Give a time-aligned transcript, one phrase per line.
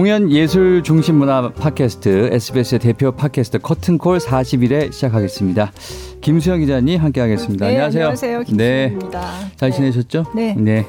[0.00, 5.72] 공연 예술 중심 문화 팟캐스트 SBS의 대표 팟캐스트 커튼콜 40일에 시작하겠습니다.
[6.22, 7.66] 김수영 기자님 함께하겠습니다.
[7.66, 8.04] 네, 안녕하세요.
[8.04, 8.42] 안녕하세요.
[8.44, 9.20] 김수영입니다.
[9.20, 9.52] 네.
[9.56, 9.76] 잘 네.
[9.76, 10.24] 지내셨죠?
[10.34, 10.54] 네.
[10.56, 10.86] 네.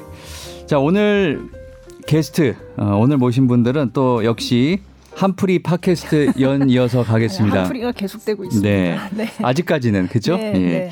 [0.64, 1.42] 자 오늘
[2.06, 4.78] 게스트 어, 오늘 모신 분들은 또 역시
[5.14, 7.64] 한풀이 팟캐스트 연 이어서 가겠습니다.
[7.68, 8.66] 한풀이가 계속되고 있습니다.
[8.66, 8.98] 네.
[9.14, 9.28] 네.
[9.42, 10.38] 아직까지는 그죠?
[10.38, 10.58] 네, 예.
[10.58, 10.90] 네.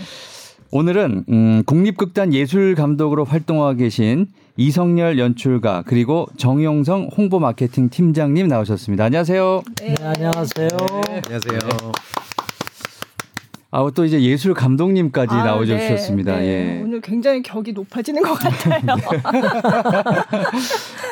[0.73, 9.05] 오늘은 음, 국립극단 예술 감독으로 활동하고 계신 이성열 연출가 그리고 정용성 홍보 마케팅 팀장님 나오셨습니다.
[9.05, 9.63] 안녕하세요.
[9.81, 9.95] 네.
[9.95, 10.69] 네, 안녕하세요.
[11.25, 11.93] 안녕하세요.
[13.73, 15.97] 아, 또 이제 예술 감독님까지 아, 나오셔 네.
[16.39, 16.47] 네.
[16.47, 16.83] 예.
[16.83, 18.81] 오늘 굉장히 격이 높아지는 것 같아요.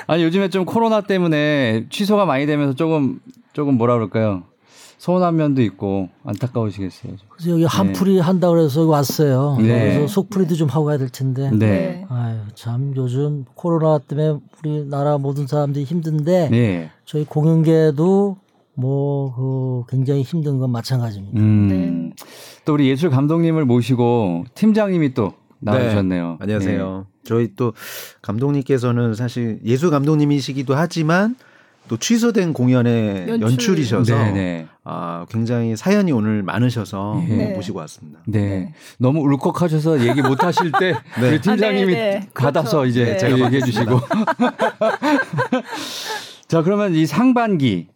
[0.06, 3.20] 아니 요즘에 좀 코로나 때문에 취소가 많이 되면서 조금
[3.52, 4.44] 조금 뭐라 그럴까요?
[4.98, 7.14] 서운한 면도 있고 안타까우시겠어요.
[7.30, 9.56] 그래서 여기 한풀이 한다 그래서 왔어요.
[9.58, 9.94] 네.
[9.94, 11.50] 그래서 속풀이도 좀 하고 가야 될 텐데.
[11.52, 12.04] 네.
[12.08, 16.90] 아유, 참 요즘 코로나 때문에 우리나라 모든 사람들이 힘든데 네.
[17.04, 18.36] 저희 공연계도
[18.74, 21.38] 뭐 그 굉장히 힘든 건 마찬가지입니다.
[21.40, 21.68] 음.
[21.68, 22.24] 네.
[22.64, 26.28] 또 우리 예술 감독님을 모시고 팀장님이 또 나오셨네요.
[26.30, 27.06] 네, 안녕하세요.
[27.24, 27.72] 저희 또
[28.22, 31.36] 감독님께서는 사실 예술 감독님이시기도 하지만
[31.88, 33.40] 또 취소된 공연의 연출.
[33.42, 33.78] 연출.
[33.78, 34.66] 이셔서 네, 네.
[34.84, 37.52] 아, 굉장히 사연이 오늘 많으셔서 네.
[37.54, 38.20] 모시고 왔습니다.
[38.26, 38.40] 네.
[38.40, 38.74] 네.
[38.98, 41.28] 너무 울컥하셔서 얘기 못 하실 때 네.
[41.28, 42.28] 우리 팀장님이 아, 네, 네.
[42.34, 42.90] 받아서 그렇죠.
[42.90, 43.16] 이제 네.
[43.16, 44.00] 제가 얘기해 주시고.
[46.46, 47.88] 자, 그러면 이 상반기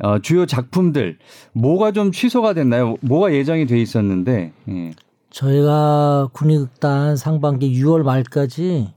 [0.00, 1.18] 어, 주요 작품들
[1.52, 2.96] 뭐가 좀 취소가 됐나요?
[3.00, 4.52] 뭐가 예정이 돼 있었는데.
[4.68, 4.92] 예.
[5.30, 8.88] 저희가 군의극단 상반기 6월 말까지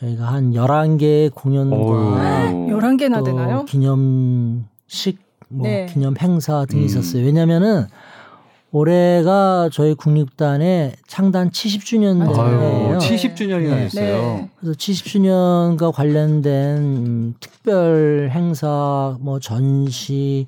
[0.00, 2.66] 저희가 한 11개의 공연과 어휴.
[2.68, 3.64] 11개나 또 되나요?
[3.64, 5.18] 기념식,
[5.48, 5.86] 뭐 네.
[5.86, 6.86] 기념 행사 등이 음.
[6.86, 7.24] 있었어요.
[7.24, 7.86] 왜냐면은
[8.70, 12.38] 올해가 저희 국립단의 창단 70주년이에요.
[12.38, 12.98] 아유, 네.
[12.98, 13.82] 70주년이나 네.
[13.84, 14.16] 됐어요.
[14.16, 14.50] 네.
[14.60, 20.46] 그래서 70주년과 관련된 음, 특별 행사, 뭐 전시,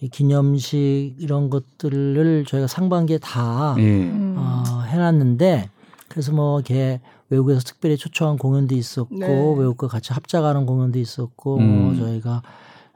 [0.00, 3.82] 이 기념식 이런 것들을 저희가 상반기에 다 예.
[3.82, 4.34] 음.
[4.38, 5.70] 어, 해놨는데
[6.08, 9.26] 그래서 뭐 이렇게 외국에서 특별히 초청한 공연도 있었고 네.
[9.26, 11.82] 외국과 같이 합작하는 공연도 있었고 음.
[11.82, 12.42] 뭐 저희가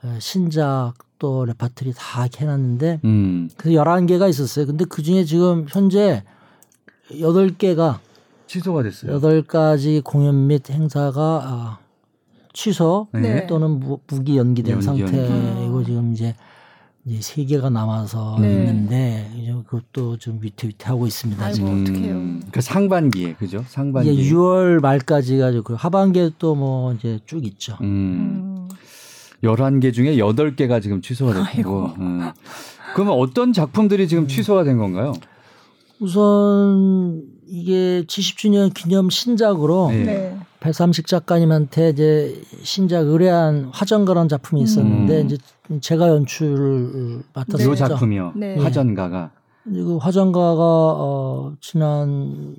[0.03, 3.51] 어, 신작 또 레파토리 다 해놨는데 음.
[3.57, 4.67] 그래서 11개가 있었어요.
[4.67, 6.25] 근데 그 중에 지금 현재
[7.11, 7.99] 8개가
[8.47, 9.13] 취소가 됐어요.
[9.13, 11.79] 여덟 가지 공연 및 행사가 아,
[12.53, 13.47] 취소 네.
[13.47, 15.87] 또는 무, 무기 연기된 연기, 상태이고 연기.
[15.87, 16.35] 지금 이제
[17.11, 18.53] 이제 세 개가 남아서 네.
[18.53, 21.45] 있는데 이제 그것도 좀 위태위태하고 있습니다.
[21.45, 21.57] 아이고.
[21.57, 21.83] 지금.
[21.83, 22.51] 어떡해요.
[22.53, 23.65] 그 상반기에 그죠?
[23.67, 24.15] 상반기.
[24.15, 27.77] 이제 6월 말까지가 그 하반기에 또 뭐 이제 쭉 있죠.
[27.81, 27.87] 음.
[27.87, 28.69] 음.
[29.43, 31.87] 11개 중에 8개가 지금 취소가 됐고.
[31.99, 32.31] 음.
[32.95, 34.09] 그러면 어떤 작품들이 음.
[34.09, 35.13] 지금 취소가 된 건가요?
[35.99, 40.37] 우선 이게 70주년 기념 신작으로 네.
[40.61, 40.67] 네.
[40.67, 45.27] 배삼식 작가님한테 이제 신작 의뢰한 화전가라는 작품이 있었는데 음.
[45.27, 45.39] 이제
[45.81, 47.75] 제가 연출을 이 맡았었죠.
[47.75, 48.33] 작품이요.
[48.37, 48.57] 네.
[48.59, 49.31] 화전가가.
[49.65, 52.55] 그 화전가가 어 지난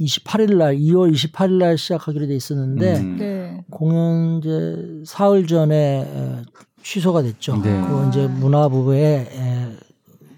[0.00, 3.16] 28일 날 2월 28일 날 시작하기로 돼 있었는데 음.
[3.18, 3.64] 네.
[3.70, 6.42] 공연 이제 사흘 전에 에,
[6.82, 7.56] 취소가 됐죠.
[7.62, 7.80] 네.
[7.82, 9.76] 그거 이제 문화부의 에,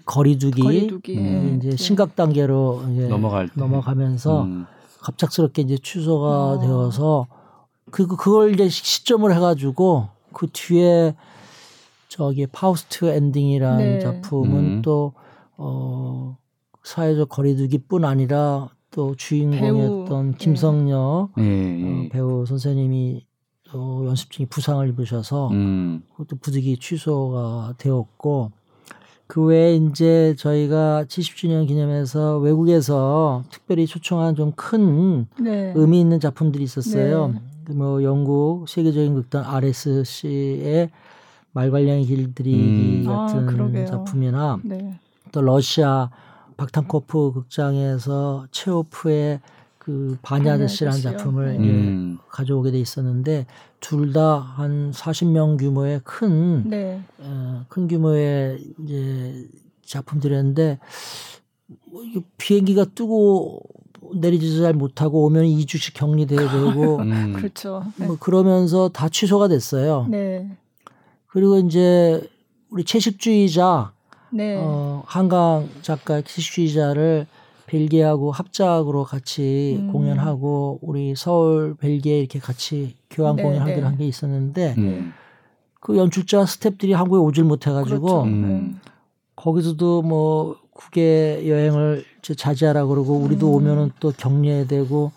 [0.05, 1.17] 거리두기, 거리두기.
[1.17, 1.75] 음, 이제 네.
[1.75, 3.53] 심각 단계로 이제 넘어갈 때.
[3.57, 4.65] 넘어가면서 음.
[5.01, 6.59] 갑작스럽게 이제 취소가 어.
[6.59, 7.27] 되어서
[7.91, 11.15] 그 그걸 이제 시점을 해가지고 그 뒤에
[12.07, 13.99] 저기 파우스트 엔딩이라는 네.
[13.99, 14.81] 작품은 음.
[14.81, 15.13] 또
[15.57, 16.37] 어,
[16.83, 22.09] 사회적 거리두기뿐 아니라 또 주인공이었던 배우, 김성녀 예, 어, 예.
[22.09, 23.25] 배우 선생님이
[23.71, 26.01] 또 연습 중에 부상을 입으셔서 음.
[26.11, 28.51] 그것도 부득이 취소가 되었고
[29.29, 35.71] 그 외에 이제 저희가 70주년 기념해서 외국에서 특별히 초청한 좀 큰 네.
[35.75, 37.27] 의미 있는 작품들이 있었어요.
[37.27, 37.41] 네.
[37.65, 40.89] 그 뭐 영국 세계적인 극단 RSC의
[41.51, 43.05] 말괄량의 길들이기 음.
[43.05, 43.85] 같은 아.
[43.85, 44.99] 작품이나 네.
[45.31, 46.09] 또 러시아
[46.57, 49.41] 박탄코프 극장에서 체오프의
[49.89, 50.17] 그
[50.49, 50.91] 아저씨요?
[50.91, 51.67] 작품을 네.
[51.67, 52.17] 음.
[52.29, 53.45] 가져오게 돼 있었는데
[53.79, 57.01] 둘 다 한 40명 규모의 큰, 네.
[57.17, 59.47] 어, 큰 규모의 이제
[59.85, 60.79] 작품들이었는데
[61.91, 63.61] 뭐 이게 비행기가 뜨고
[64.15, 67.33] 내리지도 잘 못하고 오면 2주씩 격리돼야 되고 음.
[67.37, 67.83] 그렇죠.
[67.97, 68.05] 네.
[68.07, 70.07] 뭐 그러면서 다 취소가 됐어요.
[70.09, 70.49] 네.
[71.27, 72.21] 그리고 이제
[72.69, 73.91] 우리 채식주의자
[74.31, 74.57] 네.
[74.59, 77.25] 어, 한강 작가 채식주의자를
[77.69, 79.91] 벨기에하고 합작으로 같이 음.
[79.91, 83.83] 공연하고 우리 서울 벨기에 이렇게 같이 교환 네, 공연하기로 네.
[83.83, 85.13] 한게 있었는데 음.
[85.79, 88.23] 그 연출자 스탭들이 한국에 오질 못해가지고 그렇죠.
[88.23, 88.79] 음.
[89.35, 93.53] 거기서도 뭐 국외 여행을 자제하라 그러고 우리도 음.
[93.53, 95.11] 오면은 또 격려해야 되고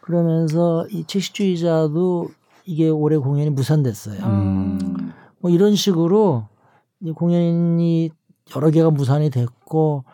[0.00, 2.30] 그러면서 이 채식주의자도
[2.64, 4.22] 이게 올해 공연이 무산됐어요.
[4.22, 4.28] 아.
[4.28, 5.12] 음.
[5.40, 6.46] 뭐 이런 식으로
[7.00, 8.10] 이 공연이
[8.56, 10.04] 여러 개가 무산이 됐고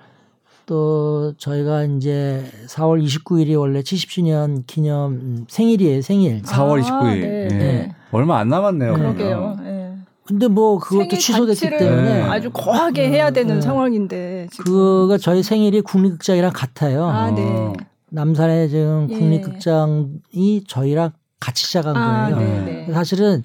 [0.68, 6.42] 또 저희가 이제 4월 29일이 원래 70주년 기념 생일이에요 생일.
[6.42, 6.92] 4월 29일.
[6.92, 7.22] 아, 네.
[7.22, 7.48] 예.
[7.48, 7.94] 네.
[8.12, 8.92] 얼마 안 남았네요.
[8.92, 9.56] 그러게요.
[9.64, 9.94] 예.
[10.26, 13.60] 근데 뭐 그것도 생일 취소됐기 때문에 아주 거하게 해야 되는 네.
[13.62, 14.64] 상황인데 지금.
[14.66, 17.06] 그가 저희 생일이 국립극장이랑 같아요.
[17.06, 17.42] 아, 네.
[17.42, 17.72] 어.
[18.10, 19.18] 남산의 지금 예.
[19.18, 22.64] 국립극장이 저희랑 같이 시작한 아, 거예요.
[22.66, 22.92] 네, 네.
[22.92, 23.42] 사실은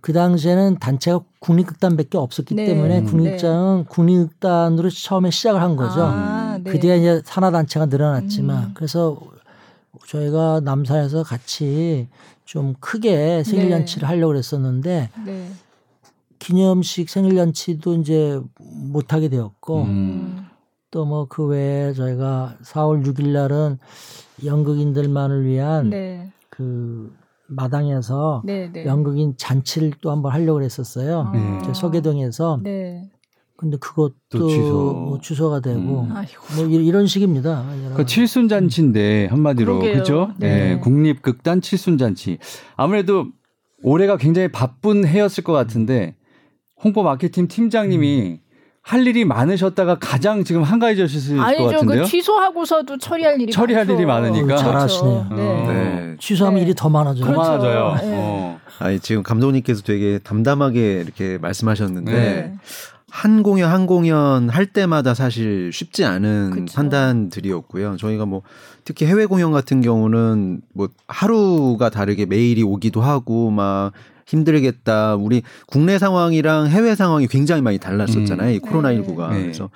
[0.00, 2.66] 그 당시에는 단체가 국립극단밖에 없었기 네.
[2.66, 3.04] 때문에 음.
[3.06, 6.02] 국립극장은 국립극단으로 처음에 시작을 한 거죠.
[6.02, 6.70] 아, 네.
[6.70, 8.70] 그 뒤에 이제 산하 단체가 늘어났지만 음.
[8.74, 9.18] 그래서
[10.06, 12.08] 저희가 남산에서 같이
[12.44, 13.70] 좀 크게 생일 네.
[13.70, 15.50] 잔치를 하려고 그랬었는데 네.
[16.38, 20.46] 기념식 생일 잔치도 이제 못 하게 되었고 음.
[20.90, 23.78] 또뭐 그 외에 저희가 4월 6일 날은
[24.44, 26.30] 연극인들만을 위한 네.
[26.48, 27.12] 그
[27.48, 28.70] 마당에서 네.
[28.72, 28.84] 네.
[28.84, 31.30] 연극인 잔치를 또 한번 하려고 그랬었어요.
[31.34, 31.58] 네.
[31.64, 32.60] 저 서계동에서.
[32.62, 33.08] 네.
[33.56, 34.92] 근데 그것도 또 취소.
[34.92, 36.12] 뭐 취소가 되고 음.
[36.12, 36.42] 아이고.
[36.56, 37.64] 뭐 이- 이런 식입니다.
[37.96, 39.98] 그 칠순 잔치인데 한마디로 그러게요.
[39.98, 40.30] 그죠?
[40.38, 40.74] 네.
[40.74, 40.78] 네.
[40.80, 42.38] 국립 극단 칠순 잔치.
[42.76, 43.26] 아무래도
[43.82, 46.14] 올해가 굉장히 바쁜 해였을 것 같은데
[46.84, 48.40] 홍보 마케팅 팀장님이
[48.88, 51.64] 할 일이 많으셨다가 가장 지금 한가해졌을 것 아니죠.
[51.66, 52.02] 같은데요.
[52.04, 53.94] 그 취소하고서도 처리할 일이 처리할 많죠.
[53.94, 54.46] 일이 많으니까.
[54.46, 54.64] 그렇죠.
[54.64, 55.26] 잘하시네요.
[55.30, 55.42] 네.
[55.42, 55.66] 어.
[55.70, 56.16] 네.
[56.18, 56.62] 취소하면 네.
[56.64, 57.22] 일이 더 많아져요.
[57.22, 57.50] 더 그렇죠.
[57.50, 57.94] 많아져요.
[58.00, 58.10] 네.
[58.16, 58.60] 어.
[58.78, 62.54] 아니 지금 감독님께서 되게 담담하게 이렇게 말씀하셨는데 네.
[63.10, 66.74] 한 공연 한 공연 할 때마다 사실 쉽지 않은 그쵸.
[66.74, 67.98] 판단들이었고요.
[67.98, 68.40] 저희가 뭐
[68.86, 73.92] 특히 해외 공연 같은 경우는 뭐 하루가 다르게 메일이 오기도 하고 막
[74.28, 75.16] 힘들겠다.
[75.16, 78.50] 우리 국내 상황이랑 해외 상황이 굉장히 많이 달랐었잖아요.
[78.50, 78.54] 음.
[78.54, 79.30] 이 코로나 19가.
[79.32, 79.42] 네.
[79.42, 79.70] 그래서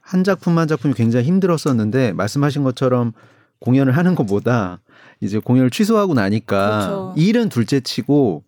[0.00, 3.12] 한 작품 한 작품이 굉장히 힘들었었는데 말씀하신 것처럼
[3.60, 4.80] 공연을 하는 것보다
[5.20, 7.14] 이제 공연을 취소하고 나니까 그렇죠.
[7.16, 8.44] 일은 둘째치고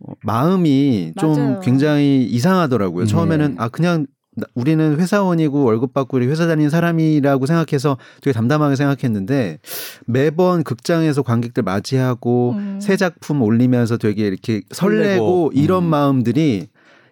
[0.00, 1.60] 어, 마음이 좀 맞아요.
[1.60, 3.04] 굉장히 이상하더라고요.
[3.04, 3.06] 음.
[3.06, 4.06] 처음에는 아 그냥 나-
[4.54, 9.58] 우리는 회사원이고 월급 받고 우리 회사 다니는 사람이라고 생각해서 되게 담담하게 생각했는데
[10.06, 12.78] 매번 극장에서 관객들 맞이하고 음.
[12.80, 15.52] 새 작품 올리면서 되게 이렇게 설레고, 설레고.
[15.54, 15.90] 이런 음.
[15.90, 16.68] 마음들이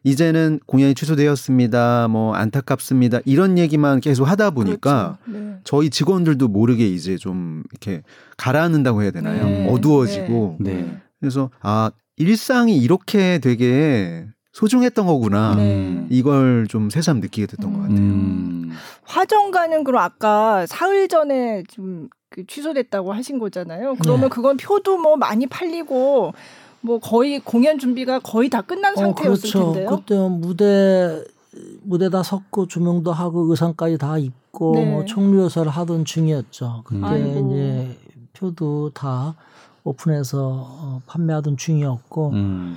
[0.07, 2.07] 이제는 공연이 취소되었습니다.
[2.09, 3.19] 뭐 안타깝습니다.
[3.25, 5.45] 이런 얘기만 계속 하다 보니까 그렇죠.
[5.45, 5.57] 네.
[5.65, 8.03] 저희 직원들도 모르게 이제 좀 이렇게
[8.37, 9.45] 가라앉는다고 해야 되나요?
[9.45, 9.69] 네.
[9.69, 10.59] 어두워지고.
[10.61, 11.01] 네.
[11.19, 15.55] 그래서 아, 일상이 이렇게 되게 소중했던 거구나.
[15.55, 16.07] 네.
[16.09, 17.99] 이걸 좀 새삼 느끼게 됐던 것 같아요.
[17.99, 18.73] 음.
[19.03, 23.97] 화정가는 그럼 아까 사흘 전에 좀그 취소됐다고 하신 거잖아요.
[24.01, 24.29] 그러면 네.
[24.31, 26.33] 그건 표도 뭐 많이 팔리고
[26.81, 29.75] 뭐 거의 공연 준비가 거의 다 끝난 어, 상태였을 그렇죠.
[29.75, 29.91] 텐데요.
[29.91, 31.23] 그때 무대
[31.83, 34.87] 무대 다 섰고 조명도 하고 의상까지 다 입고 네.
[34.87, 36.81] 뭐 총리호사를 하던 중이었죠.
[36.87, 37.51] 그때 아이고.
[37.53, 37.99] 이제
[38.33, 39.35] 표도 다
[39.85, 42.77] 오픈해서 어, 판매하던 중이었고 음.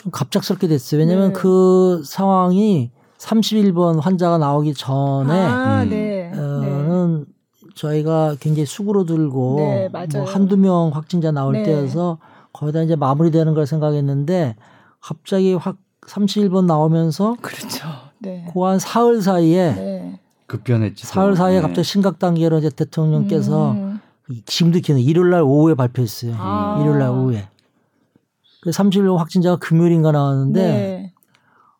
[0.00, 1.00] 좀 갑작스럽게 됐어요.
[1.00, 1.40] 왜냐하면 네.
[1.40, 5.90] 그 상황이 31번 환자가 나오기 전에 아, 음.
[5.90, 6.30] 네.
[6.32, 6.38] 네.
[6.38, 7.26] 어는
[7.74, 10.08] 저희가 굉장히 수그러들고 네, 맞아요.
[10.14, 11.64] 뭐 한두 명 확진자 나올 네.
[11.64, 12.18] 때여서
[12.54, 14.56] 거의 다 이제 마무리되는 걸 생각했는데
[15.00, 15.76] 갑자기 확
[16.06, 17.86] 31번 나오면서 그렇죠.
[18.20, 18.46] 네.
[18.54, 20.20] 그한 사흘 사이에 네.
[20.46, 21.02] 급변했지.
[21.02, 21.08] 또.
[21.08, 21.62] 사흘 사이에 네.
[21.62, 24.00] 갑자기 심각 단계로 이제 대통령께서 음.
[24.46, 26.34] 지금도 기억나 일요일 날 오후에 발표했어요.
[26.38, 26.78] 아.
[26.80, 27.48] 일요일 날 오후에.
[28.62, 31.14] 그 31번 확진자가 금요일인가 나왔는데 네.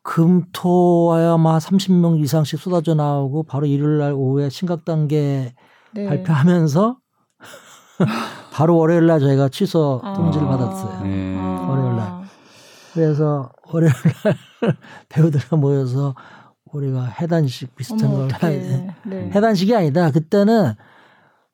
[0.03, 5.53] 금토와야 아마 30명 이상씩 쏟아져 나오고 바로 일요일 날 오후에 심각 단계
[5.93, 6.05] 네.
[6.07, 6.97] 발표하면서
[8.51, 10.13] 바로 월요일 날 저희가 취소 아.
[10.13, 11.03] 통지를 받았어요.
[11.03, 11.35] 네.
[11.67, 12.21] 월요일 날.
[12.93, 14.35] 그래서 월요일 날
[15.09, 16.15] 배우들과 모여서
[16.71, 18.29] 우리가 해단식 비슷한 어머, 걸.
[18.43, 19.31] 해야 네.
[19.35, 20.09] 해단식이 아니다.
[20.11, 20.73] 그때는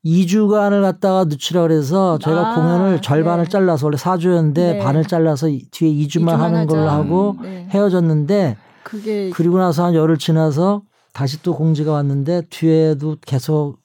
[0.07, 3.49] 2주간을 갖다가 늦추라 그래서 저희가 아, 공연을 절반을 네.
[3.49, 4.79] 잘라서 원래 4주였는데 네.
[4.79, 6.93] 반을 잘라서 이- 뒤에 2주만 이주만 하는 걸로 하자.
[6.95, 7.67] 하고 네.
[7.69, 10.83] 헤어졌는데 그게 그리고 나서 한 열흘 지나서
[11.13, 13.77] 다시 또 공지가 왔는데 뒤에도 계속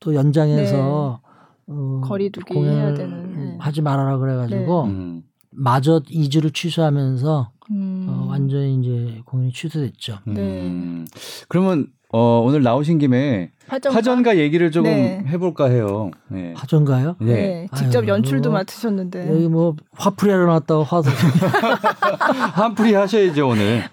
[0.00, 1.20] 또 연장해서
[1.66, 2.08] 어, 네.
[2.08, 3.56] 거리두기 공연을 해야 되는, 네.
[3.60, 5.22] 하지 말아라 그래가지고 음.
[5.50, 8.06] 마저 2주를 취소하면서 음.
[8.08, 10.18] 어, 완전히 이제 공연이 취소됐죠.
[10.24, 10.40] 네.
[10.40, 11.06] 음.
[11.48, 13.94] 그러면 어, 오늘 나오신 김에 화정가?
[13.96, 15.22] 화전가 얘기를 조금 네.
[15.26, 16.10] 해볼까 해요.
[16.28, 16.54] 네.
[16.56, 17.16] 하전가요?
[17.20, 17.34] 네.
[17.34, 17.68] 네.
[17.76, 19.30] 직접 아유, 연출도 뭐, 맡으셨는데.
[19.30, 21.10] 여기 뭐 화풀이 하러 나왔다고 화도
[22.54, 23.84] 한풀이 하셔야죠 오늘.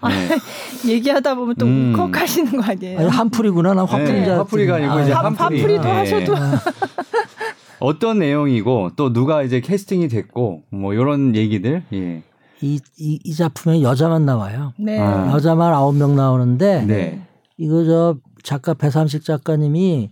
[0.84, 0.90] 네.
[0.94, 1.92] 얘기하다 보면 또 음.
[1.94, 2.98] 울컥하시는 거 아니에요?
[3.00, 4.30] 아니 한풀이구나 난 화풀인 네.
[4.30, 5.60] 화풀이가 아니고 아유, 이제 한- 한풀이.
[5.62, 5.90] 한풀이도 네.
[5.90, 6.34] 하셔도.
[7.80, 11.82] 어떤 내용이고 또 누가 이제 캐스팅이 됐고 뭐 이런 얘기들.
[11.92, 12.22] 예.
[12.62, 14.72] 이, 이, 이 작품에 여자만 나와요.
[14.78, 14.98] 네.
[14.98, 15.32] 아.
[15.32, 17.26] 여자만 아홉 명 나오는데 네.
[17.56, 20.10] 이거 저 작가 배삼식 작가님이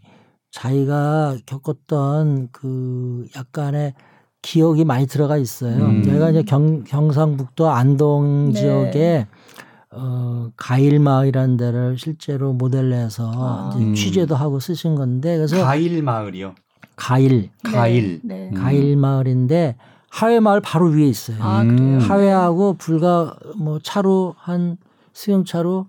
[0.51, 3.95] 자기가 겪었던 그 약간의
[4.43, 5.77] 기억이 많이 들어가 있어요.
[5.77, 6.05] 음.
[6.07, 8.61] 여기가 이제 경, 경상북도 안동 네.
[8.61, 9.27] 지역에
[9.91, 13.73] 어, 가일마을이라는 데를 실제로 모델로 해서 아.
[13.75, 13.95] 이제 음.
[13.95, 16.55] 취재도 하고 쓰신 건데 그래서 가일 마을이요.
[16.97, 18.21] 가일 가일.
[18.23, 18.35] 네.
[18.35, 18.49] 네.
[18.53, 18.55] 음.
[18.55, 19.77] 가일 마을인데
[20.15, 21.39] 하회 마을 바로 위에 있어요.
[21.41, 21.77] 아, 음.
[21.77, 21.99] 그래요?
[21.99, 24.77] 하회하고 불과 뭐 차로 한
[25.13, 25.89] 승용차로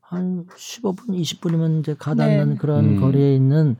[0.00, 2.56] 한 15분 20분이면 이제 가닿는 네.
[2.56, 3.00] 그런 음.
[3.00, 3.74] 거리에 있는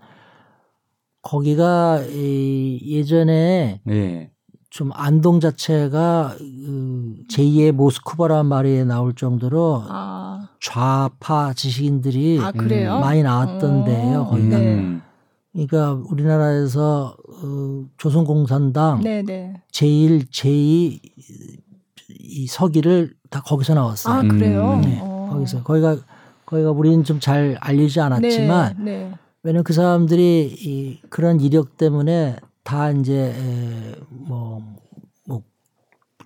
[1.22, 4.30] 거기가 이 예전에 예.
[4.68, 12.98] 좀 안동 자체가 그 제2의 모스크바란 말이 나올 정도로 아, 좌파 지식인들이 아 그래요?
[12.98, 14.22] 많이 나왔던 데예요.
[14.22, 14.58] 어, 거기가.
[14.58, 14.74] 네.
[14.74, 15.02] 음.
[15.52, 19.62] 그러니까 우리나라에서 어, 조선공산당 네, 네.
[19.73, 21.00] 제1, 제2
[22.21, 24.14] 이 서기를 다 거기서 나왔어요.
[24.14, 24.75] 아 그래요?
[24.75, 24.81] 음.
[24.83, 25.29] 네, 어.
[25.33, 25.97] 거기서 거기가
[26.47, 29.12] 거기가 우리는 좀 잘 알리지 않았지만 네, 네.
[29.43, 33.35] 왜냐면 그 사람들이 이 그런 이력 때문에 다 이제
[34.11, 34.62] 뭐뭐
[35.26, 35.43] 뭐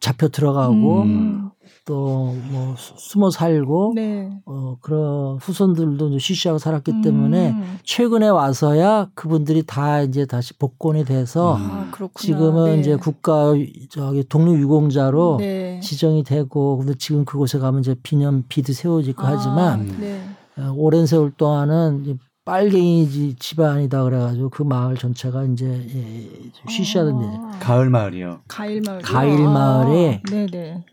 [0.00, 1.50] 잡혀 들어가고 음.
[1.88, 4.30] 또 뭐 숨어 살고 네.
[4.45, 7.78] 어 그런 후손들도 이제 쉬쉬하고 살았기 때문에 음.
[7.83, 11.61] 최근에 와서야 그분들이 다 이제 다시 복권이 돼서 음.
[11.62, 11.90] 아.
[12.14, 12.80] 지금은 네.
[12.80, 13.52] 이제 국가
[13.88, 15.80] 저기 독립 유공자로 네.
[15.80, 20.21] 지정이 되고 근데 지금 그곳에 가면 이제 비념 비도 세워지고 아, 하지만 네.
[20.59, 26.68] 어, 오랜 세월 동안은 이제 빨갱이 지- 집안이다 그래가지고 그 마을 전체가 이제 예, 좀
[26.68, 27.33] 쉬쉬하던 데죠.
[27.45, 28.40] 아, 가을 마을이요.
[28.49, 29.00] 가일 마을.
[29.02, 30.85] 가일 마을에 네, 네.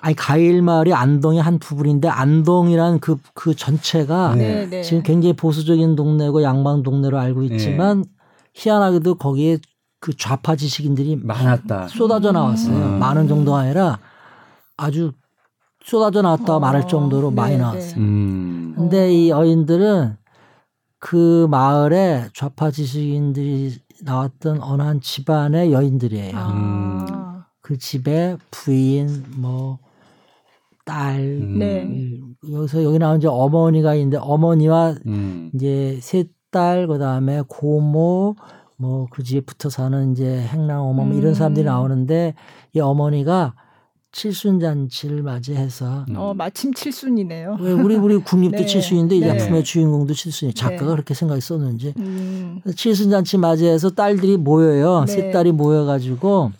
[0.00, 4.82] 아니 가일 마을이 안동의 한 부분인데 안동이란 그그 전체가 네, 네.
[4.82, 8.04] 지금 굉장히 보수적인 동네고 양방 동네로 알고 있지만
[8.54, 9.58] 희한하게도 거기에
[10.00, 11.88] 그 좌파 지식인들이 많았다.
[11.88, 12.74] 쏟아져 나왔어요.
[12.74, 12.98] 음.
[12.98, 13.98] 많은 정도가 아니라
[14.78, 15.12] 아주
[15.84, 17.60] 쏟아져 나왔다 어, 말할 정도로 네, 많이 네.
[17.60, 18.00] 나왔어요.
[18.00, 18.74] 음.
[18.76, 20.16] 근데 이 여인들은
[20.98, 26.32] 그 마을에 좌파 지식인들이 나왔던 어느 한 집안의 여인들이에요.
[26.34, 27.46] 아.
[27.60, 29.78] 그 집에 부인, 뭐,
[30.90, 31.58] 딸, 음.
[31.58, 31.82] 네.
[31.82, 35.50] 음, 여기서 여기 나온 이제 어머니가 있는데 어머니와 음.
[35.54, 38.34] 이제 세 딸, 그 다음에 고모,
[38.76, 41.34] 뭐 그 집에 붙어 사는 이제 행랑 어머 뭐 이런 음.
[41.34, 42.34] 사람들이 나오는데
[42.72, 43.54] 이 어머니가
[44.12, 46.16] 칠순 잔치를 맞이해서 음.
[46.16, 47.58] 어, 마침 칠순이네요.
[47.60, 48.66] 왜 우리 우리 국립도 네.
[48.66, 49.38] 칠순인데 이 네.
[49.38, 50.90] 작품의 주인공도 칠순이 작가가 네.
[50.92, 52.60] 그렇게 생각했었는지 음.
[52.74, 55.04] 칠순 잔치 맞이해서 딸들이 모여요.
[55.06, 55.12] 네.
[55.12, 56.52] 세 딸이 모여가지고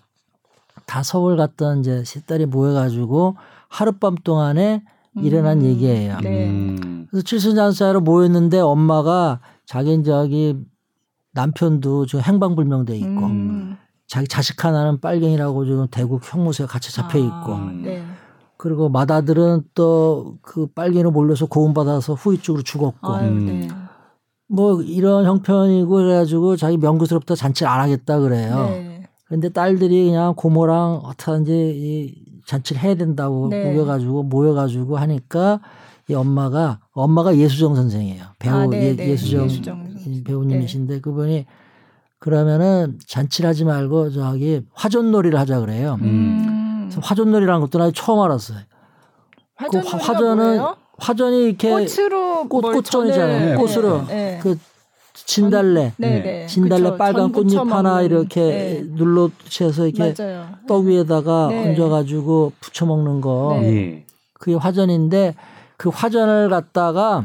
[0.87, 3.37] 다 서울 갔던 이제 세 딸이 모여가지고
[3.71, 4.83] 하룻밤 동안에
[5.17, 5.65] 일어난 음.
[5.65, 6.19] 얘기예요.
[6.23, 6.49] 네.
[6.49, 7.07] 음.
[7.11, 10.57] 그래서 칠순잔치하러 모였는데 엄마가 자기 저기
[11.33, 13.77] 남편도 지금 행방불명돼 있고 음.
[14.07, 18.05] 자기 자식 하나는 빨갱이라고 지금 대구 형무소에 같이 잡혀 있고 아, 네.
[18.57, 23.47] 그리고 맏아들은 또 그 빨갱이로 몰려서 고음받아서 후유증으로 죽었고 아유, 음.
[23.47, 23.69] 네.
[24.49, 28.67] 뭐 이런 형편이고 그래가지고 자기 명구스럽다 잔치를 안 하겠다 그래요.
[28.71, 29.03] 네.
[29.27, 33.71] 근데 딸들이 그냥 고모랑 어떡하든지 이 잔치를 해야 된다고 네.
[33.73, 35.61] 우겨가지고 모여가지고 하니까
[36.09, 38.25] 이 엄마가 엄마가 예수정 선생이에요.
[38.40, 39.11] 배우 아, 네, 예, 네.
[39.11, 41.47] 예수정, 예수정 이 배우님이신데 그분이
[42.19, 45.97] 그러면은 잔치를 하지 말고 저기 화전놀이를 하자 그래요.
[46.02, 46.88] 음.
[46.90, 48.59] 그래서 화전놀이라는 것도 나 처음 알았어요.
[49.71, 50.76] 그 화전은 뭐예요?
[50.99, 53.57] 화전이 이렇게 꽃으로 꽃- 뭘 꽃전이잖아요.
[53.57, 54.07] 전을- 꽃으로.
[54.09, 54.38] 네, 네.
[54.42, 54.59] 그
[55.14, 56.47] 진달래 네, 네.
[56.47, 56.97] 진달래 그쵸.
[56.97, 58.05] 빨간 전 꽃잎 하나 먹는.
[58.05, 58.83] 이렇게 네.
[58.97, 60.47] 눌러 채서 이렇게 맞아요.
[60.67, 61.69] 떡 위에다가 네.
[61.71, 63.67] 얹어가지고 부쳐 먹는 거 네.
[63.75, 64.05] 예.
[64.35, 65.35] 그게 화전인데
[65.76, 67.25] 그 화전을 갖다가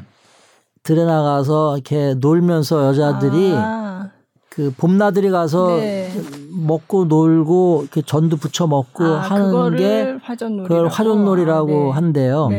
[0.84, 4.10] 들에 나가서 이렇게 놀면서 여자들이 아,
[4.50, 6.12] 그 봄나들이 가서 네.
[6.52, 10.68] 먹고 놀고 이렇게 전도 부쳐 먹고 아, 하는 그거를 게 화전놀이라고.
[10.68, 11.92] 그걸 화전놀이라고 아, 네.
[11.92, 12.50] 한대요.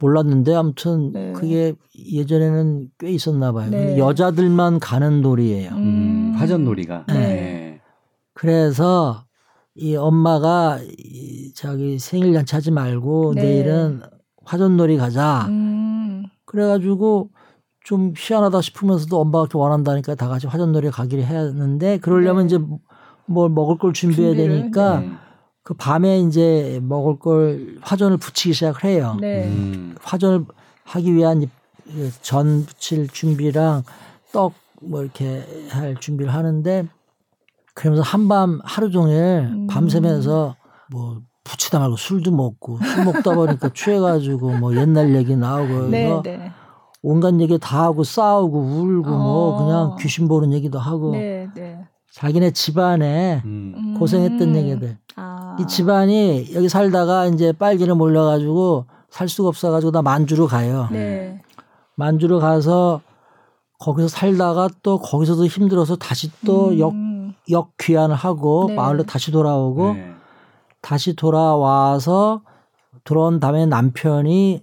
[0.00, 0.06] 네.
[0.06, 1.32] 몰랐는데 아무튼 네.
[1.32, 3.70] 그게 예전에는 꽤 있었나 봐요.
[3.70, 3.98] 네.
[3.98, 5.70] 여자들만 가는 놀이예요.
[5.72, 6.34] 음.
[6.36, 7.04] 화전놀이가.
[7.08, 7.14] 네.
[7.14, 7.80] 네.
[8.32, 9.24] 그래서
[9.74, 13.42] 이 엄마가 이 자기 생일 잔치 하지 말고 네.
[13.42, 14.00] 내일은
[14.44, 15.46] 화전놀이 가자.
[15.48, 16.24] 음.
[16.46, 17.28] 그래가지고
[17.84, 22.56] 좀 희한하다 싶으면서도 엄마가 그렇게 원한다니까 다 같이 화전놀이 가기로 해야 하는데 그러려면 네.
[22.56, 22.64] 이제
[23.26, 25.16] 뭘 먹을 걸 준비해야 준비를, 되니까 음.
[25.62, 29.16] 그 밤에 이제 먹을 걸 화전을 붙이기 시작을 해요.
[29.20, 29.46] 네.
[29.46, 29.94] 음.
[30.02, 30.44] 화전을
[30.84, 31.46] 하기 위한
[31.86, 33.82] 이전 붙일 준비랑
[34.32, 36.86] 떡 뭐 이렇게 할 준비를 하는데
[37.74, 39.66] 그러면서 한밤 하루 종일 음.
[39.68, 40.56] 밤새면서
[40.90, 46.22] 뭐 붙이다 말고 술도 먹고 술 먹다 보니까 취해가지고 뭐 옛날 얘기 나오고 네, 그래서
[46.22, 46.52] 네.
[47.02, 49.64] 온갖 얘기 다 하고 싸우고 울고 뭐 어.
[49.64, 51.78] 그냥 귀신 보는 얘기도 하고 네, 네.
[52.12, 53.74] 자기네 집안에 음.
[53.76, 53.98] 음.
[53.98, 55.49] 고생했던 얘기들 아.
[55.60, 60.88] 이 집안이 여기 살다가 이제 빨기를 몰려가지고 살 수가 없어가지고 나 만주로 가요.
[60.90, 61.42] 네.
[61.96, 63.00] 만주로 가서
[63.78, 67.34] 거기서 살다가 또 거기서도 힘들어서 다시 또 역 음.
[67.50, 68.74] 역 귀환을 하고 네.
[68.74, 70.12] 마을로 다시 돌아오고 네.
[70.80, 72.42] 다시 돌아와서
[73.04, 74.62] 돌아온 다음에 남편이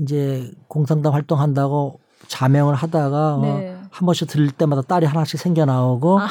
[0.00, 3.76] 이제 공산당 활동한다고 자명을 하다가 어, 네.
[3.90, 6.26] 한 번씩 들릴 때마다 딸이 하나씩 생겨 나오고 아,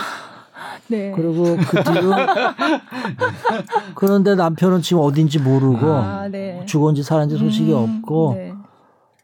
[0.91, 1.12] 네.
[1.15, 2.12] 그리고 그 뒤로
[3.95, 6.63] 그런데 남편은 지금 어딘지 모르고 아, 네.
[6.65, 8.53] 죽은지 살았는지 소식이 음, 없고 네.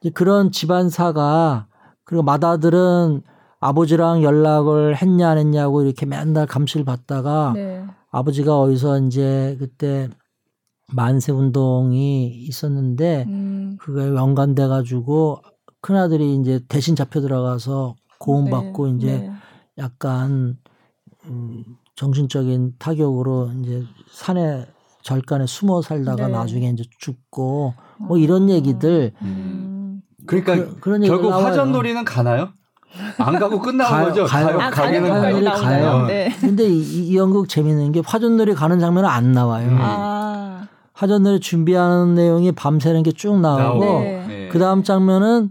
[0.01, 1.67] 이제 그런 집안사가
[2.05, 3.21] 그리고 맏아들은
[3.59, 7.85] 아버지랑 연락을 했냐 안 했냐고 이렇게 맨날 감시를 받다가 네.
[8.11, 10.07] 아버지가 어디서 이제 그때
[10.93, 15.41] 만세 운동이 있었는데 음, 그거에 연관돼 가지고
[15.81, 19.31] 큰아들이 이제 대신 잡혀 들어가서 고음받고 네, 이제 네.
[19.77, 20.57] 약간
[21.29, 21.63] 음,
[21.95, 24.65] 정신적인 타격으로 이제 산에
[25.01, 26.33] 절간에 숨어 살다가 네.
[26.33, 30.01] 나중에 이제 죽고 뭐 이런 얘기들 음.
[30.25, 31.29] 그러니까 그, 얘기가 결국.
[31.31, 32.49] 화전놀이는 가나요?
[33.19, 34.25] 안 가고 끝나는 가요, 거죠?
[34.25, 34.59] 가요.
[34.59, 35.33] 아, 가기는 가는 가요.
[35.35, 35.43] 가요.
[35.43, 35.83] 나오나요?
[35.91, 36.05] 가요.
[36.07, 36.29] 네.
[36.39, 36.79] 근데 이,
[37.09, 39.69] 이 연극 재밌는 게 화전놀이 가는 장면은 안 나와요.
[39.69, 39.77] 음.
[39.79, 43.99] 아, 화전놀이 준비하는 내용이 밤새는 게 쭉 나오고 나오고.
[43.99, 44.25] 네.
[44.27, 44.49] 네.
[44.49, 45.49] 그 다음 장면은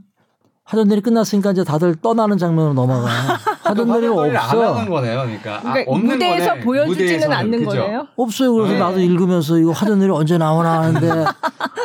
[0.64, 3.06] 화전놀이 끝났으니까 이제 다들 떠나는 장면으로 넘어가요.
[3.66, 4.90] 안 하는 없어.
[4.90, 5.23] 거네요.
[5.23, 6.61] 그러니까, 아, 그러니까 없는 무대에서 거네.
[6.61, 7.80] 보여주지는 않는 그죠?
[7.80, 8.06] 거네요.
[8.16, 8.52] 없어요.
[8.54, 8.78] 그래서 네.
[8.78, 11.11] 나도 읽으면서 이거 화전놀이 언제 나오나 하는데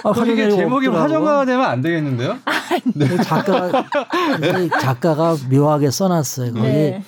[0.03, 0.97] 아, 이게 화전놀이가 제목이 없더라고.
[1.03, 2.37] 화전가가 되면 안 되겠는데요?
[2.97, 3.85] 그 작가가
[4.37, 6.53] 그래서 작가가 묘하게 써놨어요.
[6.53, 7.03] 거기 네.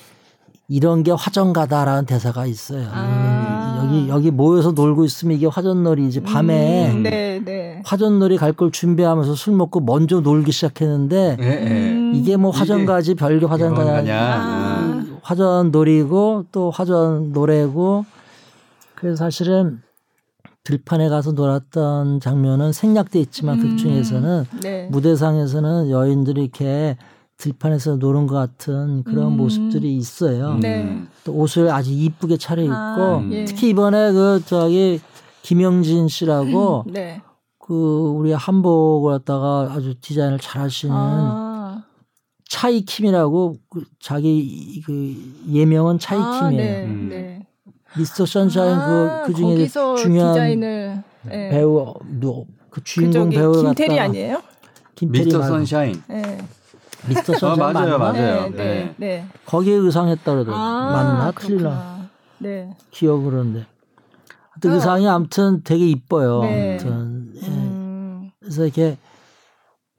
[0.68, 2.88] 이런 게 화전가다라는 대사가 있어요.
[2.92, 3.82] 아.
[3.84, 7.53] 여기 여기 모여서 놀고 있으면 이게 화전놀이지 밤에 음, 네, 네.
[7.84, 11.92] 화전놀이 갈 걸 준비하면서 술 먹고 먼저 놀기 시작했는데 예, 예.
[11.92, 12.12] 음.
[12.14, 14.34] 이게 뭐 화전가지 별개 화전가냐 화전가냐.
[14.36, 15.04] 아.
[15.22, 18.04] 화전놀이고 또 화전 노래고
[18.94, 19.82] 그래서 사실은
[20.62, 23.70] 들판에 가서 놀았던 장면은 생략돼 있지만 음.
[23.70, 24.88] 극 중에서는 네.
[24.90, 26.96] 무대상에서는 여인들이 이렇게
[27.36, 29.36] 들판에서 노는 것 같은 그런 음.
[29.36, 30.54] 모습들이 있어요.
[30.54, 30.84] 네.
[30.84, 31.08] 음.
[31.24, 33.32] 또 옷을 아주 이쁘게 차려입고 아, 음.
[33.32, 33.44] 예.
[33.44, 35.00] 특히 이번에 그 저기
[35.42, 37.20] 김영진 씨라고 네.
[37.66, 37.72] 그
[38.14, 41.82] 우리 한복을 갖다가 아주 디자인을 잘 하시는 아,
[42.46, 45.14] 차이 킴이라고 그 자기 그
[45.50, 46.50] 예명은 아, 차이킴이에요.
[46.62, 47.08] 네, 음.
[47.08, 47.46] 네.
[47.96, 51.48] 미스터 선샤인 아, 그, 그 중에 중요한 디자인을 네.
[51.48, 54.42] 배우 누- 그그 주인공 배우를 김태리 갖다가 아니에요?
[54.94, 56.02] 김태리 미스터 말고 선샤인.
[56.08, 56.38] 네.
[57.08, 58.12] 미스터 아, 선샤인 맞아요, 맞나?
[58.12, 58.50] 맞아요.
[58.50, 59.26] 네, 네, 네.
[59.46, 60.62] 거기에 의상했다 그러더라고.
[60.62, 61.30] 아, 맞나?
[61.32, 62.10] 틀리나?
[62.40, 62.76] 네.
[62.90, 63.64] 기억을 하는데.
[64.50, 64.74] 하여튼 아.
[64.74, 66.42] 의상이 아무튼 되게 이뻐요.
[66.42, 66.78] 네.
[66.78, 67.13] 아무튼.
[68.44, 68.98] 그래서 이렇게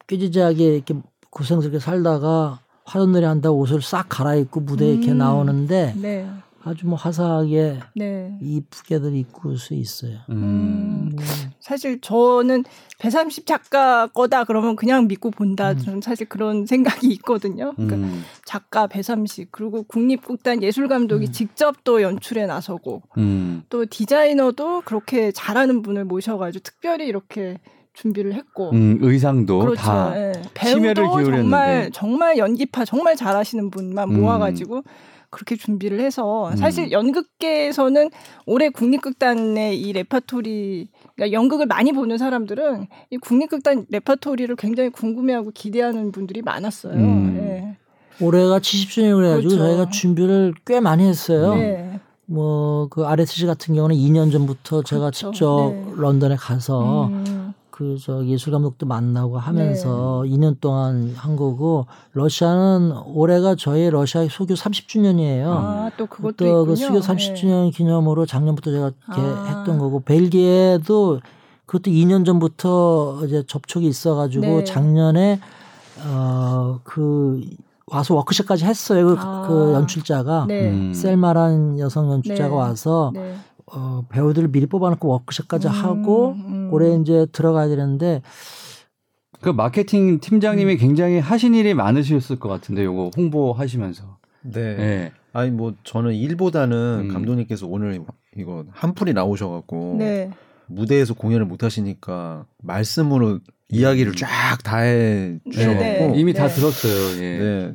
[0.08, 0.96] 꾀죄죄하게 이렇게
[1.32, 5.18] 고생스럽게 살다가 화전놀이 한다고 옷을 싹 갈아입고 무대에 이렇게 음.
[5.18, 6.30] 나오는데 네.
[6.64, 8.38] 아주 뭐 화사하게 네.
[8.42, 10.18] 이쁘게들 입고 올 수 있어요.
[10.30, 11.12] 음.
[11.12, 11.18] 음.
[11.60, 12.64] 사실 저는
[12.98, 15.72] 배삼십 작가 거다 그러면 그냥 믿고 본다.
[15.72, 15.78] 음.
[15.78, 17.74] 저는 사실 그런 생각이 있거든요.
[17.74, 18.24] 그러니까 음.
[18.46, 21.32] 작가 배삼십 그리고 국립극단 예술감독이 음.
[21.32, 23.64] 직접 또 연출에 나서고 음.
[23.70, 27.60] 또 디자이너도 그렇게 잘하는 분을 모셔가지고 특별히 이렇게
[27.96, 28.72] 준비를 했고.
[28.72, 29.82] 음, 의상도 그렇죠.
[29.82, 30.34] 다 예.
[30.62, 31.32] 심혈을 배우도.
[31.32, 34.22] 정말 정말 연기파 정말 잘하시는 분만 음.
[34.22, 34.84] 모아가지고
[35.30, 36.56] 그렇게 준비를 해서 음.
[36.56, 38.10] 사실 연극계에서는
[38.46, 46.12] 올해 국립극단의 이 레파토리 그러니까 연극을 많이 보는 사람들은 이 국립극단 레파토리를 굉장히 궁금해하고 기대하는
[46.12, 46.94] 분들이 많았어요.
[46.94, 47.38] 음.
[47.40, 47.78] 예.
[48.24, 49.58] 올해가 70주년을 해가지고 그렇죠.
[49.58, 51.56] 저희가 준비를 꽤 많이 했어요.
[51.56, 52.00] 네.
[52.28, 55.32] 뭐그 RSC 같은 경우는 2년 전부터 제가 그렇죠.
[55.32, 55.86] 직접 네.
[55.96, 57.35] 런던에 가서 음.
[57.76, 60.32] 그 저 예술 감독도 만나고 하면서 네.
[60.32, 65.46] 2년 동안 한 거고 러시아는 올해가 저희 러시아 소교 30주년이에요.
[65.48, 66.66] 아, 또 그것도 또 있군요.
[66.66, 69.44] 그 수교 30주년 기념으로 작년부터 제가 이렇게 아.
[69.60, 71.20] 했던 거고 벨기에도
[71.66, 74.64] 그것도 2년 전부터 이제 접촉이 있어가지고 네.
[74.64, 75.40] 작년에
[76.08, 77.42] 어그
[77.88, 79.08] 와서 워크숍까지 했어요.
[79.08, 79.46] 그, 아.
[79.48, 80.70] 그 연출자가 네.
[80.70, 80.94] 음.
[80.94, 82.56] 셀마란 여성 연출자가 네.
[82.56, 83.36] 와서 네.
[83.74, 86.36] 어, 배우들을 미리 뽑아놓고 워크숍까지 음, 하고
[86.68, 86.74] 음.
[86.74, 88.22] 올해 이제 들어가야 되는데
[89.42, 90.20] 그 마케팅 음.
[90.20, 94.18] 팀장님이 굉장히 하신 일이 많으셨을 것 같은데 요거 홍보하시면서.
[94.44, 94.60] 네.
[94.62, 95.12] 예.
[95.34, 97.14] 아니 뭐 저는 일보다는 음.
[97.14, 98.02] 감독님께서 오늘
[98.38, 100.32] 이거 한풀이 나오셔 갖고 네.
[100.68, 106.14] 무대에서 공연을 못 하시니까 말씀으로 이야기를 쫙 다 해 주셔 갖고 네, 네.
[106.16, 106.56] 이미 다 네.
[106.56, 107.24] 들었어요.
[107.24, 107.38] 예.
[107.38, 107.74] 네.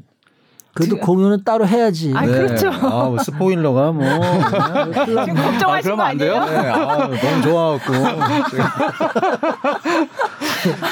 [0.72, 2.12] 그래도 지금- 공연은 따로 해야지.
[2.14, 2.68] 아, 그렇죠.
[2.70, 4.04] 아, 뭐 스포일러가 뭐
[5.24, 6.44] 지금 걱정하신 아, 안 돼요?
[6.44, 7.92] 네, 아, 너무 좋아갖고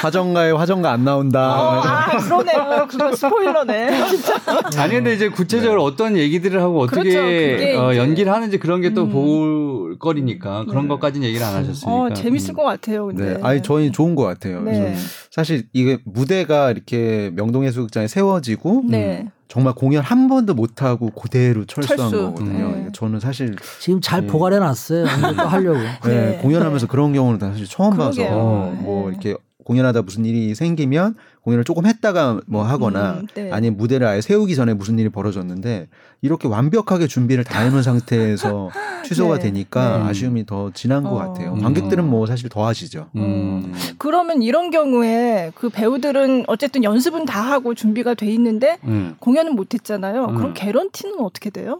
[0.01, 1.39] 화정가에 화정가 안 나온다.
[1.41, 2.87] 아, 그러네요.
[2.89, 4.07] 그거 스포일러네.
[4.09, 4.35] 진짜.
[4.77, 7.11] 아니 근데 이제 구체적으로 어떤 얘기들을 하고 어떻게
[7.57, 7.81] 그렇죠.
[7.81, 9.09] 어, 연기를 하는지 그런 게또 음.
[9.11, 10.89] 볼 거리니까 그런 네.
[10.89, 11.91] 것까지는 얘기를 안 하셨으니까.
[11.91, 12.55] 어, 재밌을 음.
[12.55, 13.05] 것 같아요.
[13.07, 13.33] 근데.
[13.35, 14.61] 네, 아니 저희 좋은 것 같아요.
[14.61, 14.71] 네.
[14.73, 19.27] 그래서 사실 이게 무대가 이렇게 명동예술극장에 세워지고 네.
[19.49, 22.25] 정말 공연 한 번도 못 하고 그대로 철수한 철수.
[22.27, 22.69] 거거든요.
[22.69, 22.89] 네.
[22.93, 24.27] 저는 사실 지금 잘 네.
[24.27, 25.05] 보관해 놨어요.
[25.35, 25.79] 또 하려고.
[26.05, 26.37] 네, 네.
[26.37, 28.27] 공연하면서 그런 경우는 사실 처음 그러게요.
[28.27, 28.37] 봐서
[28.81, 29.17] 뭐 네.
[29.17, 29.35] 이렇게
[29.69, 33.51] 공연하다 무슨 일이 생기면 공연을 조금 했다가 뭐 하거나 음, 네.
[33.51, 35.89] 아니면 무대를 아예 세우기 전에 무슨 일이 벌어졌는데
[36.23, 38.71] 이렇게 완벽하게 준비를 다 해놓은 상태에서
[39.05, 39.43] 취소가 네.
[39.43, 40.03] 되니까 네.
[40.05, 41.17] 아쉬움이 더 진한 것 어.
[41.19, 41.53] 같아요.
[41.53, 41.61] 음.
[41.61, 43.09] 관객들은 뭐 사실 더 하시죠.
[43.15, 43.71] 음.
[43.99, 49.17] 그러면 이런 경우에 그 배우들은 어쨌든 연습은 다 하고 준비가 돼 있는데 음.
[49.19, 50.25] 공연은 못 했잖아요.
[50.29, 50.35] 음.
[50.35, 51.79] 그럼 개런티는 어떻게 돼요?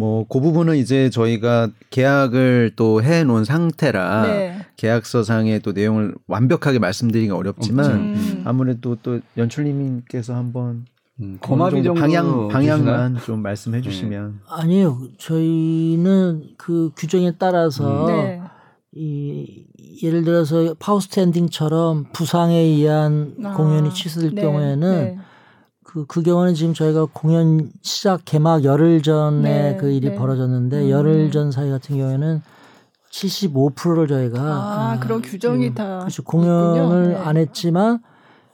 [0.00, 4.66] 뭐 그 부분은 이제 저희가 계약을 또 해놓은 상태라 네.
[4.76, 8.00] 계약서상의 또 내용을 완벽하게 말씀드리기가 어렵지만 없죠.
[8.00, 8.42] 음.
[8.44, 10.86] 아무래도 또 연출님께서 한번
[11.20, 11.36] 음.
[11.40, 13.26] 거마비 정도 정도 방향 방향만 주시나요?
[13.26, 14.98] 좀 말씀해 주시면 아니요.
[15.18, 18.40] 저희는 그 규정에 따라서 네.
[18.92, 19.66] 이
[20.02, 25.18] 예를 들어서 파우스탠딩처럼 부상에 의한 아, 공연이 취소될 네, 경우에는 네.
[25.92, 30.14] 그, 그 경우는 지금 저희가 공연 시작 개막 열흘 전에 네, 그 일이 네.
[30.14, 30.90] 벌어졌는데 음.
[30.90, 32.42] 열흘 전 사이 같은 경우에는
[33.10, 36.22] 75%를 저희가 아, 그런 규정이 다 그렇죠.
[36.22, 37.08] 공연을 있군요.
[37.08, 37.16] 네.
[37.16, 37.98] 안 했지만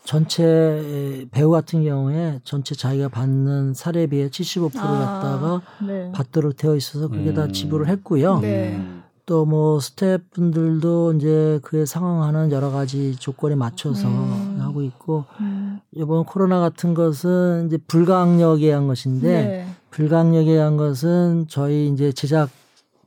[0.04, 6.10] 전체 배우 같은 경우에 전체 자기가 받는 사례비의 75%를 아, 갖다가 네.
[6.12, 7.52] 받도록 되어 있어서 그게 다 음.
[7.52, 8.40] 지불을 했고요.
[9.26, 9.32] 네.
[9.32, 14.58] 또뭐 스태프분들도 이제 그에 상응하는 여러 가지 조건에 맞춰서 음.
[14.60, 15.80] 하고 있고 음.
[15.92, 19.66] 이번 코로나 같은 것은 이제 불가항력에 의한 것인데 네.
[19.90, 22.50] 불가항력에 의한 것은 저희 이제 제작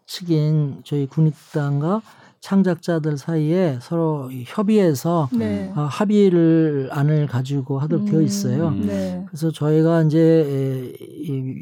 [0.06, 2.02] 측인 저희 국립단과
[2.42, 5.72] 창작자들 사이에 서로 협의해서 네.
[5.76, 8.24] 아, 합의를 안을 가지고 하도록 되어 음.
[8.24, 8.68] 있어요.
[8.70, 8.86] 음.
[8.88, 9.26] 네.
[9.28, 10.94] 그래서 저희가 이제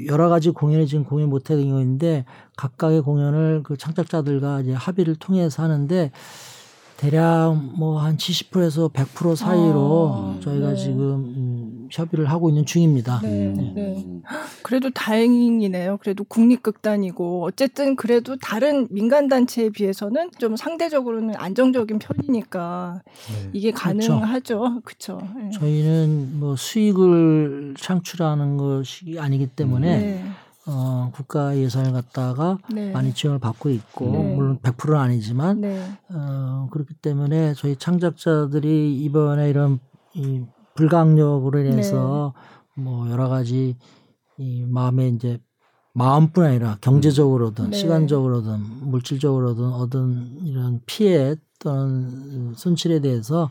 [0.07, 6.11] 여러 가지 공연을 지금 공연 못하는 경우인데 각각의 공연을 그 창작자들과 이제 합의를 통해서 하는데
[6.97, 10.75] 대략 뭐 한 70%에서 100% 사이로 아, 저희가 네.
[10.75, 11.46] 지금
[11.87, 13.19] 음, 협의를 하고 있는 중입니다.
[13.21, 13.47] 네.
[13.47, 13.73] 음.
[13.75, 14.21] 네.
[14.61, 15.97] 그래도 다행이네요.
[15.97, 23.01] 그래도 국립극단이고 어쨌든 그래도 다른 민간 단체에 비해서는 좀 상대적으로는 안정적인 편이니까
[23.53, 24.13] 이게 그렇죠.
[24.13, 24.81] 가능하죠.
[24.83, 25.21] 그렇죠.
[25.35, 25.49] 네.
[25.51, 30.23] 저희는 뭐 수익을 창출하는 것이 아니기 때문에 네.
[30.69, 32.91] 어, 국가 예산을 갖다가 네.
[32.91, 34.35] 많이 지원을 받고 있고 네.
[34.35, 35.81] 물론 100%는 아니지만 네.
[36.09, 39.79] 어, 그렇기 때문에 저희 창작자들이 이번에 이런
[40.13, 40.41] 이
[40.77, 42.33] 불강력으로 인해서
[42.75, 42.83] 네.
[42.83, 43.75] 뭐 여러 가지
[44.37, 45.39] 이 마음에 이제
[45.93, 47.77] 마음뿐 아니라 경제적으로든 네.
[47.77, 53.49] 시간적으로든 물질적으로든 얻은 이런 피해 또는 손실에 대해서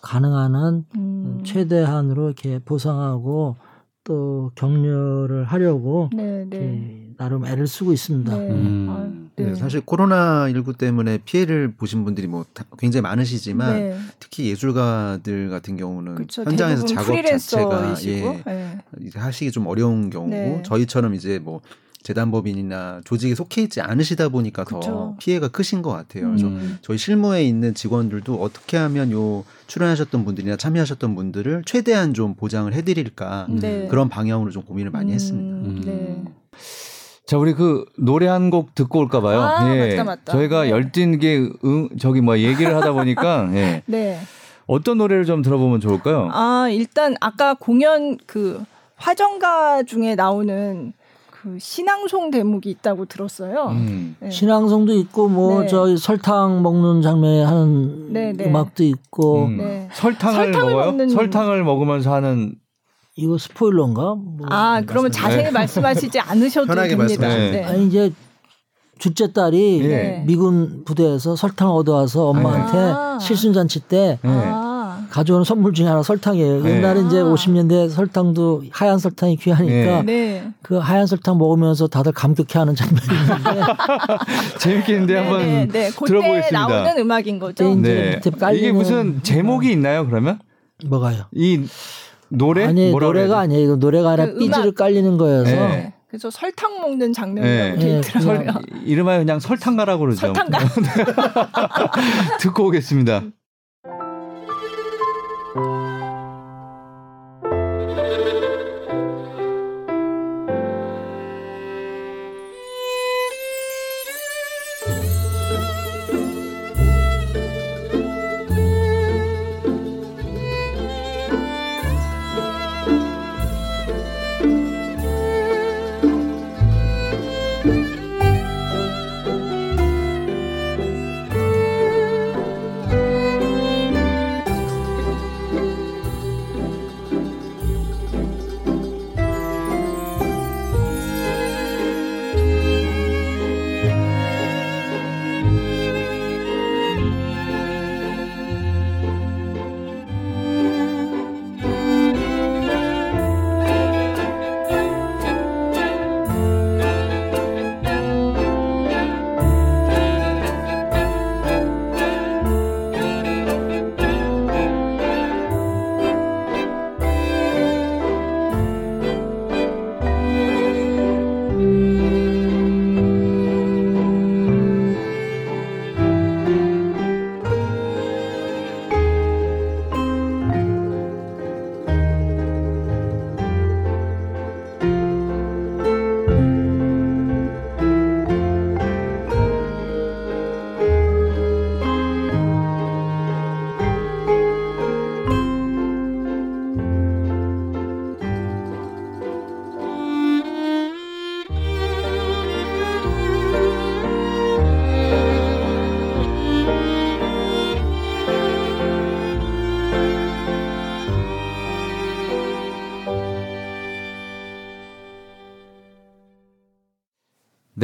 [0.00, 1.42] 가능한 한 음.
[1.44, 3.56] 최대한으로 이렇게 보상하고
[4.04, 6.56] 또 격려를 하려고 네, 네.
[6.56, 8.36] 이렇게 나름 애를 쓰고 있습니다.
[8.36, 8.50] 네.
[8.50, 8.86] 음.
[8.90, 9.54] 아, 네, 네.
[9.54, 13.96] 사실 코로나 19 때문에 피해를 보신 분들이 뭐 다- 굉장히 많으시지만 네.
[14.18, 16.42] 특히 예술가들 같은 경우는 그렇죠.
[16.42, 17.94] 현장에서 작업 자체가.
[18.06, 18.78] 예, 네.
[19.02, 20.62] 이제 하시기 좀 어려운 경우고 네.
[20.64, 21.60] 저희처럼 이제 뭐
[22.02, 25.16] 재단법인이나 조직에 속해 있지 않으시다 보니까 더 그쵸.
[25.18, 26.28] 피해가 크신 것 같아요.
[26.28, 26.78] 그래서 음.
[26.82, 33.46] 저희 실무에 있는 직원들도 어떻게 하면 요 출연하셨던 분들이나 참여하셨던 분들을 최대한 좀 보장을 해드릴까
[33.50, 33.86] 네.
[33.88, 35.90] 그런 방향으로 좀 고민을 많이 음, 했습니다.
[35.90, 36.22] 네.
[37.26, 39.40] 자, 우리 그 노래 한 곡 듣고 올까 봐요.
[39.40, 39.90] 아, 예.
[39.96, 40.32] 맞다, 맞다.
[40.32, 40.70] 저희가 네.
[40.70, 43.82] 열띤게 응, 저기 뭐 얘기를 하다 보니까 예.
[43.86, 44.18] 네.
[44.66, 46.28] 어떤 노래를 좀 들어보면 좋을까요?
[46.32, 48.62] 아, 일단 아까 공연 그
[48.96, 50.92] 화정가 중에 나오는
[51.42, 53.66] 그 신앙송 대목이 있다고 들었어요.
[53.70, 54.14] 음.
[54.20, 54.30] 네.
[54.30, 55.66] 신앙송도 있고 뭐 네.
[55.66, 58.44] 저희 설탕 먹는 장면에 하는 네, 네.
[58.46, 59.56] 음악도 있고 음.
[59.58, 59.88] 네.
[59.92, 60.92] 설탕을, 설탕을 먹어요?
[60.92, 62.54] 먹는- 설탕을 먹으면서 하는
[63.16, 64.14] 이거 스포일러인가?
[64.14, 65.10] 뭐 아, 그러면 말씀하세요.
[65.38, 67.26] 자세히 말씀하시지 않으셔도 편하게 됩니다.
[67.26, 67.50] 말씀하세요.
[67.52, 67.64] 네.
[67.64, 68.12] 아니 이제
[69.00, 70.22] 둘째 딸이 예.
[70.24, 73.18] 미군 부대에서 설탕 얻어와서 엄마한테 아.
[73.20, 74.28] 실순잔치 때 예.
[74.28, 74.61] 아,
[75.12, 76.62] 가져오는 선물 중에 하나 설탕이에요.
[76.62, 76.76] 네.
[76.76, 77.24] 옛날에 이제 아.
[77.24, 80.50] 50년대 설탕도 하얀 설탕이 귀하니까 네.
[80.62, 83.60] 그 하얀 설탕 먹으면서 다들 감격해하는 장면이 있는데
[84.58, 85.90] 재밌겠는데 네, 한번 네, 네.
[85.90, 86.66] 그때 들어보겠습니다.
[86.66, 87.74] 나오는 음악인 거죠.
[87.74, 88.20] 네.
[88.20, 88.54] 네.
[88.54, 90.38] 이게 무슨 제목이 있나요, 그러면?
[90.86, 91.26] 뭐가요?
[91.32, 91.66] 이
[92.30, 92.64] 노래?
[92.64, 93.64] 아니 뭐라 노래가 아니에요.
[93.64, 94.74] 이거 노래가 아니라 그 삐지를 음악.
[94.76, 95.68] 깔리는 거여서 네.
[95.68, 95.94] 네.
[96.08, 97.78] 그래서 설탕 먹는 장면이라고 네.
[97.78, 98.52] 돼 네, 있더라고요.
[98.52, 98.80] 돼?
[98.86, 100.20] 이름하여 그냥 설탕가라고 그러죠.
[100.20, 100.58] 설탕가.
[102.40, 103.24] 듣고 오겠습니다.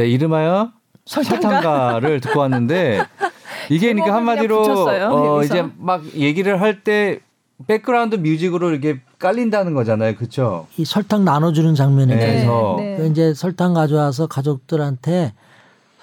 [0.03, 0.71] 네, 이름하여
[1.07, 1.41] 설탕가?
[1.41, 3.03] 설탕가를 듣고 왔는데
[3.71, 5.43] 이게 그러니까 한마디로 붙였어요, 어.
[5.43, 7.21] 이제 막 얘기를 할 때
[7.67, 10.15] background music으로 이렇게 깔린다는 거잖아요.
[10.15, 10.69] 그렇죠?
[10.77, 12.39] 이 설탕 나눠주는 장면이 네.
[12.43, 12.77] 있어요.
[12.77, 15.33] 그래서 그 이제 설탕 가져와서 가족들한테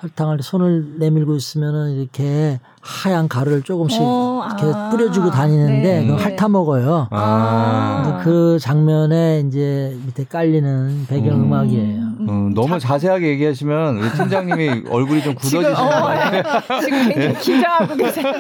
[0.02, 4.90] 설탕을 손을 내밀고 있으면은 이렇게 하얀 가루를 조금씩 어, 이렇게 아.
[4.90, 6.08] 뿌려주고 다니는데 네.
[6.08, 7.08] 그거 핥아 먹어요.
[7.12, 8.22] 아.
[8.24, 11.44] 그 장면에 이제 밑에 깔리는 배경 음.
[11.44, 12.02] 음악이에요.
[12.28, 16.82] 음, 너무 자 세하게 얘기하시면 우리 팀장님이 얼굴이 좀 굳어지시는 거 어, 같아요.
[16.82, 18.34] 지금 굉장히 긴장하고 계세요.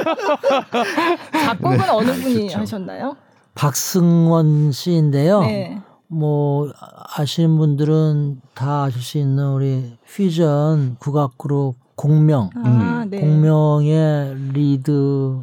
[1.31, 2.59] 작곡은 어느 분이 그렇죠.
[2.59, 3.15] 하셨나요?
[3.53, 5.41] 박승원 씨인데요.
[5.41, 5.81] 네.
[6.07, 6.71] 뭐
[7.17, 13.19] 아시는 분들은 다 아실 수 있는 우리 퓨전 국악 그룹 공명 아, 네.
[13.21, 15.39] 공명의 리드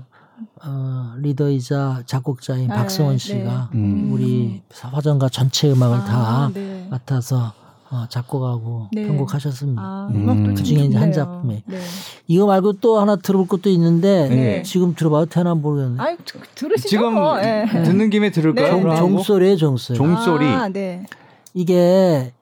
[0.65, 3.19] 어, 리더이자 작곡자인 아, 박승원 네.
[3.19, 4.11] 씨가 음.
[4.13, 6.87] 우리 화전가 전체 음악을 아, 다 네.
[6.91, 7.53] 맡아서
[7.91, 9.07] 어, 작곡하고 네.
[9.07, 9.83] 편곡하셨습니다.
[9.83, 10.45] 아, 음.
[10.55, 11.13] 그참 중에 이제 한.
[11.13, 11.63] 작품이.
[11.67, 11.79] 네.
[12.27, 14.63] 이거 말고 또 하나 들어볼 것도 있는데 네.
[14.63, 15.99] 지금 들어봐도 되나 모르겠네.
[16.25, 16.89] 드- 들으시죠?
[16.89, 17.39] 지금 뭐.
[17.43, 17.67] 예.
[17.85, 18.67] 듣는 김에 들을까요?
[18.67, 18.97] 네, 종, 그럼?
[18.97, 19.97] 종소리에 종소리.
[19.99, 20.47] 종소리.
[20.47, 21.05] 아, 네.
[21.53, 22.33] 이게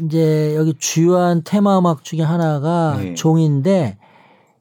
[0.00, 3.12] 이제 여기 주요한 테마 음악 중에 하나가 네.
[3.14, 3.98] 종인데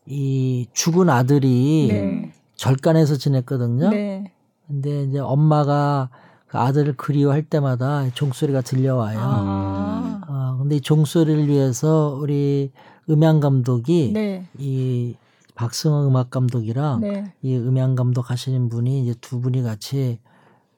[0.05, 2.31] 이 죽은 아들이 네.
[2.55, 3.89] 절간에서 지냈거든요.
[3.89, 4.31] 네.
[4.67, 6.09] 근데 이제 엄마가
[6.47, 9.19] 그 아들을 그리워할 때마다 종소리가 들려와요.
[9.21, 10.21] 아.
[10.27, 12.71] 어, 근데 이 종소리를 위해서 우리
[13.09, 14.45] 음향 감독이 네.
[14.57, 15.15] 이
[15.55, 17.33] 박승호 음악 감독이랑 네.
[17.41, 20.19] 이 음향 감독 하시는 분이 이제 두 분이 같이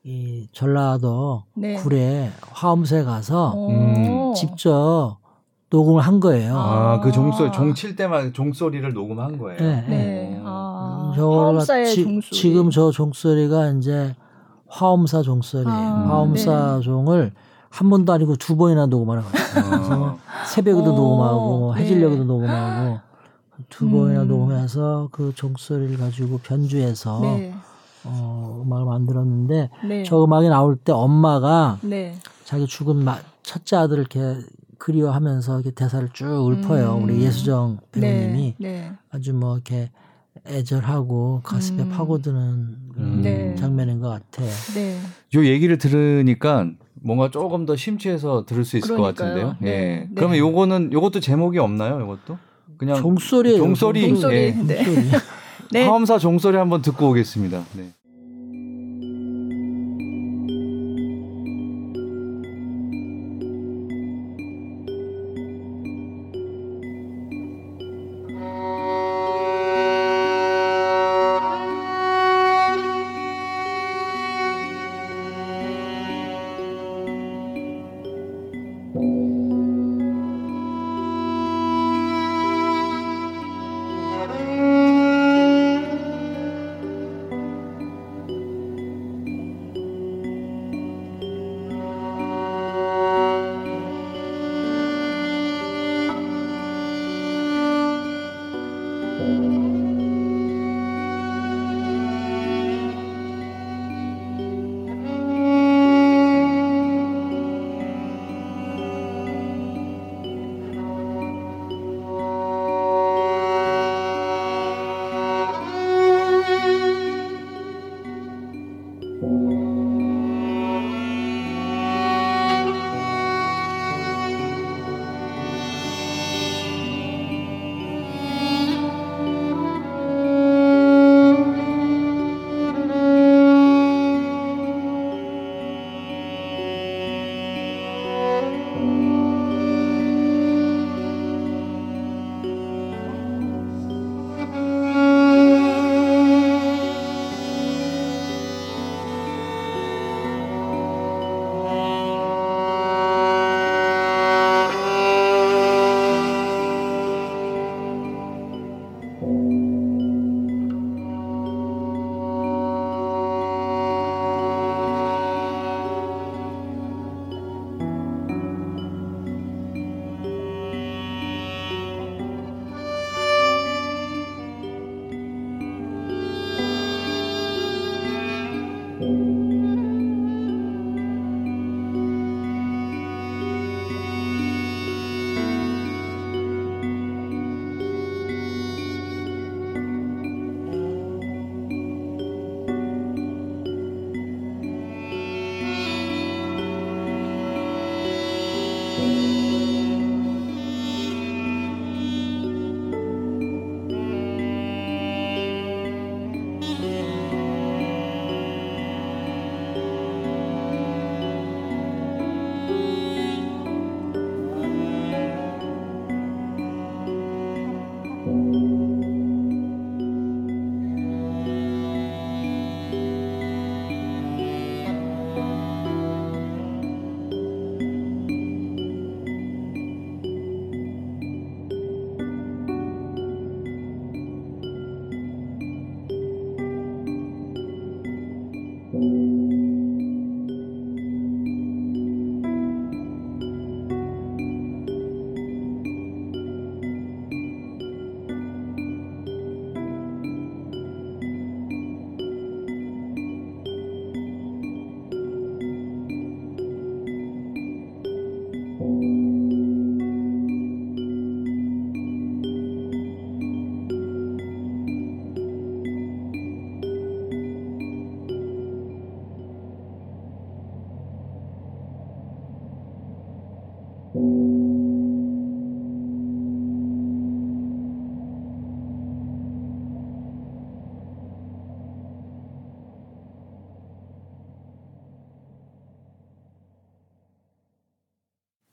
[0.03, 1.75] 이 전라도 네.
[1.75, 3.69] 굴에 화엄소에 가서 오.
[3.69, 5.17] 음, 직접
[5.69, 6.57] 녹음을 한 거예요.
[6.57, 9.59] 아, 그 종소리 종칠 때만 종소리를 녹음한 거예요.
[9.59, 10.41] 네, 네.
[10.43, 11.11] 어.
[11.11, 11.13] 아.
[11.15, 12.39] 저거가 화엄사의 지, 종소리.
[12.39, 14.15] 지금 저 종소리가 이제
[14.67, 15.69] 화엄사 종소리예요.
[15.69, 17.33] 아, 화엄사 종을
[17.69, 19.93] 한 번도 아니고 두 번이나 녹음하는 거예요.
[19.93, 20.19] 어.
[20.45, 21.81] 새벽에도 어, 녹음하고 네.
[21.81, 22.99] 해질녘에도 녹음하고
[23.69, 23.91] 두 음.
[23.91, 27.53] 번이나 녹음해서 그 종소리를 가지고 변주해서 네.
[28.05, 30.03] 어, 음악을 만들었는데 네.
[30.03, 32.15] 저 음악이 나올 때 엄마가 네.
[32.45, 34.39] 자기 죽은 마, 첫째 아들을 이렇게
[34.77, 36.97] 그리워하면서 이렇게 대사를 쭉 읊어요.
[36.97, 37.03] 음.
[37.03, 38.71] 우리 예수정 배우님이 네.
[38.71, 38.91] 네.
[39.09, 39.91] 아주 뭐 이렇게
[40.45, 41.89] 애절하고 가슴에 음.
[41.89, 43.21] 파고드는 그런 음.
[43.21, 43.55] 네.
[43.55, 44.49] 장면인 것 같아요.
[44.75, 44.99] 네.
[45.35, 49.29] 요 얘기를 들으니까 뭔가 조금 더 심취해서 들을 수 있을 것 그러니까요.
[49.29, 49.55] 같은데요.
[49.59, 49.69] 네.
[49.69, 49.73] 예.
[50.01, 50.09] 네.
[50.15, 51.99] 그러면 요거는 요것도 제목이 없나요?
[52.01, 52.37] 요것도
[52.77, 52.97] 그냥.
[52.97, 53.57] 종소리.
[53.57, 54.03] 종소리.
[54.03, 54.51] 예.
[54.51, 54.83] 네.
[54.83, 55.09] 종소리.
[55.71, 55.83] 네.
[55.85, 57.63] 화엄사 종소리 한번 듣고 오겠습니다.
[57.73, 57.91] 네.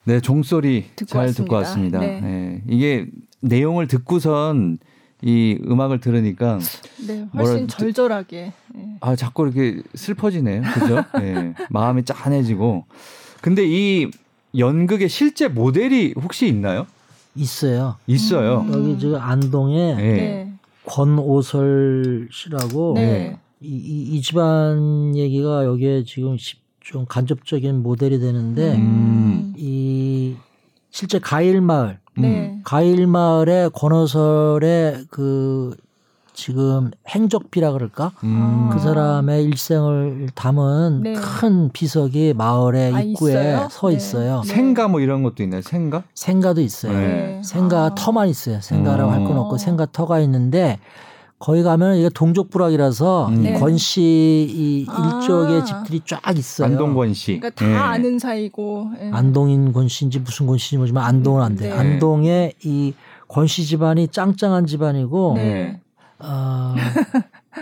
[0.05, 1.43] 네, 종소리 듣고 잘 왔습니다.
[1.45, 1.99] 듣고 왔습니다.
[2.01, 2.21] 네.
[2.21, 3.07] 네, 이게
[3.41, 4.79] 내용을 듣고선
[5.23, 6.59] 이 음악을 들으니까
[7.07, 8.53] 네, 훨씬 저- 절절하게.
[8.77, 8.85] 예.
[9.01, 10.63] 아 자꾸 이렇게 슬퍼지네요.
[10.75, 11.05] 그죠?
[11.19, 12.85] 네, 마음이 짠해지고.
[13.41, 14.11] 근데 이
[14.57, 16.87] 연극의 실제 모델이 혹시 있나요?
[17.35, 17.97] 있어요.
[18.07, 18.61] 있어요.
[18.69, 18.73] 음.
[18.75, 20.03] 여기 지금 안동에 네.
[20.03, 20.53] 네.
[20.87, 23.39] 권오설 씨라고 네.
[23.61, 29.55] 이, 이, 이 집안 얘기가 여기에 지금 시- 좀 간접적인 모델이 되는데 음.
[29.57, 30.37] 이
[30.91, 32.61] 실제 가일마을 네.
[32.63, 35.75] 가일마을의 권오설의 그
[36.35, 38.69] 지금 행적비라 그럴까 음.
[38.71, 41.15] 그 사람의 일생을 담은 네.
[41.15, 43.69] 큰 비석이 마을의 아, 입구에 있어요?
[43.71, 43.95] 서 네.
[43.95, 44.43] 있어요.
[44.45, 44.53] 네.
[44.53, 45.63] 생가 뭐 이런 것도 있나요?
[45.63, 46.03] 생가?
[46.15, 46.93] 생가도 있어요.
[46.93, 47.41] 네.
[47.43, 47.95] 생가 아.
[47.95, 48.61] 터만 있어요.
[48.61, 49.39] 생가라고 할건 음.
[49.39, 50.79] 없고 생가 터가 있는데
[51.45, 53.43] 거기 가면 이게 동족 부락이라서 음.
[53.43, 53.53] 네.
[53.61, 55.21] 권씨 이 아.
[55.21, 56.69] 일족의 집들이 쫙 있어요.
[56.69, 57.39] 안동권 씨.
[57.39, 57.75] 그러니까 다 네.
[57.77, 58.89] 아는 사이고.
[58.99, 59.11] 예.
[59.13, 61.69] 안동인 권씨인지 무슨 권씨인지 모르지만 안동은 안 돼.
[61.69, 61.71] 네.
[61.71, 62.95] 요 안동의 이
[63.29, 65.81] 권씨 집안이 짱짱한 집안이고 네.
[66.19, 66.75] 어,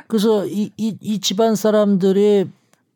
[0.06, 2.48] 그래서 이, 이, 이 집안 사람들이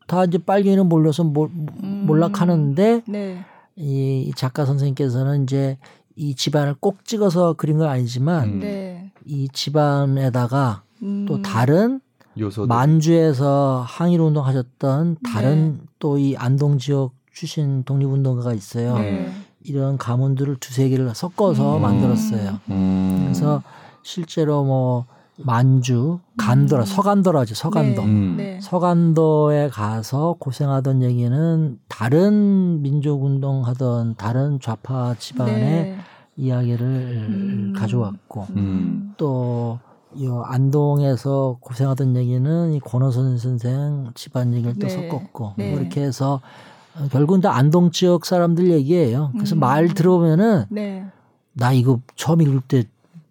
[0.07, 1.49] 다 이제 빨갱이는 몰려서 몰,
[1.83, 2.05] 음.
[2.07, 3.45] 몰락하는데 네.
[3.75, 5.79] 이 작가 선생님께서는 이제
[6.15, 9.11] 이 집안을 꼭 찍어서 그린 건 아니지만 음.
[9.27, 9.35] 네.
[9.35, 11.27] 이 집안에다가 음.
[11.29, 12.01] 또 다른
[12.39, 12.67] 요소도.
[12.69, 15.87] 만주에서 항일 운동하셨던 다른 네.
[15.99, 18.99] 또이 안동 지역 출신 독립운동가가 있어요.
[18.99, 19.31] 네.
[19.65, 21.83] 이런 가문들을 두세 개를 섞어서 음.
[21.83, 22.61] 만들었어요.
[22.71, 23.21] 음.
[23.25, 23.63] 그래서
[24.03, 25.07] 실제로 뭐
[25.39, 26.87] 만주, 간도라, 음.
[26.87, 27.55] 서간도라죠.
[27.55, 28.03] 서간도.
[28.03, 28.09] 네.
[28.09, 28.35] 음.
[28.37, 28.61] 네.
[28.63, 35.99] 서간도에 가서 고생하던 얘기는 다른 민족 운동하던 다른 좌파 집안의 네.
[36.37, 37.73] 이야기를 음.
[37.77, 39.15] 가져왔고 음.
[39.17, 39.79] 또
[40.17, 44.89] 이 안동에서 고생하던 얘기는 이 권호선 선생 집안 얘기를 또 네.
[44.89, 45.71] 섞었고 네.
[45.71, 46.41] 뭐 이렇게 해서
[46.99, 49.31] 어, 결국은 다 안동 지역 사람들 얘기예요.
[49.35, 49.61] 그래서 음.
[49.61, 51.05] 말 들어보면은 네.
[51.53, 52.85] 나 이거 처음 읽을 때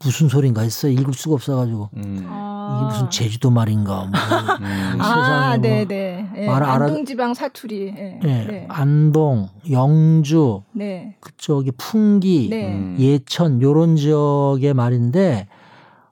[0.03, 0.91] 무슨 소린가 했어요.
[0.91, 2.25] 읽을 수가 없어가지고 음.
[2.29, 2.77] 아.
[2.77, 3.95] 이게 무슨 제주도 말인가.
[4.01, 4.05] 뭐.
[4.07, 5.01] 음.
[5.01, 6.29] 아, 세상에 뭐 네, 네.
[6.37, 6.47] 예.
[6.47, 7.93] 말 알아- 안동지방 사투리.
[7.97, 8.19] 예.
[8.21, 8.45] 네.
[8.45, 8.65] 네.
[8.69, 11.15] 안동, 영주 네.
[11.21, 12.73] 그쪽이 풍기, 네.
[12.73, 12.97] 음.
[12.99, 15.47] 예천 요런 지역의 말인데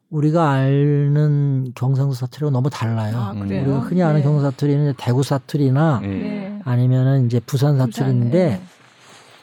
[0.10, 3.16] 우리가 아는 경상도 사투리가 너무 달라요.
[3.18, 3.32] 아?
[3.36, 4.24] 우리가 흔히 아는 네.
[4.24, 6.08] 경상도 사투리는 대구 사투리나 네.
[6.08, 6.60] 네.
[6.64, 8.68] 아니면은 이제 부산 사투리인데 부산,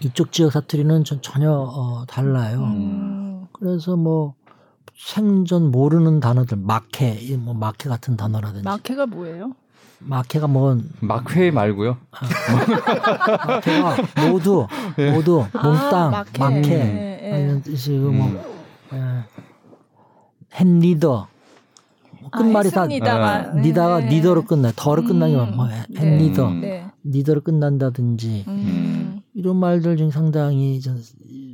[0.03, 2.61] 이쪽 지역 사투리는 전, 전혀 어, 달라요.
[2.61, 3.20] 음.
[3.61, 4.35] 그래서 뭐
[4.97, 9.53] 생전 모르는 단어들 마케, 이뭐 마케 같은 단어라든지 마케가 뭐예요?
[10.01, 11.99] 마케가 뭐 막회 말고요.
[13.47, 13.97] 마케가
[14.31, 14.67] 모두
[15.13, 16.43] 모두 몽땅 아, 마케.
[16.43, 17.61] 마케 예, 예.
[17.63, 18.41] 뜻이고 뭐 음.
[18.95, 20.59] 예.
[20.59, 21.29] 헨리더
[22.21, 22.83] 뭐 끝말이 아, 다.
[22.83, 23.61] 아, 네.
[23.61, 25.09] 니다가 니더로 끝나 더로 음.
[25.09, 25.85] 끝나기만 뭐 네.
[25.99, 26.61] 헨리더 음.
[26.63, 26.87] 네.
[27.05, 29.00] 니더로 끝난다든지 음.
[29.35, 31.01] 이런 말들 중 상당히 좀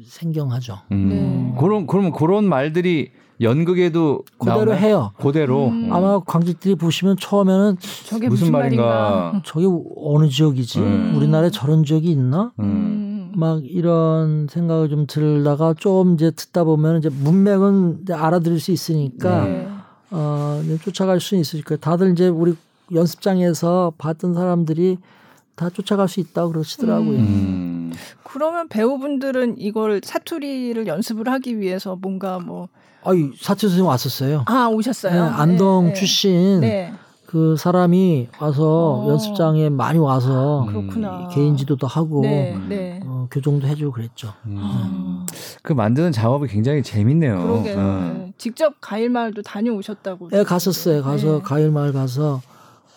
[0.06, 0.78] 생경하죠.
[0.92, 1.08] 음.
[1.08, 1.60] 네.
[1.60, 3.10] 그런 그러면 그런 말들이
[3.40, 4.78] 연극에도 그대로 나오나요?
[4.78, 5.12] 해요.
[5.18, 5.68] 그대로.
[5.68, 5.92] 음.
[5.92, 9.42] 아마 관객들이 보시면 처음에는 저게 무슨 무슨, 말인가.
[9.44, 9.66] 저게
[9.96, 10.78] 어느 지역이지?
[10.78, 11.12] 음.
[11.16, 12.52] 우리나라에 저런 지역이 있나?
[12.60, 12.64] 음.
[12.64, 13.32] 음.
[13.36, 19.44] 막 이런 생각을 좀 들다가 좀 이제 듣다 보면 이제 문맥은 이제 알아들을 수 있으니까
[19.44, 19.68] 네.
[20.10, 21.78] 어, 이제 쫓아갈 수 있을 거예요.
[21.78, 22.54] 다들 이제 우리
[22.94, 24.96] 연습장에서 봤던 사람들이
[25.56, 27.18] 다 쫓아갈 수 있다고 그러시더라고요.
[27.18, 27.92] 음.
[28.22, 32.68] 그러면 배우분들은 이걸 사투리를 연습을 하기 위해서 뭔가 뭐
[33.02, 34.44] 아이 사투 선생님 왔었어요.
[34.46, 35.12] 아 오셨어요.
[35.12, 36.92] 네, 안동 네, 출신 네.
[37.24, 39.08] 그 사람이 와서 어.
[39.10, 40.66] 연습장에 많이 와서 음.
[40.66, 41.28] 그렇구나.
[41.28, 43.00] 개인 지도도 하고 네, 네.
[43.04, 44.32] 어, 교정도 해주고 그랬죠.
[44.44, 44.56] 음.
[44.58, 45.26] 아,
[45.62, 47.42] 그 만드는 작업이 굉장히 재밌네요.
[47.42, 47.78] 그러게요.
[47.78, 48.14] 음.
[48.26, 48.32] 네.
[48.36, 50.30] 직접 가일마을도 다녀오셨다고.
[50.34, 51.02] 예, 갔었어요.
[51.02, 51.42] 가서 네.
[51.42, 52.42] 가일마을 가서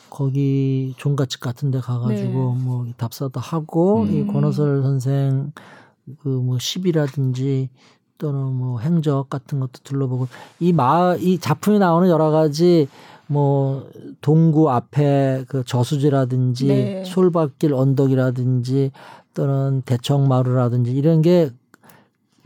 [0.09, 2.63] 거기 종갓집 같은 데 가가지고 네.
[2.63, 4.13] 뭐 답사도 하고 음.
[4.13, 5.51] 이 권호설 선생
[6.21, 7.69] 그 뭐 시비라든지
[8.17, 10.27] 또는 뭐 행적 같은 것도 둘러보고
[10.59, 12.87] 이 마 이 작품에 나오는 여러 가지
[13.27, 13.87] 뭐
[14.21, 17.03] 동구 앞에 그 저수지라든지 네.
[17.05, 18.91] 솔밭길 언덕이라든지
[19.35, 21.51] 또는 대청마루라든지 이런 게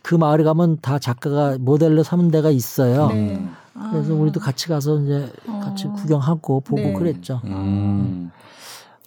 [0.03, 3.07] 그 마을에 가면 다 작가가 모델로 삼은 데가 있어요.
[3.07, 3.41] 네.
[3.75, 3.81] 음.
[3.81, 3.91] 아.
[3.91, 5.93] 그래서 우리도 같이 가서 이제 같이 어.
[5.93, 6.93] 구경하고 보고 네.
[6.93, 7.41] 그랬죠.
[7.45, 8.31] 음.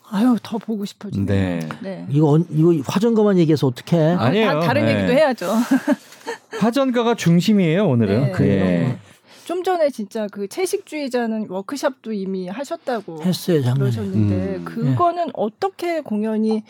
[0.09, 1.27] 아유 더 보고 싶어지네.
[1.27, 1.69] 네.
[1.83, 2.07] 네.
[2.11, 3.99] 이거 언- 이거 화전거만 얘기해서 어떻게?
[3.99, 4.47] 아, 아니에요.
[4.53, 4.97] 다, 다른 네.
[4.97, 5.51] 얘기도 해야죠.
[6.61, 8.21] 화전가가 중심이에요 오늘은.
[8.27, 8.31] 네.
[8.33, 8.65] 그래요.
[8.65, 8.99] 예.
[9.45, 13.79] 좀 전에 진짜 그 채식주의자는 워크샵도 이미 하셨다고 했어요 작년에.
[13.79, 14.65] 그러셨는데 음.
[14.65, 16.63] 그거는 어떻게 공연이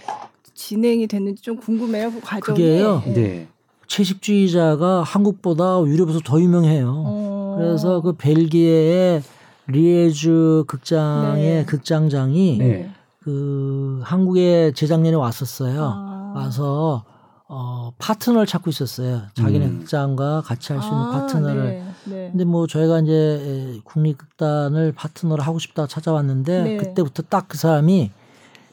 [0.55, 2.11] 진행이 됐는지 좀 궁금해요.
[2.13, 2.57] 그 과정이.
[2.59, 3.03] 그게요.
[3.07, 3.13] 예.
[3.13, 3.47] 네.
[3.87, 6.93] 채식주의자가 한국보다 유럽에서 더 유명해요.
[7.07, 7.36] 어.
[7.57, 9.23] 그래서 그 벨기에의
[9.69, 11.65] 리에주 극장의 네.
[11.65, 12.91] 극장장이 네.
[13.21, 15.83] 그 한국에 재작년에 왔었어요.
[15.83, 16.33] 아.
[16.37, 17.05] 와서
[17.49, 19.23] 어 파트너를 찾고 있었어요.
[19.35, 19.79] 자기네 음.
[19.81, 21.63] 극장과 같이 할 수 있는 아, 파트너를.
[21.65, 21.85] 네.
[22.05, 22.29] 네.
[22.31, 26.77] 근데 뭐 저희가 이제 국립극단을 파트너로 하고 싶다 찾아왔는데 네.
[26.77, 28.11] 그때부터 딱 그 사람이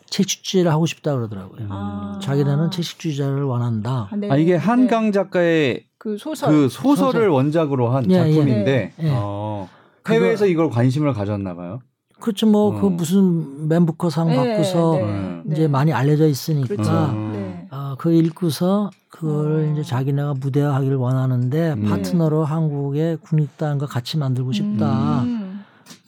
[0.09, 1.67] 채식주의를 하고 싶다 그러더라고요.
[1.69, 2.19] 아.
[2.21, 4.09] 자기네는 채식주의자를 원한다.
[4.11, 4.29] 아, 네.
[4.29, 4.57] 아 이게 네.
[4.57, 6.49] 한강 작가의 그 소설.
[6.49, 7.29] 그 소설을 소설.
[7.29, 8.33] 원작으로 한 예, 예.
[8.33, 9.09] 작품인데 예.
[9.09, 9.69] 어,
[10.05, 11.79] 해외에서 이걸 관심을 가졌나 봐요.
[12.19, 12.45] 그렇죠.
[12.45, 12.97] 뭐그 음.
[12.97, 15.43] 무슨 맨부커상 네, 받고서 네, 음.
[15.49, 16.91] 이제 많이 알려져 있으니까 그렇죠.
[16.91, 17.31] 음.
[17.31, 17.67] 네.
[17.71, 19.71] 아, 그 읽고서 그걸 어.
[19.71, 21.85] 이제 자기네가 무대화하기를 원하는데 음.
[21.85, 25.23] 파트너로 한국의 국립단과 같이 만들고 싶다.
[25.23, 25.63] 음.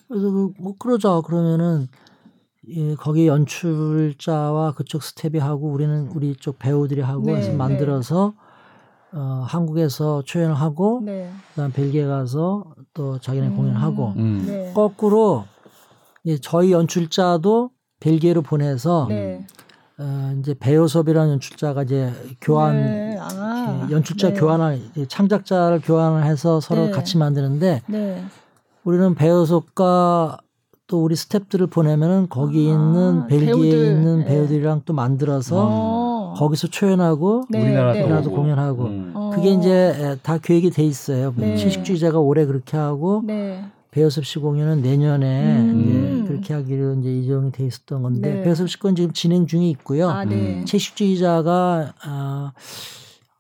[0.09, 1.87] 그래서 그, 뭐 그러자 그러면은
[2.67, 7.55] 예, 거기 연출자와 그쪽 스텝이 하고 우리는 우리 쪽 배우들이 하고 네, 해서 네.
[7.55, 8.33] 만들어서
[9.15, 11.31] 어, 한국에서 초연을 하고 네.
[11.51, 13.55] 그다음 벨기에 가서 또 자기네 음.
[13.55, 14.43] 공연하고 음.
[14.45, 14.73] 네.
[14.73, 15.45] 거꾸로
[16.25, 17.69] 예, 저희 연출자도
[18.01, 19.47] 벨기에로 보내서 네.
[19.97, 22.11] 어, 이제 배우섭이라는 연출자가 이제
[22.41, 23.17] 교환 네.
[23.19, 23.87] 아.
[23.89, 24.39] 예, 연출자 네.
[24.39, 26.91] 교환을 예, 창작자를 교환을 해서 서로 네.
[26.91, 28.23] 같이 만드는데 네.
[28.83, 30.39] 우리는 배우섭과
[30.87, 33.85] 또 우리 스탭들을 보내면은 거기 아, 있는 벨기에 배우들.
[33.85, 34.25] 있는 네.
[34.25, 36.04] 배우들이랑 또 만들어서 어.
[36.35, 38.03] 거기서 초연하고 네, 우리나라도 네.
[38.03, 38.31] 우리나라도.
[38.31, 39.11] 공연하고 음.
[39.15, 39.31] 어.
[39.33, 41.33] 그게 이제 에, 다 계획이 돼 있어요.
[41.37, 41.55] 네.
[41.57, 43.63] 채식주의자가 올해 그렇게 하고 네.
[43.91, 45.79] 배우섭 씨 공연은 내년에 음.
[46.21, 48.41] 이제 그렇게 하기로 이제 예정이 돼 있었던 건데 네.
[48.43, 50.09] 배우섭 씨 건 지금 진행 중에 있고요.
[50.09, 50.35] 아, 네.
[50.59, 50.65] 음.
[50.65, 52.51] 채식주의자가 아,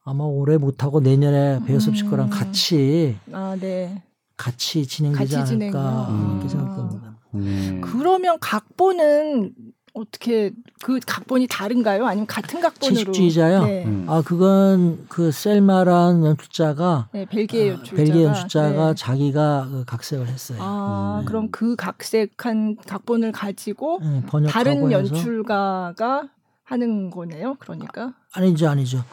[0.05, 2.29] 아마 올해 못 하고 내년에 배우섭 씨 거랑 음.
[2.29, 4.01] 같이 아, 네.
[4.37, 6.47] 같이 진행되지 같이 않을까 음.
[6.47, 7.15] 생각됩니다.
[7.33, 7.81] 음.
[7.83, 9.53] 그러면 각본은
[9.95, 10.51] 어떻게
[10.83, 12.05] 그 각본이 다른가요?
[12.05, 12.97] 아니면 같은 각본으로?
[13.13, 13.63] 채식주의자요?
[13.63, 13.85] 네.
[13.85, 14.05] 음.
[14.09, 17.95] 아 그건 그 셀마란 연출자가 네, 벨기에 아, 연출자가.
[17.95, 18.95] 벨기에 연출자가 네.
[18.95, 20.57] 자기가 그 각색을 했어요.
[20.61, 21.25] 아, 음.
[21.25, 26.27] 그럼 그 각색한 각본을 가지고 응, 번역하고 다른 연출가가
[26.65, 27.55] 하는 거네요.
[27.59, 29.03] 그러니까 아니죠 아니죠.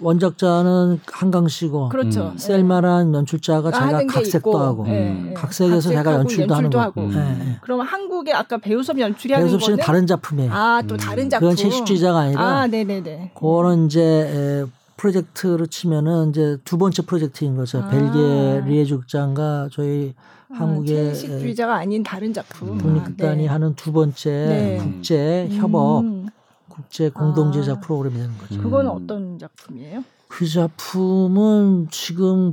[0.00, 2.32] 원작자는 한강 씨고 그렇죠.
[2.32, 2.38] 음.
[2.38, 5.28] 셀마란 연출자가 아, 자기가 각색도 있고, 하고 음.
[5.30, 6.80] 예, 각색에서 제가 각색하고 연출도 하는 거.
[6.80, 7.00] 하고.
[7.02, 7.12] 음.
[7.14, 7.58] 예, 예.
[7.62, 10.52] 그럼 한국의 아까 배우섭 연출이 하는 배우섭 씨는 거는 다른 작품이에요.
[10.52, 10.98] 아, 또 음.
[10.98, 11.48] 다른 작품.
[11.50, 13.30] 그건 채식주의자가 아니라 아, 네, 네, 네.
[13.34, 14.64] 그거는 이제 에,
[14.96, 17.78] 프로젝트로 치면은 이제 두 번째 프로젝트인 거죠.
[17.78, 17.88] 아.
[17.88, 20.14] 벨기에 리에주 극장과 저희
[20.52, 22.78] 한국의 아, 채식주의자가 아닌 다른 작품.
[22.78, 23.46] 국립극단이 아, 네.
[23.46, 24.78] 하는 두 번째 네.
[24.78, 26.26] 국제 협업, 음,
[26.74, 27.80] 국제 공동 제작 아.
[27.80, 28.60] 프로그램이 되는 거죠.
[28.60, 28.96] 그거는 음.
[28.96, 30.04] 어떤 작품이에요?
[30.28, 32.52] 그 작품은 지금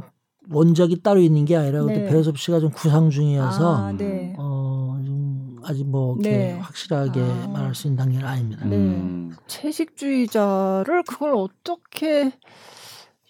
[0.50, 2.06] 원작이 따로 있는 게 아니라 네.
[2.06, 4.36] 배우섭 씨가 좀 구상 중이어서 아, 네.
[4.38, 6.52] 어, 좀 아직 뭐 이렇게 네.
[6.60, 7.48] 확실하게 아.
[7.48, 8.66] 말할 수 있는 단계는 아닙니다.
[8.66, 8.76] 네.
[8.76, 9.36] 음.
[9.48, 12.32] 채식주의자를 그걸 어떻게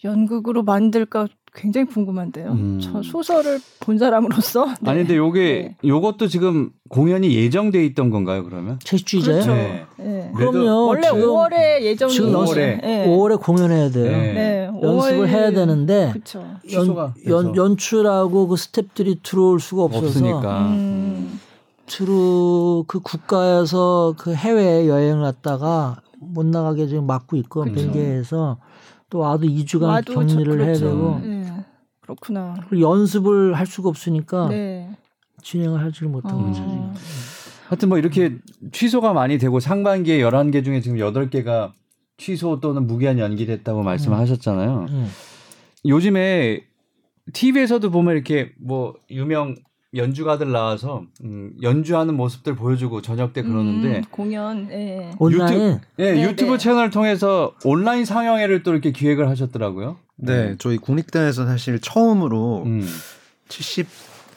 [0.04, 2.52] 연극으로 만들까 굉장히 궁금한데요.
[2.52, 2.80] 음.
[2.82, 4.74] 저 소설을 본 사람으로서 네.
[4.90, 8.80] 아니 근데 요게 요것도 지금 공연이 예정돼 있던 건가요 그러면?
[8.84, 9.34] 채식주의자요?
[9.44, 9.54] 그렇죠.
[9.54, 9.86] 네.
[9.98, 10.32] 네.
[10.36, 10.88] 그럼요.
[10.88, 13.06] 원래 지금 5월에 예정이 지금 연습- 네.
[13.08, 14.12] 5월에 공연해야 돼요.
[14.18, 14.34] 네.
[14.34, 14.66] 네.
[14.82, 16.14] 연습을 5월 해야 되는데
[16.72, 16.96] 연,
[17.28, 17.56] 연.
[17.56, 20.68] 연출하고 그 스탭들이 들어올 수가 없어서 없으니까.
[20.70, 21.40] 음.
[21.86, 27.74] 주로 그 국가에서 그 해외 여행을 갔다가 못 나가게 지금 막고 있고 그쵸.
[27.76, 28.58] 벨기에에서
[29.12, 30.86] 또 와도 2주간 와도 격리를 저- 해야 그렇죠.
[30.86, 31.54] 되고 네.
[32.00, 32.56] 그렇구나.
[32.70, 34.90] 그리고 연습을 할 수가 없으니까 네.
[35.44, 36.48] 진행을 하지를 못하고 어.
[36.48, 36.94] 있죠 지금.
[37.68, 38.38] 하여튼 뭐 이렇게
[38.72, 41.72] 취소가 많이 되고 상반기에 11개 중에 지금 8개가
[42.18, 44.22] 취소 또는 무기한 연기됐다고 말씀을 음.
[44.22, 44.86] 하셨잖아요.
[44.90, 45.08] 음.
[45.86, 46.64] 요즘에
[47.34, 49.56] TV에서도 보면 이렇게 뭐 유명
[49.96, 54.70] 연주가들 나와서 음, 연주하는 모습들 보여주고 저녁 때 그러는데 음, 공연.
[54.72, 55.12] 예.
[55.20, 56.58] 온라인 예, 네, 유튜브 네.
[56.58, 59.98] 채널을 통해서 온라인 상영회를 또 이렇게 기획을 하셨더라고요.
[60.16, 62.88] 네, 저희 국립단에서 사실 처음으로 음.
[63.50, 63.88] 70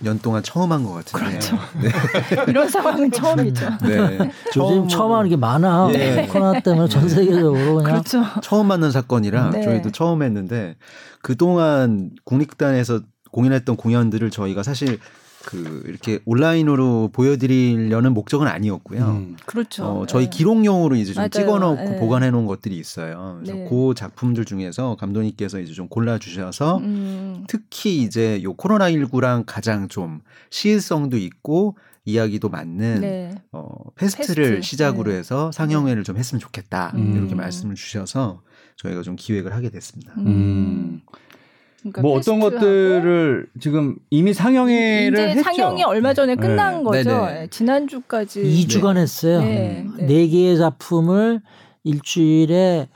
[0.01, 1.39] 년 동안 처음 한 것 같은데.
[1.39, 1.57] 그렇죠.
[2.51, 3.69] 이런 상황은 처음이죠.
[3.85, 4.19] 네.
[4.57, 5.89] 요즘 처음 하는 게 많아.
[5.95, 6.27] 예.
[6.29, 8.25] 코로나 때문에 전 세계적으로 그냥 그렇죠.
[8.43, 9.63] 처음 만난 사건이라 네.
[9.63, 10.75] 저희도 처음 했는데
[11.23, 13.01] 그동안 국립단에서
[13.31, 14.99] 공연했던 공연들을 저희가 사실
[15.47, 19.05] 그 이렇게 온라인으로 보여드리려는 목적은 아니었고요.
[19.05, 19.37] 음.
[19.47, 19.85] 그렇죠.
[19.85, 20.29] 어, 저희 예.
[20.29, 21.29] 기록용으로 이제 좀 맞아요.
[21.31, 21.97] 찍어놓고 예.
[21.99, 23.39] 보관해 놓은 것들이 있어요.
[23.41, 23.67] 그래서 네.
[23.69, 27.45] 그 작품들 중에서 감독님께서 이제 좀 골라 주셔서 음.
[27.49, 31.77] 특히 이제 요 코로나 19랑 가장 좀 시의성도 있고
[32.07, 33.35] 이야기도 맞는 네.
[33.53, 33.67] 어,
[33.97, 34.63] 페스트를 페스트.
[34.63, 35.19] 시작으로 네.
[35.19, 37.17] 해서 상영회를 좀 했으면 좋겠다 음.
[37.17, 38.43] 이렇게 말씀을 주셔서
[38.77, 40.13] 저희가 좀 기획을 하게 됐습니다.
[40.19, 41.01] 음.
[41.85, 45.43] 그러니까 뭐 어떤 것들을 지금 이미 상영회를 이제 했죠.
[45.43, 46.83] 상영이 얼마 전에 끝난 네.
[46.83, 47.11] 거죠.
[47.27, 47.43] 네네.
[47.43, 49.41] 예, 지난주까지 2주간 했어요.
[49.41, 49.87] 네.
[49.99, 51.43] 네 개의 작품을
[51.83, 52.89] 일주일에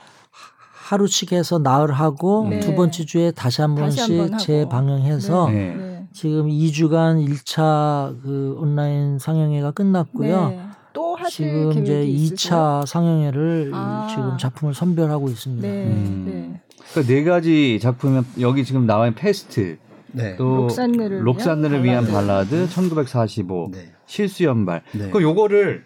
[0.89, 2.59] 하루씩 해서 나흘 하고 네.
[2.61, 4.43] 두 번째 주에 다시 한 다시 번씩 한번 하고.
[4.43, 5.75] 재방영해서 네.
[5.75, 6.07] 네.
[6.11, 10.49] 지금 2주간 1차 그 온라인 상영회가 끝났고요.
[10.49, 10.59] 네.
[10.93, 12.81] 또 하실 지금 이제 있으세요?
[12.81, 14.07] 2차 상영회를 아.
[14.09, 15.67] 지금 작품을 선별하고 있습니다.
[15.67, 15.83] 네.
[15.85, 16.59] 음.
[16.89, 16.93] 네.
[16.93, 19.77] 그러니까 네 가지 작품은 여기 지금 나와 있는 페스트,
[20.11, 20.35] 네.
[20.37, 23.91] 또 록산느를 록산느를 위한 위한 발라드 1945, 네.
[24.05, 24.81] 실수연발.
[24.93, 25.09] 네.
[25.11, 25.85] 그 요거를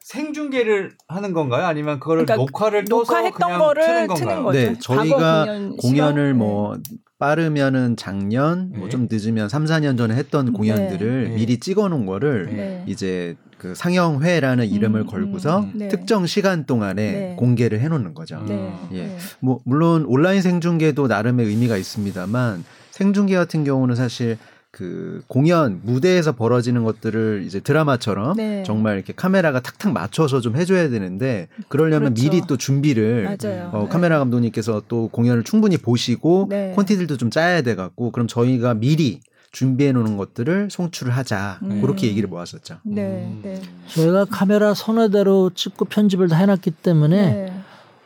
[0.00, 1.66] 생중계를 하는 건가요?
[1.66, 4.42] 아니면 그거를 그러니까 녹화를 떠서 녹화했던 그냥 거를 트는?
[4.42, 4.58] 거죠.
[4.58, 6.38] 네, 저희가 공연 공연을 시간?
[6.38, 6.76] 뭐
[7.18, 8.88] 빠르면은 작년, 뭐 네.
[8.88, 11.34] 좀 늦으면 3, 4년 전에 했던 공연들을 네.
[11.34, 12.84] 미리 찍어 놓은 거를 네.
[12.86, 15.88] 이제 그 상영회라는 이름을 음, 걸고서 음, 네.
[15.88, 17.34] 특정 시간 동안에 네.
[17.36, 18.42] 공개를 해 놓는 거죠.
[18.48, 18.72] 네.
[18.92, 19.02] 예.
[19.02, 19.18] 네.
[19.38, 24.38] 뭐 물론 온라인 생중계도 나름의 의미가 있습니다만 생중계 같은 경우는 사실
[24.70, 28.62] 그 공연 무대에서 벌어지는 것들을 이제 드라마처럼 네.
[28.64, 32.30] 정말 이렇게 카메라가 탁탁 맞춰서 좀 해줘야 되는데 그러려면 그렇죠.
[32.30, 33.70] 미리 또 준비를 맞아요.
[33.74, 33.88] 어, 네.
[33.90, 36.72] 카메라 감독님께서 또 공연을 충분히 보시고 네.
[36.76, 41.80] 콘티들도 좀 짜야 돼 갖고 그럼 저희가 미리 준비해 놓는 것들을 송출을 하자 음.
[41.80, 42.78] 그렇게 얘기를 모았었죠.
[42.84, 43.24] 네.
[43.26, 43.40] 음.
[43.42, 43.60] 네.
[43.88, 47.52] 저희가 카메라 선호대로 찍고 편집을 다 해놨기 때문에 네.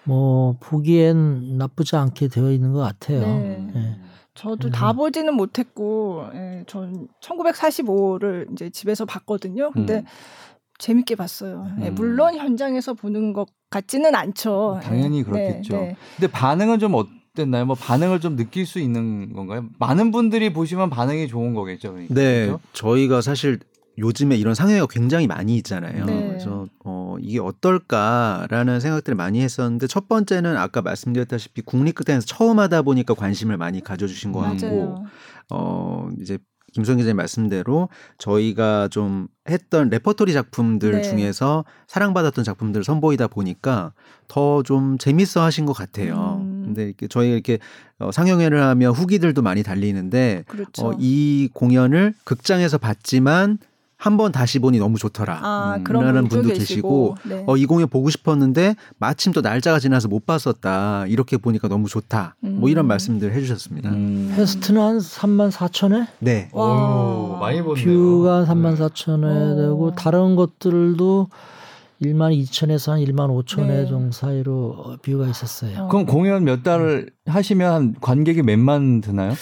[0.04, 3.20] 뭐 보기엔 나쁘지 않게 되어 있는 것 같아요.
[3.20, 3.70] 네.
[3.74, 3.96] 예.
[4.34, 4.72] 저도 음.
[4.72, 9.70] 다 보지는 못했고, 예, 전 1945를 이제 집에서 봤거든요.
[9.70, 10.04] 근데 음.
[10.78, 11.68] 재밌게 봤어요.
[11.82, 11.94] 예, 음.
[11.94, 14.80] 물론 현장에서 보는 것 같지는 않죠.
[14.82, 14.86] 예.
[14.86, 15.76] 당연히 네, 그렇겠죠.
[15.76, 15.96] 네.
[16.16, 17.66] 근데 반응은 좀 어 땠나요?
[17.66, 19.66] 뭐 반응을 좀 느낄 수 있는 건가요?
[19.78, 21.90] 많은 분들이 보시면 반응이 좋은 거겠죠.
[21.92, 22.14] 그러니까.
[22.14, 22.60] 네, 그죠?
[22.72, 23.58] 저희가 사실
[23.98, 26.04] 요즘에 이런 상영회가 굉장히 많이 있잖아요.
[26.04, 26.28] 네.
[26.28, 33.14] 그래서 어, 이게 어떨까라는 생각들을 많이 했었는데 첫 번째는 아까 말씀드렸다시피 국립극단에서 처음 하다 보니까
[33.14, 35.04] 관심을 많이 가져주신 것 같고.
[35.50, 36.38] 어, 이제
[36.72, 41.02] 김성 기자님 말씀대로 저희가 좀 했던 레퍼토리 작품들 네.
[41.02, 43.92] 중에서 사랑받았던 작품들을 선보이다 보니까
[44.26, 46.43] 더 좀 재밌어 하신 것 같아요.
[46.74, 46.76] 음.
[46.76, 47.58] 근데 이렇게 저희가 이렇게
[47.98, 50.88] 어, 상영회를 하면 후기들도 많이 달리는데 그렇죠.
[50.88, 53.58] 어, 이 공연을 극장에서 봤지만
[53.96, 55.38] 한 번 다시 보니 너무 좋더라.
[55.40, 57.42] 아, 음, 그런 라는 분도 분도 계시고, 네.
[57.46, 61.06] 어, 이 공연 보고 싶었는데 마침 또 날짜가 지나서 못 봤었다.
[61.06, 62.36] 이렇게 보니까 너무 좋다.
[62.40, 62.88] 뭐 이런 음.
[62.88, 63.88] 말씀들 해주셨습니다.
[63.90, 64.34] 음.
[64.36, 66.06] 페스트는 한 3만 4천회?
[66.18, 66.50] 네.
[66.52, 66.66] 와.
[66.66, 67.82] 오, 많이 보네요.
[67.86, 68.82] view가 3만 네.
[68.82, 69.56] 4천회 어.
[69.56, 71.28] 되고 다른 것들도
[72.04, 73.86] 1만 2천에서 한 1만 5천회 네.
[73.86, 75.84] 정도 사이로 어, view가 있었어요.
[75.84, 75.88] 어.
[75.88, 79.32] 그럼 공연 몇 달을 하시면 한 관객이 몇만 드나요?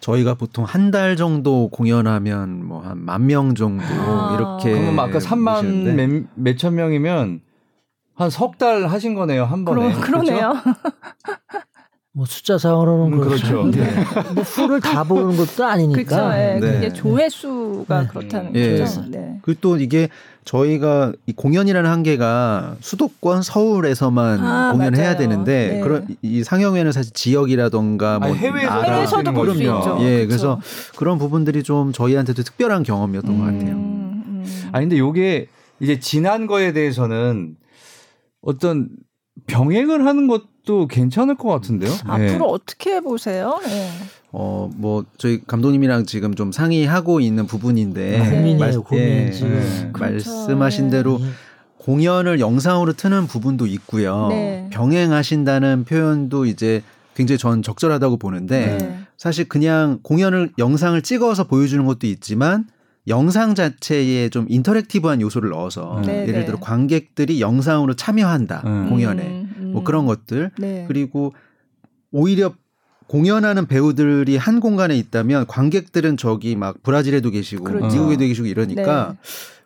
[0.00, 4.34] 저희가 보통 한 달 정도 공연하면 뭐 한 만 명 정도 아.
[4.36, 7.40] 이렇게 그러면 아까 3만 보시는데 몇, 몇천 명이면
[8.14, 9.92] 한 석 달 하신 거네요 한 번에.
[9.92, 10.54] 그러, 그러네요.
[12.16, 13.46] 뭐 숫자상으로는 음, 그렇죠.
[13.46, 13.62] 그렇죠.
[13.64, 16.02] 근데, 근데 풀을 다 보는 것도 아니니까.
[16.02, 16.38] 그렇죠.
[16.38, 16.72] 예, 네.
[16.72, 18.08] 그게 조회수가 네.
[18.08, 18.78] 그렇다는 예.
[18.78, 19.04] 거죠.
[19.10, 19.38] 네.
[19.42, 20.08] 그리고 또 이게
[20.46, 25.18] 저희가 이 공연이라는 한계가 수도권 서울에서만 아, 공연을 해야 맞아요.
[25.18, 25.80] 되는데 네.
[25.82, 29.58] 그런 이 상영회는 사실 지역이라던가 뭐 아니, 해외에서 나라, 해외에서 도 볼 수.
[29.60, 29.98] 있죠.
[30.00, 30.26] 예, 그쵸.
[30.28, 30.60] 그래서
[30.96, 33.72] 그런 부분들이 좀 저희한테도 특별한 경험이었던 것 같아요.
[33.72, 34.68] 음, 음.
[34.72, 35.48] 아니 근데 요게
[35.80, 37.56] 이제 지난 거에 대해서는
[38.40, 38.88] 어떤
[39.46, 41.90] 병행을 하는 것도 괜찮을 것 같은데요.
[41.90, 41.98] 네.
[42.06, 43.60] 앞으로 어떻게 보세요?
[43.68, 43.88] 예.
[44.32, 48.30] 어, 뭐 저희 감독님이랑 지금 좀 상의하고 있는 부분인데 네.
[48.30, 49.30] 고민이에요, 말- 고민 예.
[49.30, 49.90] 네.
[49.92, 50.30] 그렇죠.
[50.30, 51.26] 말씀하신 대로 예.
[51.78, 54.26] 공연을 영상으로 트는 부분도 있고요.
[54.28, 54.68] 네.
[54.72, 56.82] 병행하신다는 표현도 이제
[57.14, 58.98] 굉장히 전 적절하다고 보는데 네.
[59.16, 62.66] 사실 그냥 공연을 영상을 찍어서 보여주는 것도 있지만
[63.08, 66.44] 영상 자체에 좀 인터랙티브한 요소를 넣어서 네, 예를 네.
[66.44, 68.88] 들어 관객들이 영상으로 참여한다 음.
[68.88, 69.72] 공연에 음, 음.
[69.72, 70.84] 뭐 그런 것들 네.
[70.88, 71.32] 그리고
[72.10, 72.52] 오히려
[73.06, 77.86] 공연하는 배우들이 한 공간에 있다면 관객들은 저기 막 브라질에도 계시고 그렇죠.
[77.86, 79.16] 미국에도 계시고 이러니까 네.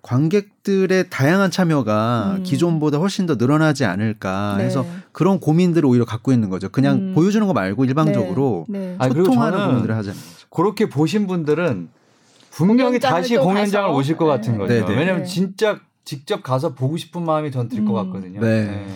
[0.02, 2.42] 관객들의 다양한 참여가 음.
[2.42, 4.64] 기존보다 훨씬 더 늘어나지 않을까 네.
[4.64, 6.68] 해서 그런 고민들을 오히려 갖고 있는 거죠.
[6.68, 7.12] 그냥 음.
[7.14, 8.78] 보여주는 거 말고 일방적으로 네.
[8.78, 8.96] 네.
[8.98, 10.46] 아, 소통하는 부분들을 하자는 거죠.
[10.50, 11.88] 그렇게 보신 분들은
[12.50, 13.98] 분명히 다시 또 공연장을 가서.
[13.98, 14.58] 오실 것 같은 네.
[14.58, 14.72] 거죠.
[14.74, 14.90] 네, 네.
[14.98, 15.28] 왜냐하면 네.
[15.28, 17.94] 진짜 직접 가서 보고 싶은 마음이 전 들것 음.
[18.12, 18.40] 같거든요.
[18.40, 18.86] 네.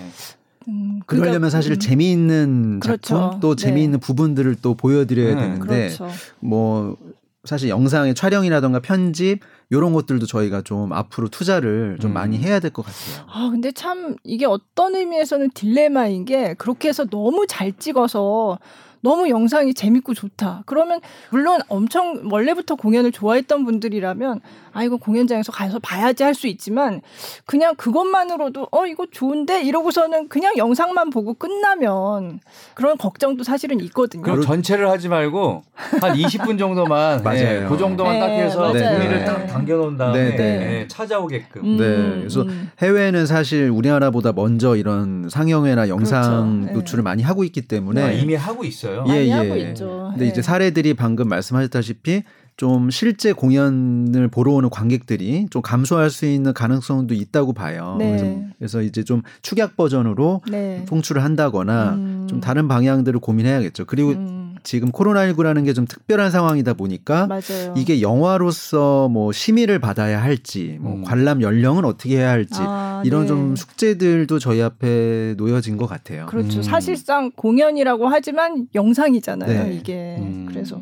[0.68, 3.14] 음, 그러려면 그러니까, 사실 음, 재미있는 그렇죠.
[3.16, 3.62] 작품 또 네.
[3.66, 5.40] 재미있는 부분들을 또 보여드려야 네.
[5.42, 6.08] 되는데 그렇죠.
[6.40, 6.96] 뭐
[7.44, 12.14] 사실 영상의 촬영이라던가 편집 이런 것들도 저희가 좀 앞으로 투자를 좀 음.
[12.14, 13.26] 많이 해야 될 것 같아요.
[13.28, 18.58] 아, 근데 참 이게 어떤 의미에서는 딜레마인 게 그렇게 해서 너무 잘 찍어서
[19.04, 20.62] 너무 영상이 재밌고 좋다.
[20.64, 24.40] 그러면 물론 엄청 원래부터 공연을 좋아했던 분들이라면
[24.72, 27.00] 아 이거 공연장에서 가서 봐야지 할 수 있지만
[27.46, 32.40] 그냥 그것만으로도 어 이거 좋은데 이러고서는 그냥 영상만 보고 끝나면
[32.74, 34.22] 그런 걱정도 사실은 있거든요.
[34.24, 37.38] 그럼 전체를 하지 말고 한 20분 정도만 맞아요.
[37.64, 38.72] 예, 그 정도만 네, 딱 해서.
[38.72, 39.24] 분위기를 네.
[39.24, 40.58] 딱 당겨 놓은 다음에 네, 네.
[40.58, 41.62] 네, 찾아오게끔.
[41.62, 42.70] 음, 네, 그래서 음.
[42.80, 46.66] 해외는 사실 우리나라보다 먼저 이런 상영회나 영상 그렇죠.
[46.66, 46.72] 네.
[46.72, 48.93] 노출을 많이 하고 있기 때문에 아, 이미 하고 있어요.
[49.06, 49.32] 예, 많이 예.
[49.32, 50.08] 하고 있죠.
[50.12, 50.28] 근데 예.
[50.28, 52.22] 이제 사례들이 방금 말씀하셨다시피
[52.56, 57.96] 좀 실제 공연을 보러 오는 관객들이 좀 감소할 수 있는 가능성도 있다고 봐요.
[57.98, 58.10] 네.
[58.16, 60.84] 그래서, 그래서 이제 좀 축약 버전으로 네.
[60.88, 62.26] 송출을 한다거나 음.
[62.28, 63.84] 좀 다른 방향들을 고민해야겠죠.
[63.86, 67.74] 그리고 음, 지금 코로나19라는 게 좀 특별한 상황이다 보니까 맞아요.
[67.76, 71.02] 이게 영화로서 뭐 심의를 받아야 할지, 뭐 음.
[71.02, 73.26] 관람 연령은 어떻게 해야 할지 아, 이런 네.
[73.26, 76.26] 좀 숙제들도 저희 앞에 놓여진 것 같아요.
[76.26, 76.58] 그렇죠.
[76.58, 76.62] 음.
[76.62, 79.64] 사실상 공연이라고 하지만 영상이잖아요.
[79.64, 79.74] 네.
[79.74, 80.46] 이게 음.
[80.48, 80.80] 그래서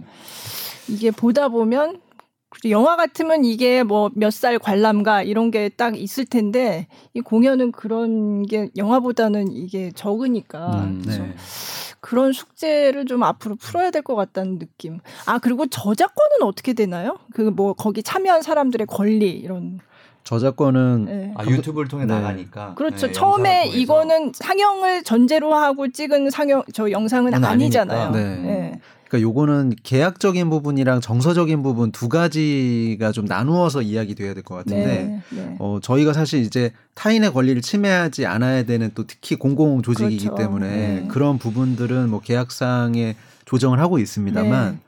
[0.89, 2.01] 이게 보다 보면.
[2.67, 8.43] 영화 같으면 이게 뭐 몇 살 관람가 이런 게 딱 있을 텐데 이 공연은 그런
[8.43, 11.35] 게 영화보다는 이게 적으니까 음, 그래서 네.
[12.01, 14.99] 그런 숙제를 좀 앞으로 풀어야 될 것 같다는 느낌.
[15.25, 17.17] 아 그리고 저작권은 어떻게 되나요?
[17.33, 19.79] 그 뭐 거기 참여한 사람들의 권리 이런.
[20.25, 21.33] 저작권은 네.
[21.37, 22.13] 아, 유튜브를 통해 네.
[22.15, 22.75] 나가니까.
[22.75, 23.07] 그렇죠.
[23.07, 23.67] 네, 처음에.
[23.69, 28.09] 이거는 상영을 전제로 하고 찍은 상영 저 영상은 아니잖아요.
[28.09, 28.43] 아니니까.
[28.43, 28.81] 네.
[29.13, 29.21] 네.
[29.21, 34.87] 그러니까 요거는 계약적인 부분이랑 정서적인 부분 두 가지가 좀 나누어서 이야기 돼야 될 것 같은데
[34.87, 35.23] 네.
[35.37, 35.57] 네.
[35.59, 40.43] 어 저희가 사실 이제 타인의 권리를 침해하지 않아야 되는 또 특히 공공 조직이기 그렇죠.
[40.43, 41.09] 때문에 네.
[41.09, 44.79] 그런 부분들은 뭐 계약상에 조정을 하고 있습니다만 네.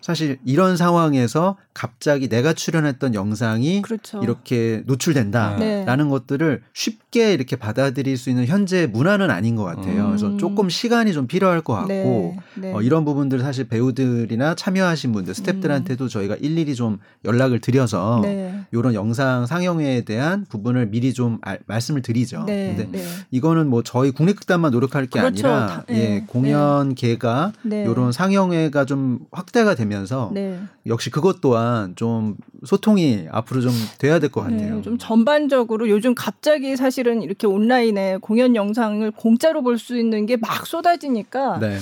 [0.00, 4.20] 사실 이런 상황에서 갑자기 내가 출연했던 영상이 그렇죠.
[4.22, 5.58] 이렇게 노출된다라는
[6.04, 6.10] 네.
[6.10, 10.02] 것들을 쉽게 이렇게 받아들일 수 있는 현재 문화는 아닌 것 같아요.
[10.04, 10.06] 음.
[10.08, 12.36] 그래서 조금 시간이 좀 필요할 것 같고 네.
[12.54, 12.72] 네.
[12.72, 18.22] 어, 이런 부분들 사실 배우들이나 참여하신 분들 스탭들한테도 저희가 일일이 좀 연락을 드려서 음.
[18.22, 18.60] 네.
[18.70, 22.44] 이런 영상 상영회에 대한 부분을 미리 좀 알- 말씀을 드리죠.
[22.46, 22.74] 네.
[22.76, 23.04] 근데 네.
[23.32, 25.48] 이거는 뭐 저희 국내극단만 노력할 게 그렇죠.
[25.48, 26.24] 아니라 다- 예, 네.
[26.28, 27.82] 공연계가 네.
[27.82, 30.58] 이런 상영회가 좀 확대 가 되면서 네.
[30.86, 34.76] 역시 그것 또한 좀 소통이 앞으로 좀 돼야 될 것 같아요.
[34.76, 40.36] 네, 좀 전반적으로 요즘 갑자기 사실은 이렇게 온라인에 공연 영상을 공짜로 볼 수 있는 게
[40.36, 41.78] 막 쏟아지니까 네.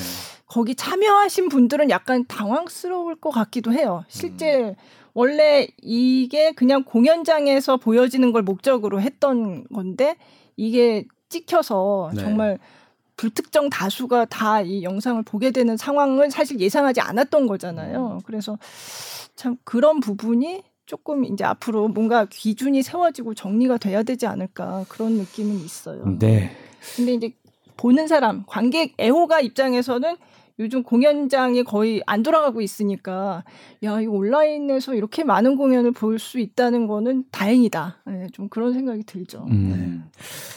[0.47, 4.05] 거기 참여하신 분들은 약간 당황스러울 것 같기도 해요.
[4.09, 4.75] 실제 음.
[5.15, 10.17] 원래 이게 그냥 공연장에서 보여지는 걸 목적으로 했던 건데
[10.57, 12.21] 이게 찍혀서 네.
[12.23, 12.59] 정말
[13.17, 18.21] 불특정 다수가 다 이 영상을 보게 되는 상황을 사실 예상하지 않았던 거잖아요.
[18.25, 18.59] 그래서
[19.37, 25.57] 참 그런 부분이 조금 이제 앞으로 뭔가 기준이 세워지고 정리가 돼야 되지 않을까 그런 느낌은
[25.57, 26.05] 있어요.
[26.19, 26.57] 네.
[26.97, 27.33] 근데 이제
[27.77, 30.17] 보는 사람, 관객 애호가 입장에서는
[30.59, 33.43] 요즘 공연장이 거의 안 돌아가고 있으니까
[33.85, 37.97] 야, 이 온라인에서 이렇게 많은 공연을 볼 수 있다는 거는 다행이다.
[38.07, 39.47] 네, 좀 그런 생각이 들죠.
[39.51, 40.05] 음.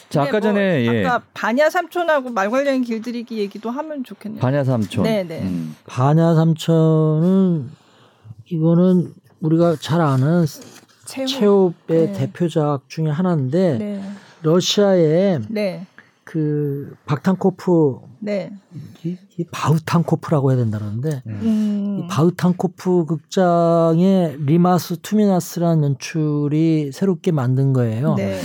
[0.09, 1.05] 자, 근데 아까 뭐 전에 예.
[1.05, 4.41] 아까 반야 삼촌하고 말 관련 길들이기 얘기도 하면 좋겠네요.
[4.41, 5.03] 바냐 삼촌.
[5.03, 5.41] 네, 네.
[5.41, 5.75] 음.
[5.87, 7.69] 바냐 삼촌은
[8.47, 10.45] 이거는 우리가 잘 아는
[11.05, 11.25] 체호.
[11.27, 12.13] 체홉의 네.
[12.13, 14.01] 대표작 중에 하나인데 네.
[14.43, 15.85] 러시아의 네.
[16.35, 18.51] 그 바흐탄고프 네.
[19.05, 22.01] 이, 이 바흐탄고프라고 해야 된다 그러는데 음.
[22.01, 28.15] 이 바흐탄고프 극장의 리마스 투미나스라는 연출이 새롭게 만든 거예요.
[28.15, 28.41] 네.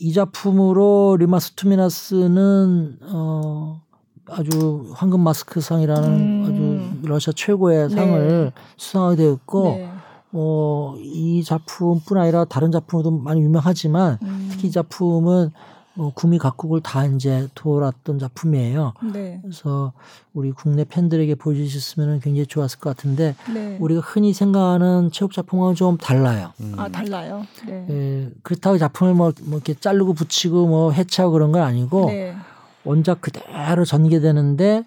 [0.00, 3.80] 이 작품으로 리마스 투미나스는 어
[4.28, 6.98] 아주 황금 마스크상이라는 음.
[6.98, 7.94] 아주 러시아 최고의 네.
[7.94, 9.88] 상을 수상하게 되었고 네.
[10.32, 14.48] 어, 이 작품뿐 아니라 다른 작품도 많이 유명하지만 음.
[14.50, 15.52] 특히 이 작품은
[15.98, 18.94] 어, 구미 각국을 다 이제 돌았던 작품이에요.
[19.12, 19.40] 네.
[19.42, 19.92] 그래서
[20.32, 23.76] 우리 국내 팬들에게 보여주셨으면 굉장히 좋았을 것 같은데 네.
[23.80, 26.52] 우리가 흔히 생각하는 체육 작품과는 좀 달라요.
[26.60, 26.74] 음.
[26.76, 27.44] 아 달라요.
[27.66, 27.86] 네.
[27.90, 32.36] 예, 그렇다고 작품을 뭐, 뭐 이렇게 자르고 붙이고 뭐 해체하고 그런 건 아니고 네.
[32.84, 34.84] 원작 그대로 전개되는데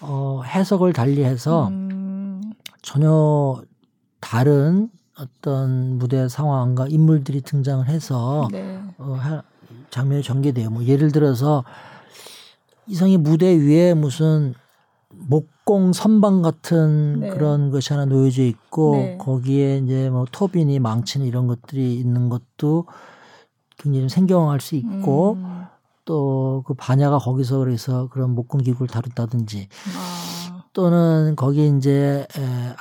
[0.00, 2.52] 어, 해석을 달리해서 음.
[2.82, 3.62] 전혀
[4.20, 8.80] 다른 어떤 무대 상황과 인물들이 등장을 해서 네.
[8.98, 9.42] 어, 하-
[9.90, 10.70] 장면이 전개돼요.
[10.70, 11.64] 뭐 예를 들어서
[12.86, 14.54] 이상의 무대 위에 무슨
[15.10, 17.30] 목공 선방 같은 네.
[17.30, 19.18] 그런 것이 하나 놓여져 있고 네.
[19.18, 22.86] 거기에 이제 뭐 터빈이 망치는 이런 것들이 있는 것도
[23.76, 25.64] 굉장히 좀 생경할 수 있고 음.
[26.04, 30.64] 또그 반야가 거기서 그래서 그런 목공 기구를 다룬다든지 아.
[30.72, 32.74] 또는 거기 이제 에,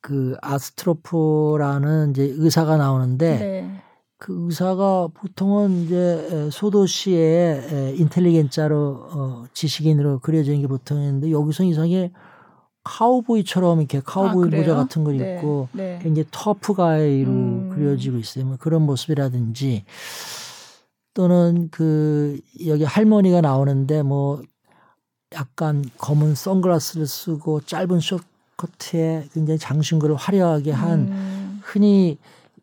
[0.00, 3.81] 그 아스트로프라는 이제 의사가 나오는데 네.
[4.22, 5.96] 그 의사가 보통은 이제
[6.30, 12.12] 에, 소도시의 에, 인텔리겐자로 어, 지식인으로 그려지는 게 보통인데 여기서 이상하게
[12.84, 14.56] 카우보이처럼 이렇게 카우보이 아?
[14.56, 15.34] 모자 같은 걸 네.
[15.34, 15.98] 입고 네.
[16.00, 17.70] 굉장히 터프가이로 음.
[17.74, 18.44] 그려지고 있어요.
[18.44, 19.84] 뭐 그런 모습이라든지
[21.14, 24.40] 또는 그 여기 할머니가 나오는데 뭐
[25.34, 31.60] 약간 검은 선글라스를 쓰고 짧은 숏커트에 굉장히 장신구를 화려하게 한 음.
[31.64, 32.18] 흔히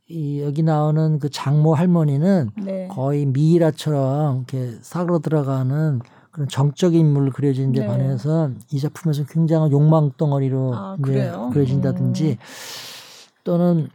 [0.09, 2.87] 이 여기 나오는 그 장모 할머니는 네.
[2.87, 6.01] 거의 미이라처럼 이렇게 사그러 들어가는
[6.31, 7.87] 그런 정적인 인물을 그려진 데 네.
[7.87, 11.45] 반해서 이 작품에서 굉장한 욕망 덩어리로 아, 이제 그래요?
[11.45, 11.49] 음.
[11.51, 12.39] 그려진다든지
[13.43, 13.89] 또는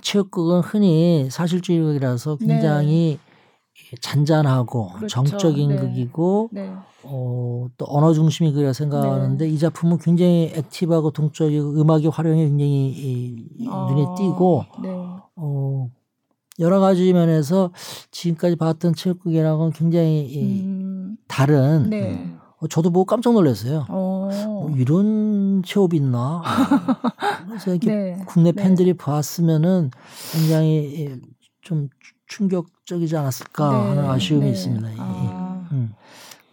[0.00, 2.46] 체육극은 흔히 사실주의극이라서 네.
[2.46, 3.18] 굉장히
[4.00, 5.06] 잔잔하고 그렇죠.
[5.06, 5.76] 정적인 네.
[5.76, 6.72] 극이고 네.
[7.02, 13.68] 어, 또 언어 중심이 그려 생각하는데 이 작품은 굉장히 액티브하고 동적이고 음악의 활용이 굉장히 이,
[13.68, 14.88] 아, 눈에 띄고 네.
[15.36, 15.90] 어,
[16.58, 17.70] 여러 가지 면에서
[18.10, 22.34] 지금까지 봤던 체육극이랑은 굉장히 이 음, 다른 네.
[22.58, 23.84] 어, 저도 보고 깜짝 놀랐어요.
[23.90, 24.30] 어.
[24.46, 26.42] 뭐 이런 체업이 있나?
[27.46, 28.22] 그래서 이렇게 네.
[28.26, 28.62] 국내 네.
[28.62, 29.90] 팬들이 봤으면은
[30.32, 31.20] 굉장히 이,
[31.60, 31.88] 좀
[32.26, 33.88] 충격적이지 않았을까 네.
[33.90, 34.50] 하는 아쉬움이 네.
[34.52, 34.90] 있습니다.
[34.92, 35.68] 이- 아.
[35.72, 35.92] 음.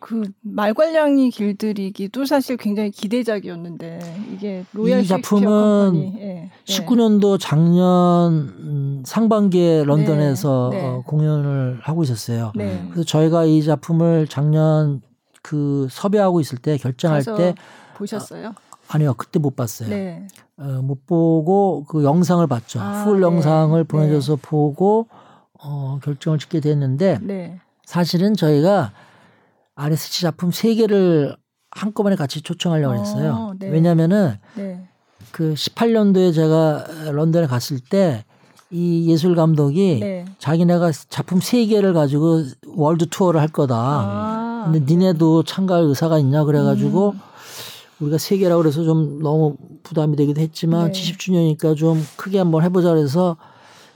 [0.03, 6.51] 그 말괄량이 길들이기도 사실 굉장히 기대작이었는데 이게 로얄 이 작품은 예.
[6.65, 10.85] 19년도 작년 음, 상반기에 런던에서 네.
[10.85, 12.51] 어, 공연을 하고 있었어요.
[12.53, 12.85] 네.
[12.91, 15.01] 그래서 저희가 이 작품을 작년
[15.41, 17.55] 그 섭외하고 있을 때 결정할 때
[17.95, 18.55] 보셨어요?
[18.89, 19.87] 아니요 그때 못 봤어요.
[19.87, 20.27] 네.
[20.57, 22.81] 어, 못 보고 그 영상을 봤죠.
[22.81, 23.25] 아, 풀 네.
[23.25, 23.87] 영상을 네.
[23.87, 25.07] 보내줘서 보고
[25.63, 27.61] 어, 결정을 짓게 됐는데 네.
[27.85, 28.91] 사실은 저희가
[29.75, 31.35] RSC 작품 세 개를
[31.71, 33.53] 한꺼번에 같이 초청하려고 어, 했어요.
[33.57, 33.69] 네.
[33.69, 34.87] 왜냐면은 네.
[35.31, 38.23] 그 18년도에 제가 런던에 갔을 때
[38.73, 40.25] 이 예술 감독이 네.
[40.39, 42.41] 자기네가 작품 세 개를 가지고
[42.75, 43.75] world tour를 할 거다.
[43.77, 44.63] 아.
[44.71, 47.19] 근데 니네도 참가할 의사가 있냐 그래가지고 음.
[47.99, 50.99] 우리가 세 개라고 그래서 좀 너무 부담이 되기도 했지만 네.
[50.99, 53.37] 70주년이니까 좀 크게 한번 해보자 그래서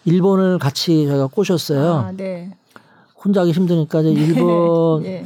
[0.05, 1.93] 일본을 같이 저희가 꼬셨어요.
[1.95, 2.51] 아, 네.
[3.15, 5.25] 혼자 하기 힘드니까 이제 일본 예.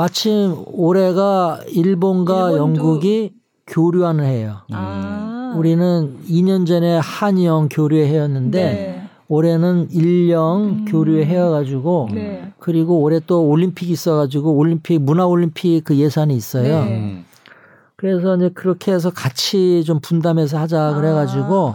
[0.00, 3.34] 마침 올해가 일본과 일본도- 영국이
[3.66, 4.56] 교류하는 해요.
[4.72, 5.52] 아.
[5.58, 9.02] 우리는 2년 전에 한영 교류회 해였는데 네.
[9.28, 10.84] 올해는 일영 음.
[10.88, 12.50] 교류회 해여가지고 네.
[12.58, 16.82] 그리고 올해 또 올림픽이 있어가지고 올림픽 문화 올림픽 그 예산이 있어요.
[16.82, 16.96] 네.
[16.96, 17.24] 음.
[17.96, 20.94] 그래서 이제 그렇게 해서 같이 좀 분담해서 하자 아.
[20.94, 21.74] 그래가지고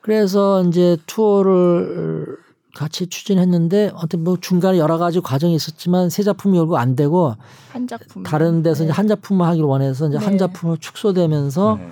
[0.00, 2.36] 그래서 이제 투어를
[2.78, 7.34] 같이 추진했는데 어떤 뭐 중간에 여러 가지 과정이 있었지만 새 작품이 결국 안 되고
[7.70, 8.22] 한 작품.
[8.22, 10.38] 다른 데서 이제 한 작품만 하기로 원해서 이제 한 네.
[10.38, 11.90] 작품으로 축소되면서 네.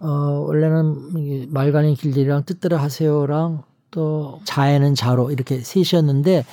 [0.00, 0.08] 어
[0.46, 6.44] 원래는 이 말간의 길들이랑 뜻대로 하세요랑 또 자에는 자로 이렇게 셋이었는데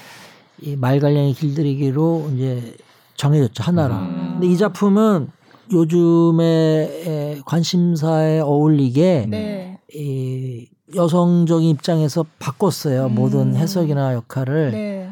[0.62, 2.78] 이 말갈량의 길들이기로 이제
[3.18, 3.94] 정해졌죠 하나로.
[3.94, 4.30] 음.
[4.34, 5.32] 근데 이 작품은
[5.74, 9.80] 요즘에 관심사에 어울리게 네.
[9.94, 13.16] 이 여성적인 입장에서 바꿨어요 음.
[13.16, 14.72] 모든 해석이나 역할을.
[14.72, 15.10] 네.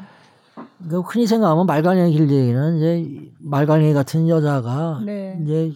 [0.79, 5.39] 그러니까 흔히 생각하면 말간의 길들이기는 이제 말간이 같은 여자가 네.
[5.43, 5.71] 이제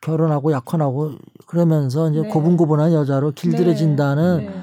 [0.00, 1.12] 결혼하고 약혼하고
[1.46, 2.28] 그러면서 이제 네.
[2.28, 4.54] 고분고분한 여자로 길들여진다는 네.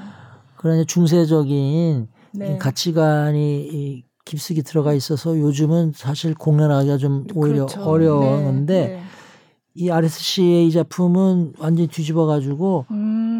[0.56, 2.54] 그런 중세적인 네.
[2.54, 7.98] 이 가치관이 이 깊숙이 들어가 있어서 요즘은 사실 공연하기가 좀 오히려 그렇죠.
[7.98, 8.86] 네.
[8.86, 9.02] 네.
[9.74, 13.31] 이 RSC의 이 작품은 완전히 뒤집어 가지고 음.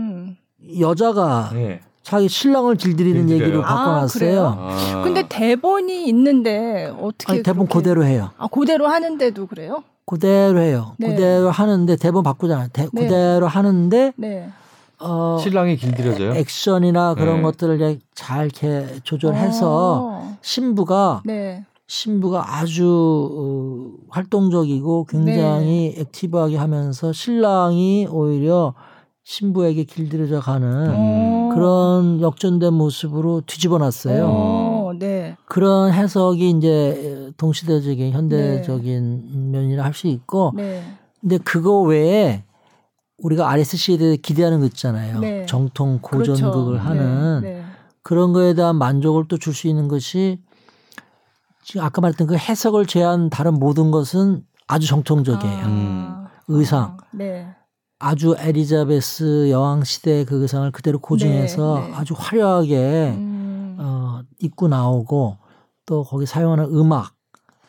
[0.80, 1.80] 여자가 네.
[2.02, 3.44] 자기 신랑을 길들이는 길들여요.
[3.48, 4.18] 얘기로 아, 바꿔놨어요.
[4.20, 4.56] 그래요?
[4.58, 5.02] 아.
[5.04, 8.30] 근데 대본이 있는데 어떻게 아니, 대본 그렇게- 그대로 해요.
[8.38, 9.82] 아 그대로 하는데도 그래요?
[10.04, 10.94] 그대로 해요.
[10.98, 11.08] 네.
[11.08, 12.68] 그대로 하는데 대본 바꾸잖아요.
[12.72, 13.02] 대- 네.
[13.02, 14.48] 그대로 하는데 네.
[14.98, 16.34] 어 신랑이 길들여져요.
[16.34, 17.42] 액션이나 그런 네.
[17.42, 19.68] 것들을 이제 잘 이렇게 조절해서
[20.02, 20.36] 어.
[20.42, 21.64] 신부가 네.
[21.86, 28.74] 신부가 아주 어, 활동적이고 굉장히 액티브하게 하면서 신랑이 오히려
[29.24, 31.50] 신부에게 길들여져 가는 어.
[31.54, 34.24] 그런 역전된 모습으로 뒤집어 놨어요.
[34.26, 35.36] 어, 네.
[35.46, 40.82] 그런 해석이 이제 동시대적인 현대적인 면이라 할 수 있고 네.
[41.20, 42.44] 근데 그거 외에
[43.18, 45.20] 우리가 RSC에 대해 기대하는 거 있잖아요.
[45.20, 45.46] 네.
[45.46, 46.88] 정통 고전극을 그렇죠.
[46.88, 47.50] 하는 네.
[47.54, 47.64] 네.
[48.02, 50.40] 그런 거에 대한 만족을 또 줄 수 있는 것이
[51.64, 55.62] 지금 아까 말했던 그 해석을 제한 다른 모든 것은 아주 정통적이에요.
[55.64, 56.28] 아.
[56.48, 56.82] 의상.
[56.82, 57.46] 아, 네.
[58.02, 61.94] 아주 에리자베스 여왕 시대의 그 의상을 그대로 고증해서 네, 네.
[61.94, 63.76] 아주 화려하게 음.
[63.78, 65.36] 어, 입고 나오고
[65.86, 67.14] 또 거기 사용하는 음악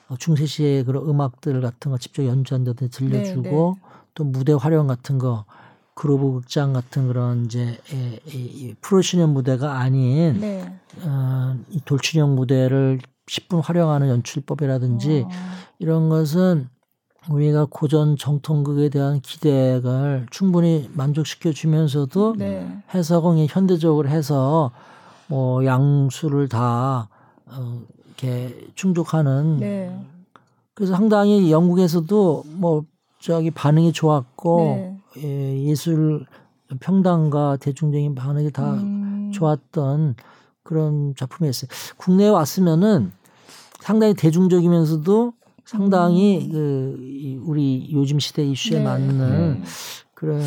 [0.09, 5.19] 어, 중세 시의 그런 음악들 같은 거 직접 연주한다든지 들려주고 네, 또 무대 활용 같은
[5.19, 5.45] 거
[5.93, 10.79] 그로브 극장 같은 그런 이제 에, 이, 이 프로시년 무대가 아닌 네.
[11.03, 15.29] 어, 이 돌출형 무대를 10분 활용하는 연출법이라든지 어.
[15.77, 16.69] 이런 것은
[17.29, 22.67] 우리가 고전 정통극에 대한 기대를 충분히 만족시켜 주면서도 네.
[22.93, 24.71] 해석은 현대적으로 해서
[25.27, 27.07] 뭐 양수를 다
[27.45, 30.05] 어, 이렇게 충족하는 네.
[30.73, 32.83] 그래서 상당히 영국에서도 뭐
[33.19, 34.97] 저기 반응이 좋았고 네.
[35.23, 36.25] 예, 예술
[36.79, 39.31] 평단과 대중적인 반응이 다 음.
[39.33, 40.15] 좋았던
[40.63, 41.69] 그런 작품이었어요.
[41.97, 43.11] 국내에 왔으면은
[43.79, 45.33] 상당히 대중적이면서도
[45.65, 48.83] 상당히 그 이- 우리 요즘 시대 이슈에 네.
[48.83, 49.63] 맞는 음.
[50.13, 50.41] 그런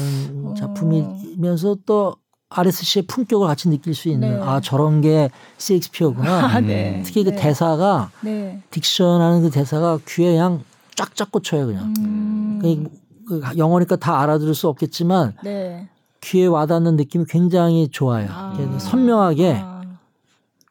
[0.45, 0.55] 어.
[0.55, 2.17] 작품이면서 또
[2.49, 4.41] RSC의 품격을 같이 느낄 수 있는 네.
[4.43, 6.47] 아 저런 게 셰익스피어구나.
[6.57, 7.03] 아, 네.
[7.05, 7.37] 특히 그 네.
[7.37, 8.63] 대사가 네.
[8.71, 10.63] 딕션하는 그 대사가 귀에 그냥
[10.95, 11.95] 쫙쫙 꽂혀요 그냥.
[11.99, 12.59] 음.
[12.63, 12.89] 그-
[13.29, 15.89] 그 영어니까 다 알아들을 수 없겠지만 네.
[16.21, 18.29] 귀에 와닿는 느낌이 굉장히 좋아요.
[18.31, 18.79] 아.
[18.79, 19.76] 선명하게 아.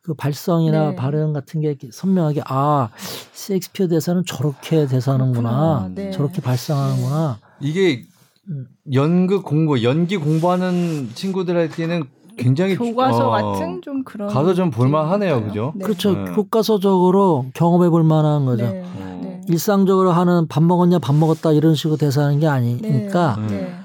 [0.05, 0.95] 그 발성이나 네.
[0.95, 2.89] 발음 같은 게 선명하게 아
[3.33, 5.89] 셰익스피어 대사는 저렇게 대사하는구나.
[5.95, 6.11] 네.
[6.11, 7.39] 저렇게 발성하는구나.
[7.59, 8.03] 이게
[8.47, 8.67] 음.
[8.93, 12.03] 연극 공부, 연기 공부하는 친구들에게는
[12.37, 15.43] 굉장히 교과서 어, 같은 좀 그런 가서 좀 볼만하네요?
[15.43, 15.73] 그죠?
[15.75, 15.83] 네.
[15.83, 16.13] 그렇죠.
[16.13, 16.31] 네.
[16.33, 18.63] 교과서적으로 경험해 볼 만한 거죠.
[18.69, 18.83] 네.
[18.85, 19.19] 어.
[19.23, 19.41] 네.
[19.49, 23.47] 일상적으로 하는 밥 먹었냐 밥 먹었다 이런 식으로 대사하는 게 아니니까 네.
[23.47, 23.75] 네.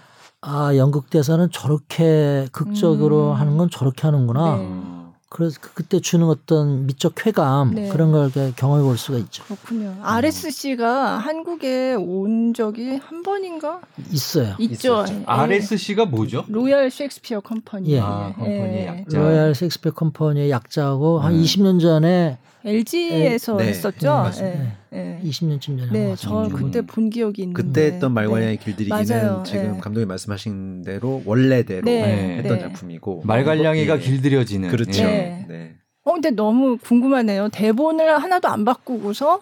[0.42, 3.36] 아 연극 대사는 저렇게 극적으로 음.
[3.36, 4.89] 하는 건 저렇게 하는구나.
[5.32, 7.88] 그래서 그- 그때 주는 어떤 미적 쾌감 네.
[7.88, 9.44] 그런 걸 경험해 볼 수가 있죠.
[9.44, 9.96] 그렇군요.
[10.02, 14.56] RSC가 한국에 온 적이 한 번인가 있어요.
[14.58, 15.02] 있죠.
[15.04, 15.14] 있었죠.
[15.14, 15.22] 예.
[15.26, 16.44] RSC가 뭐죠?
[16.48, 17.90] Royal Shakespeare Company.
[17.92, 18.00] 예.
[18.00, 19.18] 아, company의 약자.
[19.18, 21.42] Royal Shakespeare Company의 약자하고 한 네.
[21.44, 23.68] 20년 전에 LG에서 네.
[23.68, 24.30] 했었죠.
[24.40, 24.72] 네.
[24.92, 25.20] 예.
[25.24, 26.48] 20년쯤 전에 네, 저.
[26.52, 27.62] 그때 본 기억이 있는데.
[27.62, 28.64] 그때 했던 말괄량이 네.
[28.64, 29.42] 길들이기는 맞아요.
[29.46, 29.80] 지금 네.
[29.80, 32.38] 감독님 말씀하신 대로 원래대로 네.
[32.38, 32.62] 했던 네.
[32.62, 34.00] 작품이고 말괄량이가 예.
[34.00, 34.68] 길들여지는.
[34.68, 35.02] 그렇죠.
[35.02, 35.06] 예.
[35.06, 35.46] 네.
[35.48, 35.74] 네.
[36.04, 37.50] 어, 근데 너무 궁금하네요.
[37.50, 39.40] 대본을 하나도 안 바꾸고서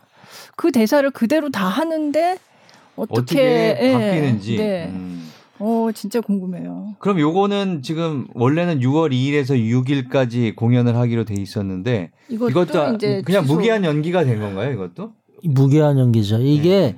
[0.56, 2.36] 그 대사를 그대로 다 하는데
[2.96, 3.92] 어떻게, 어떻게 예.
[3.92, 4.56] 바뀌는지.
[4.56, 4.86] 네.
[4.86, 5.17] 음.
[5.60, 6.94] 어, 진짜 궁금해요.
[6.98, 13.42] 그럼 요거는 지금 원래는 6월 2일에서 6일까지 공연을 하기로 돼 있었는데 이것도, 이것도 이제 그냥
[13.42, 13.54] 취소.
[13.54, 15.12] 무기한 연기가 된 건가요, 이것도?
[15.44, 16.38] 무게한 연기죠.
[16.40, 16.96] 이게 네.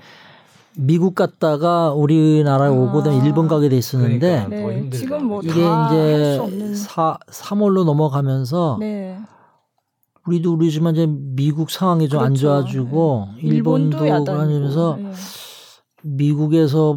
[0.77, 2.73] 미국 갔다가 우리나라에 아.
[2.73, 4.63] 오고 then 일본 가게 돼 있었는데 그러니까.
[4.63, 4.91] 더 네.
[4.91, 6.75] 지금 뭐 이게 이제.
[6.75, 9.19] 사 3월로 넘어가면서 네.
[10.27, 12.43] 우리도 우리지만 이제 미국 상황이 좀안 그렇죠.
[12.43, 14.25] 좋아지고 일본도 야단이고.
[14.25, 15.13] 그러면서 네.
[16.03, 16.97] 미국에서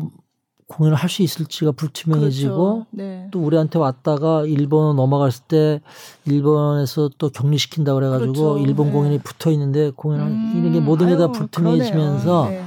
[0.68, 2.86] 공연을 할 수 있을지가 불투명해지고 그렇죠.
[2.92, 3.28] 네.
[3.32, 5.82] 또 우리한테 왔다가 일본 넘어갔을 때
[6.26, 8.58] 일본에서 또 격리시킨다 그래가지고 그렇죠.
[8.60, 8.92] 일본 네.
[8.94, 12.50] 공연이 붙어 있는데 공연을 음, 이런 게 모든 게 다 불투명해지면서.
[12.50, 12.64] 네.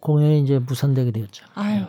[0.00, 1.46] 공연이 이제 무산되게 되었죠.
[1.54, 1.84] 아유,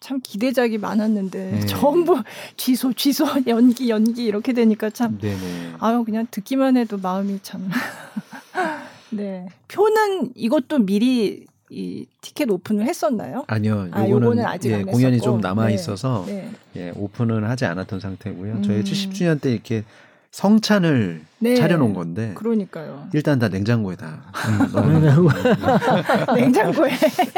[0.00, 1.60] 참 기대작이 많았는데 네.
[1.66, 2.22] 전부
[2.58, 5.74] 취소, 취소, 연기, 연기 이렇게 되니까 참 네네.
[5.78, 7.68] 아유 그냥 듣기만 해도 마음이 참.
[9.10, 9.46] 네.
[9.68, 13.44] 표는 이것도 미리 이 티켓 오픈을 했었나요?
[13.48, 13.88] 아니요.
[13.90, 15.20] 아, 요거는, 요거는 아직 예, 안 공연이.
[15.20, 15.74] 좀 남아 네.
[15.74, 16.50] 있어서 네.
[16.76, 18.52] 예, 오픈은 하지 않았던 상태고요.
[18.54, 18.62] 음.
[18.62, 19.84] 저희 70주년 때 이렇게
[20.30, 21.54] 성찬을 네.
[21.54, 23.08] 차려놓은 건데 그러니까요.
[23.14, 24.24] 일단 다 냉장고에 다
[24.70, 25.28] 그래가지고
[26.36, 26.90] 냉장고에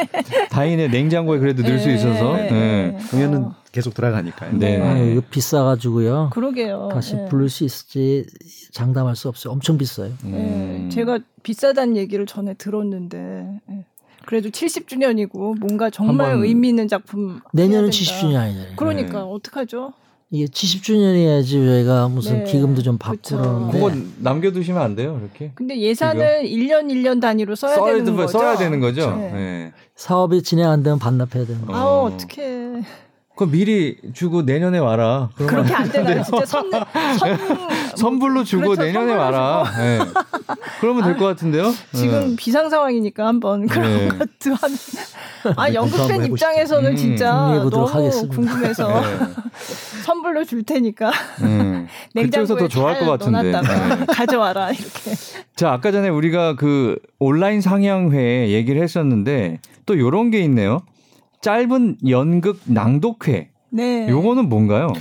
[0.51, 2.33] 다행이네 냉장고에 그래도 넣을 수 네, 있어서.
[2.37, 2.51] 네, 네.
[2.51, 2.99] 네.
[3.11, 4.59] 공연은 어, 계속 돌아가니까요.
[4.59, 4.81] 네.
[4.81, 6.31] 아유, 이거 비싸가지고요.
[6.33, 6.89] 그러게요.
[6.93, 7.29] 다시 네.
[7.29, 8.27] 부를 수 있을지
[8.73, 9.53] 장담할 수 없어요.
[9.53, 10.11] 엄청 비싸요.
[10.25, 10.89] 음.
[10.89, 13.85] 네, 제가 비싸다는 얘기를 전에 들었는데 예.
[14.29, 18.05] 그래도 70주년이고 뭔가 정말 의미 있는 작품 내년은 해야 된다.
[18.13, 18.77] 70주년이 아니잖아요.
[18.77, 19.25] 그러니까 네.
[19.27, 19.95] 어떡하죠?
[20.31, 22.53] 이게 70주년이어야지 저희가 무슨 네.
[22.53, 23.39] 기금도 좀 받고 그쵸.
[23.39, 25.53] 그러는데 그거 남겨두시면 안 돼요, 이렇게?
[25.55, 28.39] 근데 예산을 1년 1년 단위로 써야, 써야, 되는 거- 거죠.
[28.39, 29.17] 써야 되는 거죠.
[29.17, 29.33] 네.
[29.33, 29.73] 네.
[29.97, 31.73] 사업이 진행 안 되면 반납해야 되는 거.
[31.73, 31.77] 어.
[31.77, 32.43] 아우 어떻게
[33.39, 35.31] 그럼 미리 주고 내년에 와라.
[35.37, 36.23] 그러면 그렇게 안 되나요?
[36.25, 37.39] 진짜 선, 선
[37.95, 39.65] 선 불로 주고 그렇죠, 내년에 와라.
[39.77, 39.99] 네.
[40.81, 41.73] 그러면 될 것 같은데요?
[41.95, 42.37] 지금 네.
[42.37, 44.09] 비상 상황이니까 한번 그런 네.
[44.09, 44.71] 것도 한.
[45.57, 46.27] 아 연극팬.
[46.27, 48.35] 입장에서는 음, 진짜 궁리해보도록 너무 하겠습니다.
[48.37, 49.03] 궁금해서
[50.05, 51.11] 선불로 줄 테니까
[51.43, 51.87] 네.
[52.15, 53.51] 그쪽에서 냉장고에 더 좋아할 잘것 같은데.
[53.53, 54.07] 넣어놨다가 네.
[54.13, 55.13] 가져와라 이렇게.
[55.57, 60.83] 자, 아까 전에 우리가 그 온라인 상영회 얘기를 했었는데 또 요런 게 있네요.
[61.41, 63.51] 짧은 연극 낭독회.
[63.71, 64.09] 네.
[64.09, 64.93] 요거는 뭔가요?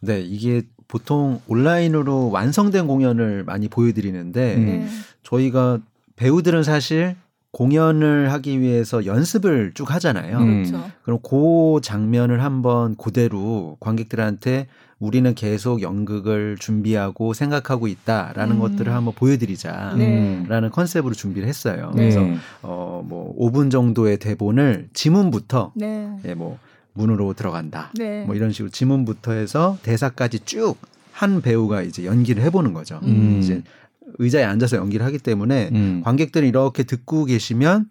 [0.00, 4.66] 네, 이게 보통 온라인으로 완성된 공연을 많이 보여드리는데 음.
[4.66, 4.86] 네.
[5.22, 5.80] 저희가
[6.16, 7.16] 배우들은 사실
[7.54, 10.38] 공연을 하기 위해서 연습을 쭉 하잖아요.
[10.38, 10.64] 음.
[10.64, 10.90] 그렇죠.
[11.04, 14.66] 그럼 그 장면을 한번 그대로 관객들한테
[14.98, 18.60] 우리는 계속 연극을 준비하고 생각하고 있다라는 음.
[18.60, 19.94] 것들을 한번 보여드리자.
[19.96, 20.18] 네.
[20.18, 20.46] 음.
[20.48, 21.92] 라는 컨셉으로 준비를 했어요.
[21.94, 22.02] 네.
[22.02, 22.36] 그래서 네.
[22.62, 26.10] 어뭐 5분 정도의 대본을 지문부터 네.
[26.24, 26.58] 예, 뭐
[26.92, 27.92] 문으로 들어간다.
[27.94, 28.24] 네.
[28.24, 30.76] 뭐 이런 식으로 지문부터 해서 대사까지 쭉
[31.14, 32.98] 한 배우가 이제 연기를 해보는 거죠.
[33.04, 33.38] 음.
[33.40, 33.62] 이제
[34.18, 36.02] 의자에 앉아서 연기를 하기 때문에 음.
[36.04, 37.86] 관객들이 이렇게 듣고 계시면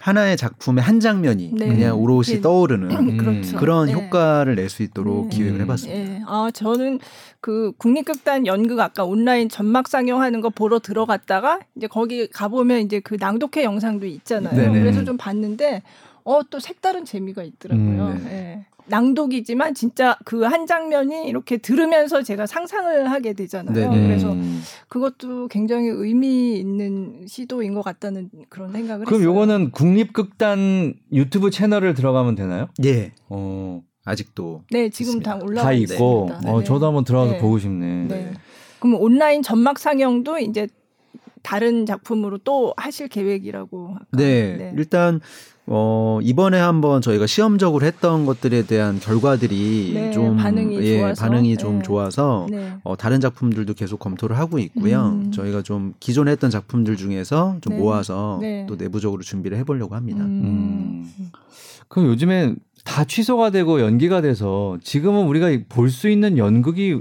[0.00, 1.66] 하나의 작품의 한 장면이 네.
[1.66, 2.40] 그냥 오롯이 네.
[2.40, 3.16] 떠오르는 음.
[3.18, 3.56] 그렇죠.
[3.56, 3.92] 그런 네.
[3.94, 5.36] 효과를 낼 수 있도록 네.
[5.36, 5.62] 기획을 음.
[5.62, 6.00] 해봤습니다.
[6.00, 6.22] 예.
[6.26, 7.00] 아, 저는
[7.40, 13.16] 그 국립극단 연극 아까 온라인 전막 상영하는 거 보러 들어갔다가 이제 거기 가보면 이제 그
[13.18, 14.54] 낭독회 영상도 있잖아요.
[14.54, 14.78] 네네.
[14.78, 15.82] 그래서 좀 봤는데
[16.24, 18.06] 어 또 색다른 재미가 있더라고요.
[18.08, 18.66] 음, 예.
[18.88, 23.74] 낭독이지만 진짜 그 한 장면이 이렇게 들으면서 제가 상상을 하게 되잖아요.
[23.74, 24.06] 네네.
[24.06, 24.62] 그래서 음.
[24.88, 29.30] 그것도 굉장히 의미 있는 시도인 것 같다는 그런 생각을 그럼 했어요.
[29.30, 32.68] 요거는 국립극단 유튜브 채널을 들어가면 되나요?
[32.84, 33.12] 예.
[33.28, 35.44] 어, 아직도 네 지금 다 있습니다.
[35.46, 35.82] 올라와 다 있고
[36.28, 36.50] 있습니다.
[36.52, 36.64] 어, 네.
[36.64, 37.38] 저도 한번 들어가서 네.
[37.40, 38.04] 보고 싶네.
[38.08, 38.32] 네.
[38.78, 40.66] 그럼 온라인 전막 상영도 이제
[41.42, 43.96] 다른 작품으로 또 하실 계획이라고.
[43.96, 44.06] 아까.
[44.12, 45.20] 네, 일단
[45.70, 51.20] 어 이번에 한번 저희가 시험적으로 했던 것들에 대한 결과들이 네, 좀 반응이 예, 좋아서.
[51.22, 51.82] 반응이 좀 네.
[51.82, 52.72] 좋아서 네.
[52.84, 55.20] 어, 다른 작품들도 계속 검토를 하고 있고요.
[55.24, 55.30] 음.
[55.30, 57.78] 저희가 좀 기존에 했던 작품들 중에서 좀 네.
[57.80, 58.64] 모아서 네.
[58.66, 60.24] 또 내부적으로 준비를 해보려고 합니다.
[60.24, 61.10] 음.
[61.88, 62.54] 그럼 요즘에
[62.84, 66.98] 다 취소가 되고 연기가 돼서 지금은 우리가 볼 수 있는 연극이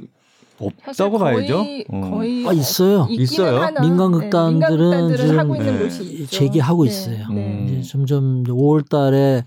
[0.59, 1.63] 없다고 봐야죠.
[1.89, 2.09] 어.
[2.11, 3.07] 거의 아, 있어요.
[3.09, 3.61] 있어요?
[3.61, 3.81] 하나.
[3.81, 5.83] 민간극단들은 네, 민간극단들은 지금 하고 있는 네.
[5.83, 6.37] 곳이 있죠.
[6.37, 7.27] 제기하고 네, 있어요.
[7.29, 7.47] 네.
[7.47, 7.67] 음.
[7.79, 9.45] 이제 점점 5월 달에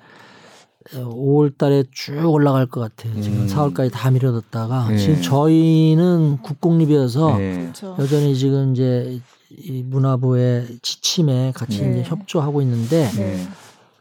[0.94, 3.20] 5월 달에 쭉 올라갈 것 같아요.
[3.20, 3.46] 지금 음.
[3.46, 4.98] 4월까지 다 미뤄뒀다가 네.
[4.98, 7.72] 지금 저희는 국공립이어서 네.
[7.98, 12.00] 여전히 지금 이제 이 문화부의 지침에 같이 네.
[12.00, 13.46] 이제 협조하고 있는데 네.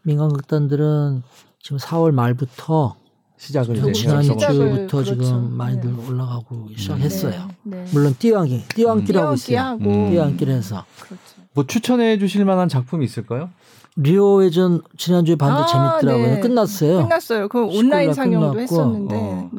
[0.03, 1.23] 민간극단들은
[1.61, 2.95] 지금 4월 말부터
[3.39, 5.23] 시작을 좀 이제 지난 주부터 그렇죠.
[5.23, 6.07] 지금 많이들 네.
[6.07, 7.47] 올라가고 시작했어요.
[7.63, 7.77] 네.
[7.77, 7.85] 네.
[7.93, 10.27] 물론 띄어앉기, 띄어앉기를 하고 뛰어앉기 있어요.
[10.51, 10.57] 음.
[10.57, 11.23] 해서 그렇죠.
[11.53, 13.49] 뭐 추천해 주실 만한 작품이 있을까요?
[13.95, 15.65] 리오 회전 지난주에 봤는데 아,
[15.99, 16.35] 재밌더라고요.
[16.35, 16.39] 네.
[16.41, 17.03] 끝났어요.
[17.03, 17.47] 끝났어요.
[17.47, 19.15] 그 19일 온라인 날 상영도 끝났고, 했었는데.
[19.15, 19.49] 어.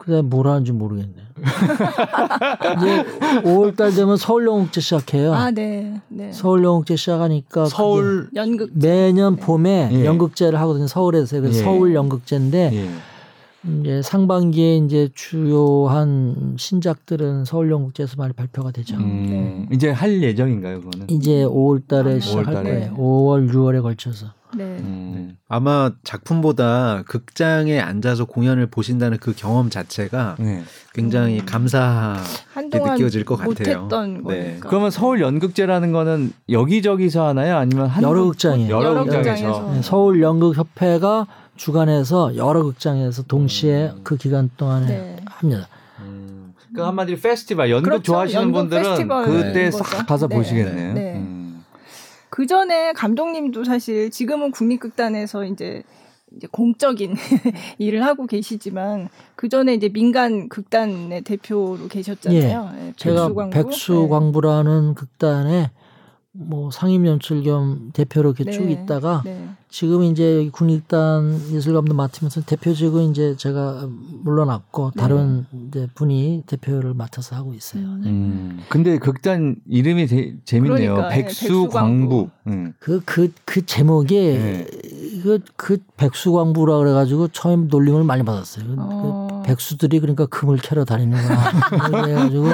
[0.00, 0.04] 네.
[0.04, 1.14] 그다음에 뭘 하는지 모르겠네.
[2.76, 3.04] 이제
[3.42, 5.34] 5월달 되면 서울영국제 시작해요.
[5.34, 6.00] 아, 네.
[6.08, 6.32] 네.
[6.32, 10.04] 서울영국제 시작하니까 서울 연극 매년 봄에 예.
[10.04, 10.86] 연극제를 하거든요.
[10.86, 11.62] 서울에서 그래서 예.
[11.62, 12.88] 서울 연극제인데 예.
[13.80, 18.96] 이제 상반기에 이제 주요한 신작들은 서울연극제에서 많이 발표가 되죠.
[18.96, 21.10] 음, 이제 할 예정인가요, 그거는?
[21.10, 22.70] 이제 5월달에 아, 시작할 5월 달에.
[22.70, 22.94] 거예요.
[22.96, 24.28] 5월, 6월에 걸쳐서.
[24.56, 24.64] 네.
[24.64, 25.36] 음.
[25.48, 30.62] 아마 작품보다 극장에 앉아서 공연을 보신다는 그 경험 자체가 네.
[30.94, 31.46] 굉장히 음.
[31.46, 33.88] 감사하게 느껴질 것 같아요.
[34.26, 34.58] 네.
[34.60, 37.56] 그러면 서울 연극제라는 거는 여기저기서 하나요?
[37.56, 38.70] 아니면 한 여러 곳- 극장이에요.
[38.74, 39.70] 여러 여러 극장에서.
[39.74, 41.26] 네, 서울 연극 협회가
[41.56, 45.16] 주관해서 여러 극장에서 동시에 그 기간 동안에 네.
[45.26, 45.68] 합니다.
[46.00, 46.54] 음.
[46.74, 48.02] 그 한마디로 페스티벌 연극 그렇죠.
[48.04, 49.70] 좋아하시는 연극 분들은 그때.
[49.70, 50.36] 싹 가서 네.
[50.36, 51.39] 보시겠네요.
[52.30, 52.36] 네.
[52.36, 52.36] 음.
[52.40, 55.82] 그 전에 감독님도 사실 지금은 국립극단에서 이제
[56.36, 57.14] 이제 공적인
[57.78, 62.72] 일을 하고 계시지만 그 전에 이제 민간 극단의 대표로 계셨잖아요.
[62.78, 63.50] 예, 제가 백수광부.
[63.54, 65.70] 백수광부라는 극단에
[66.32, 68.52] 뭐 상임 연출 겸 대표로 이렇게 네.
[68.52, 69.48] 쭉 있다가 네.
[69.68, 73.88] 지금 이제 여기 국립단 예술감도 맡으면서 대표직은 이제 제가
[74.22, 75.00] 물러났고 네.
[75.00, 77.82] 다른 이제 분이 대표를 맡아서 하고 있어요.
[77.96, 78.08] 네.
[78.10, 78.60] 음.
[78.68, 80.94] 근데 극단 이름이 되- 재밌네요.
[80.94, 82.28] 그러니까, 네, 백수광부.
[82.46, 82.74] 음.
[82.78, 84.66] 그, 그, 그 제목이, 네.
[85.24, 88.66] 그, 그 백수광부라 그래가지고 처음 놀림을 많이 받았어요.
[88.66, 89.28] 그- 어.
[89.42, 91.50] 그 백수들이 그러니까 금을 캐러 다니는구나.
[91.90, 92.44] 그래가지고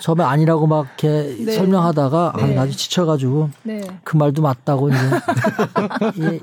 [0.00, 1.52] 처음에 아니라고 막 이렇게 네.
[1.52, 2.58] 설명하다가 네.
[2.58, 3.80] 아, 아주 지쳐가지고 네.
[4.04, 4.98] 그 말도 맞다고 이제.
[6.16, 6.40] 이,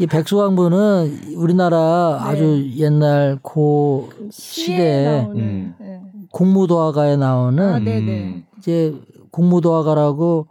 [0.00, 2.30] 이 백수광부는 우리나라 네.
[2.30, 5.74] 아주 옛날 고 시대에 음.
[5.78, 6.00] 네.
[6.32, 7.78] 공무도화가에 나오는 아.
[7.78, 8.44] 음.
[8.58, 8.94] 이제
[9.30, 10.48] 공무도화가라고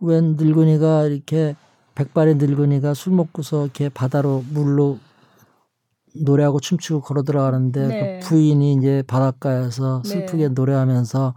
[0.00, 1.54] 웬 늙은이가 이렇게
[1.94, 4.98] 백발의 늙은이가 술 먹고서 이렇게 바다로 물로
[6.14, 8.20] 노래하고 춤추고 걸어 들어가는데 네.
[8.20, 10.08] 그 부인이 이제 바닷가에서 네.
[10.08, 11.34] 슬프게 노래하면서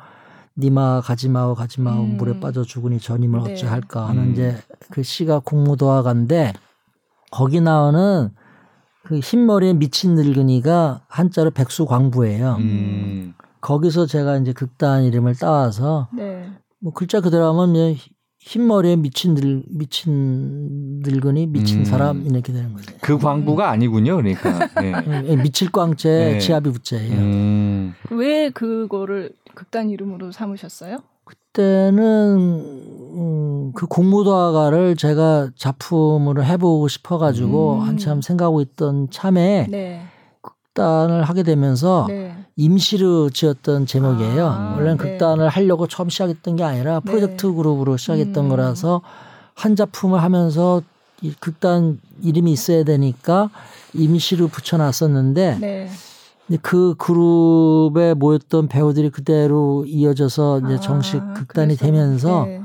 [0.57, 2.17] 니마 가지마오 가지마오 음.
[2.17, 3.53] 물에 빠져 죽으니 저 님을 네.
[3.53, 4.31] 어찌 할까 하는 음.
[4.31, 4.57] 이제
[4.89, 6.53] 그 시가 공무도화가인데
[7.31, 8.29] 거기 나오는
[9.03, 12.55] 그 흰머리에 미친 늙은이가 한자로 백수광부예요.
[12.59, 13.33] 음.
[13.61, 16.49] 거기서 제가 이제 극단 이름을 따와서 네.
[16.79, 17.95] 뭐 글자 그대로 하면
[18.45, 21.85] 흰머리에 미친 늙 미친 늙은이 미친 음.
[21.85, 22.93] 사람 이렇게 되는 거죠.
[23.01, 24.67] 그 광부가 아니군요, 그러니까.
[24.81, 24.93] 네.
[25.29, 26.39] 예, 미칠 꽝째 네.
[26.39, 27.17] 지압이 붙자예요.
[27.17, 27.95] 음.
[28.11, 30.99] 왜 그거를 극단 이름으로 삼으셨어요?
[31.23, 32.37] 그때는
[33.15, 37.79] 음, 그 공무도화가를 제가 작품으로 해보고 싶어가지고 음.
[37.81, 40.03] 한참 생각하고 있던 참에 네.
[40.75, 42.35] 극단을 하게 되면서 네.
[42.57, 44.45] 임시로 지었던 제목이에요.
[44.45, 45.03] 아, 원래는 네.
[45.03, 47.11] 극단을 하려고 처음 시작했던 게 아니라 네.
[47.11, 48.49] 프로젝트 그룹으로 시작했던 음.
[48.49, 49.01] 거라서
[49.53, 50.81] 한 작품을 하면서
[51.21, 53.49] 이 극단 이름이 있어야 되니까
[53.93, 55.89] 임시로 붙여놨었는데 네.
[56.61, 62.61] 그 그룹에 모였던 배우들이 그대로 이어져서 이제 아, 정식 극단이 그래서, 되면서 네.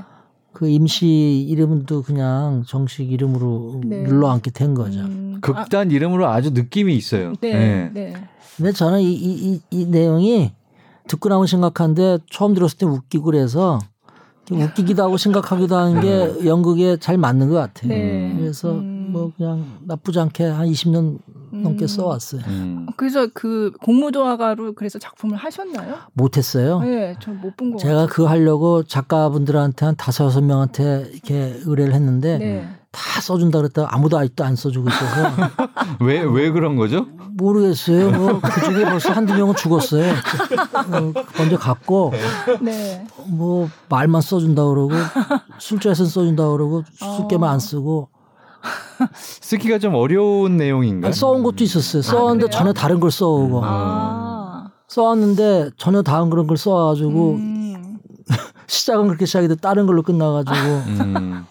[0.52, 4.02] 그 임시 이름도 그냥 정식 이름으로 네.
[4.02, 5.00] 눌러앉게 된 거죠.
[5.00, 7.34] 음, 아, 극단 이름으로 아주 느낌이 있어요.
[7.40, 7.52] 네.
[7.52, 7.90] 네.
[7.92, 8.14] 네.
[8.56, 10.52] 근데 저는 이, 이, 이, 이 내용이
[11.06, 13.78] 듣고 나면 심각한데 처음 들었을 때 웃기고 그래서
[14.50, 17.88] 웃기기도 하고 심각하기도 하는 게 연극에 잘 맞는 것 같아요.
[17.88, 18.34] 네.
[18.36, 18.99] 그래서 음.
[19.10, 21.18] 뭐 그냥 나쁘지 않게 한 20년
[21.52, 21.86] 넘게 음.
[21.86, 22.42] 써왔어요.
[22.46, 22.86] 음.
[22.96, 25.96] 그래서 그 공무도화가로 그래서 작품을 하셨나요?
[26.12, 26.80] 못했어요.
[26.80, 27.78] 네, 저못본 거.
[27.78, 32.68] 제가 그거 하려고 작가분들한테 한 다섯 여섯 명한테 이렇게 의뢰를 했는데 네.
[32.92, 35.30] 다 써준다 그랬다가 아무도 아직도 안 써주고 있어서
[36.00, 37.06] 왜, 왜 그런 거죠?
[37.36, 38.10] 모르겠어요.
[38.10, 40.12] 뭐 그중에 벌써 한두 명은 죽었어요.
[40.12, 42.12] 어, 먼저 갔고
[42.60, 43.06] 네.
[43.28, 44.92] 뭐 말만 써준다 그러고
[45.58, 47.52] 술자에서 써준다 그러고 술게만 어.
[47.52, 48.08] 안 쓰고
[49.14, 51.08] 쓰기가 좀 어려운 내용인가요?
[51.08, 52.02] 아니, 써온 것도 있었어요.
[52.02, 52.58] 써왔는데 그래요?
[52.58, 54.68] 전혀 다른 걸 써오고 아.
[54.88, 57.59] 써왔는데 전혀 다른 그런 걸 써와가지고 음.
[58.70, 61.44] 시작은 그렇게 시작해도 다른 걸로 끝나가지고 음.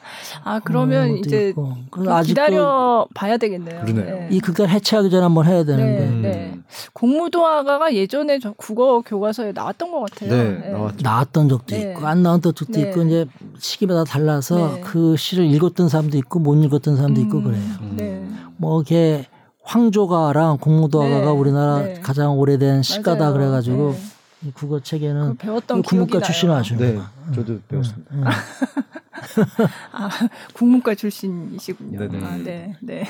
[0.43, 1.73] 아 그러면 것도 이제 있고.
[1.91, 3.81] 아직도 기다려 봐야 되겠네요.
[3.81, 4.15] 그러네요.
[4.19, 4.27] 네.
[4.31, 6.21] 이 극단 해체하기 전에 한번 해야 되는데 네, 음.
[6.21, 6.59] 네.
[6.93, 10.31] 공무도화가가 예전에 저 국어 교과서에 나왔던 것 같아요.
[10.31, 10.97] 네, 나왔죠.
[11.03, 11.91] 나왔던 적도 네.
[11.91, 12.89] 있고 안 나왔던 적도 네.
[12.89, 13.25] 있고 이제
[13.57, 14.81] 시기마다 달라서 네.
[14.81, 17.61] 그 시를 읽었던 사람도 있고 못 읽었던 사람도 있고 음, 그래요.
[17.97, 18.25] 네.
[18.55, 19.25] 뭐 이렇게
[19.63, 21.99] 황조가랑 공무도화가가 네, 우리나라 네.
[22.01, 23.33] 가장 오래된 시가다.
[23.33, 23.99] 그래가지고 네.
[23.99, 24.18] 이
[24.53, 26.53] 국어 그 체계는 배웠던 국문과 나요.
[26.55, 27.01] 아시는 네.
[27.35, 28.15] 저도 배웠습니다.
[28.15, 28.23] 음.
[29.91, 30.09] 아,
[30.53, 31.99] 국문과 출신이시군요.
[32.07, 32.25] 네네.
[32.25, 33.03] 아, 네, 네.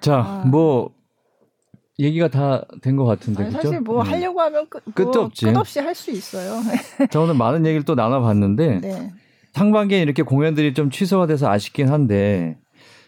[0.00, 0.44] 자, 아.
[0.46, 0.90] 뭐,
[1.98, 3.68] 얘기가 다 된 것 같은데, 아니, 그죠?
[3.68, 4.06] 사실 뭐 음.
[4.10, 5.46] 하려고 하면 끝, 뭐 끝도 없지.
[5.46, 6.60] 끝없이 할 수 있어요.
[7.10, 9.12] 자, 오늘 많은 얘기를 또 나눠봤는데, 네.
[9.52, 12.58] 상반기에 이렇게 공연들이 좀 취소가 돼서 아쉽긴 한데,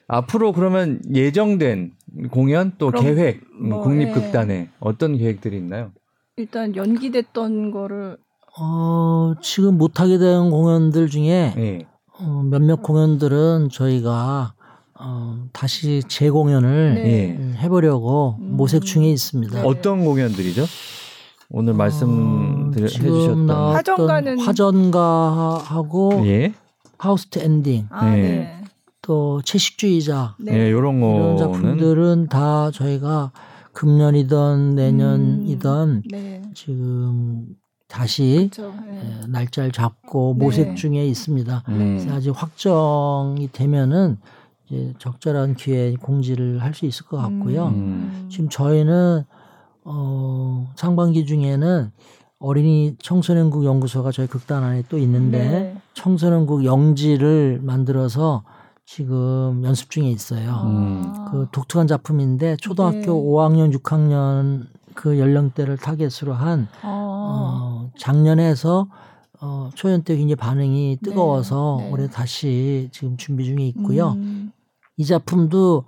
[0.08, 1.92] 앞으로 그러면 예정된
[2.30, 5.92] 공연 또 계획, 음, 뭐, 국립극단에 어떤 계획들이 있나요?
[6.36, 8.16] 일단 연기됐던 거를
[8.58, 11.86] 어, 지금 못하게 된 공연들 중에 예.
[12.18, 14.54] 어, 몇몇 공연들은 저희가
[14.98, 17.04] 어, 다시 재공연을 네.
[17.06, 17.36] 예.
[17.36, 18.56] 음, 해보려고 음.
[18.56, 19.60] 모색 중에 있습니다.
[19.62, 19.66] 네.
[19.68, 20.64] 어떤 공연들이죠?
[21.50, 26.54] 오늘 말씀 어, 드려- 해주셨던 화전가는- 화전가하고 예,
[26.98, 28.16] 파우스트 엔딩 아, 네.
[28.22, 28.64] 네.
[29.02, 30.52] 또 채식주의자 네.
[30.54, 33.32] 예, 요런 이런 작품들은 다 저희가
[33.72, 36.42] 금년이던 내년이던 네.
[36.54, 37.46] 지금
[37.88, 38.74] 다시 그렇죠.
[38.86, 39.20] 네.
[39.22, 40.44] 예, 날짜를 잡고 네.
[40.44, 41.64] 모색 중에 있습니다.
[41.68, 41.98] 음.
[41.98, 44.18] 그래서 아직 확정이 되면은
[44.66, 47.66] 이제 적절한 기회에 공지를 할 수 있을 것 같고요.
[47.68, 48.26] 음.
[48.30, 49.24] 지금 저희는
[49.84, 51.90] 어 상반기 중에는
[52.38, 55.76] 어린이 청소년국 연구소가 저희 극단 안에 또 있는데 네.
[55.94, 58.42] 청소년국 영지를 만들어서
[58.84, 60.62] 지금 연습 중에 있어요.
[60.64, 61.02] 음.
[61.06, 61.30] 아.
[61.30, 63.08] 그 독특한 작품인데 초등학교 네.
[63.08, 66.88] 5학년, 6학년 그 연령대를 타겟으로 한 아.
[66.88, 68.88] 어, 작년에서
[69.40, 71.90] 어, 초연 때 굉장히 반응이 뜨거워서 네.
[71.90, 74.12] 올해 다시 지금 준비 중에 있고요.
[74.12, 74.52] 음.
[74.96, 75.84] 이 작품도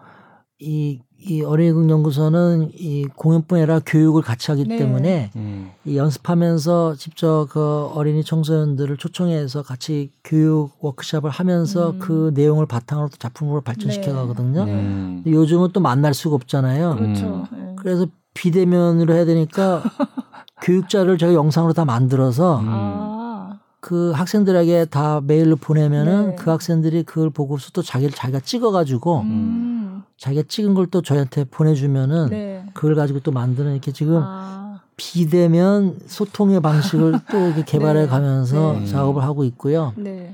[0.58, 4.76] 이, 이 어린이극 연구소는 이 공연뿐 아니라 교육을 같이 하기 네.
[4.76, 5.70] 때문에 음.
[5.86, 11.98] 이 연습하면서 직접 그 어린이 청소년들을 초청해서 같이 교육 워크숍을 하면서 음.
[11.98, 14.12] 그 내용을 바탕으로 또 작품으로 발전시켜 네.
[14.12, 14.64] 가거든요.
[14.64, 15.22] 음.
[15.24, 16.96] 근데 요즘은 또 만날 수가 없잖아요.
[16.96, 17.46] 그렇죠.
[17.52, 17.58] 음.
[17.58, 17.74] 네.
[17.76, 19.82] 그래서 비대면으로 해야 되니까
[20.62, 22.66] 교육자를 저희 영상으로 다 만들어서 음.
[22.68, 23.58] 아.
[23.80, 26.36] 그 학생들에게 다 메일로 보내면은 네.
[26.36, 29.83] 그 학생들이 그걸 보고서 또 자기를 자기가 찍어가지고 음.
[30.18, 32.64] 자기가 찍은 걸 또 저희한테 보내주면은 네.
[32.74, 34.80] 그걸 가지고 또 만드는 이렇게 지금 아.
[34.96, 38.06] 비대면 소통의 방식을 또 이렇게 개발해 네.
[38.06, 38.86] 가면서 네.
[38.86, 39.92] 작업을 하고 있고요.
[39.96, 40.32] 네.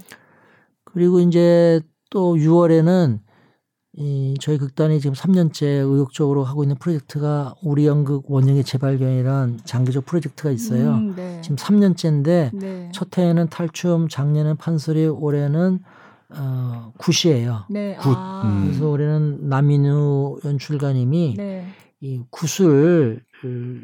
[0.85, 1.81] 그리고 이제
[2.11, 3.21] 또 6월에는
[3.95, 10.51] 이 저희 극단이 지금 3년째 의욕적으로 하고 있는 프로젝트가 우리 연극 원형의 재발견이란 장기적 프로젝트가
[10.51, 10.93] 있어요.
[10.93, 11.41] 음, 네.
[11.43, 12.91] 지금 3년째인데 네.
[12.93, 15.81] 첫 해에는 탈춤, 작년엔 판소리, 올해는
[16.33, 17.65] 어, 굿이에요.
[17.71, 17.97] 네.
[17.97, 18.15] 굿.
[18.17, 18.43] 아.
[18.45, 18.67] 음.
[18.67, 21.67] 그래서 올해는 남인우 연출가님이 네.
[22.01, 23.83] 이 굿을 그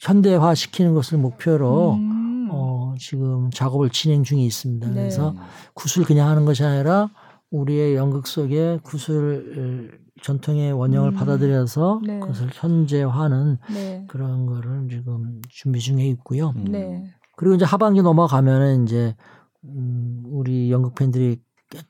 [0.00, 2.48] 현대화 시키는 것을 목표로 음.
[2.50, 4.88] 어, 지금 작업을 진행 중에 있습니다.
[4.88, 4.94] 네.
[4.94, 5.34] 그래서
[5.74, 7.10] 굿을 그냥 하는 것이 아니라
[7.50, 11.14] 우리의 연극 속에 굿을 전통의 원형을 음.
[11.14, 12.20] 받아들여서 네.
[12.20, 14.04] 그것을 현재화하는 네.
[14.08, 16.52] 그런 거를 지금 준비 중에 있고요.
[16.56, 16.64] 음.
[16.70, 17.04] 네.
[17.36, 19.16] 그리고 이제 하반기 넘어가면은 이제
[19.64, 21.40] 음, 우리 연극 팬들이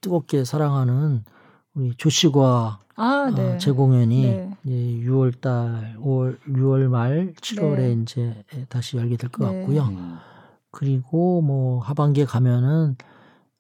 [0.01, 1.25] 뜨겁게 사랑하는
[1.75, 3.55] 우리 조시과 아, 네.
[3.55, 4.51] 어, 재공연이 네.
[4.65, 7.93] 이제 6월 달 5월 6월 말 7월에 네.
[8.03, 9.59] 이제 다시 열게 될것 네.
[9.61, 9.83] 같고요.
[9.85, 10.19] 음.
[10.71, 12.97] 그리고 뭐 하반기에 가면은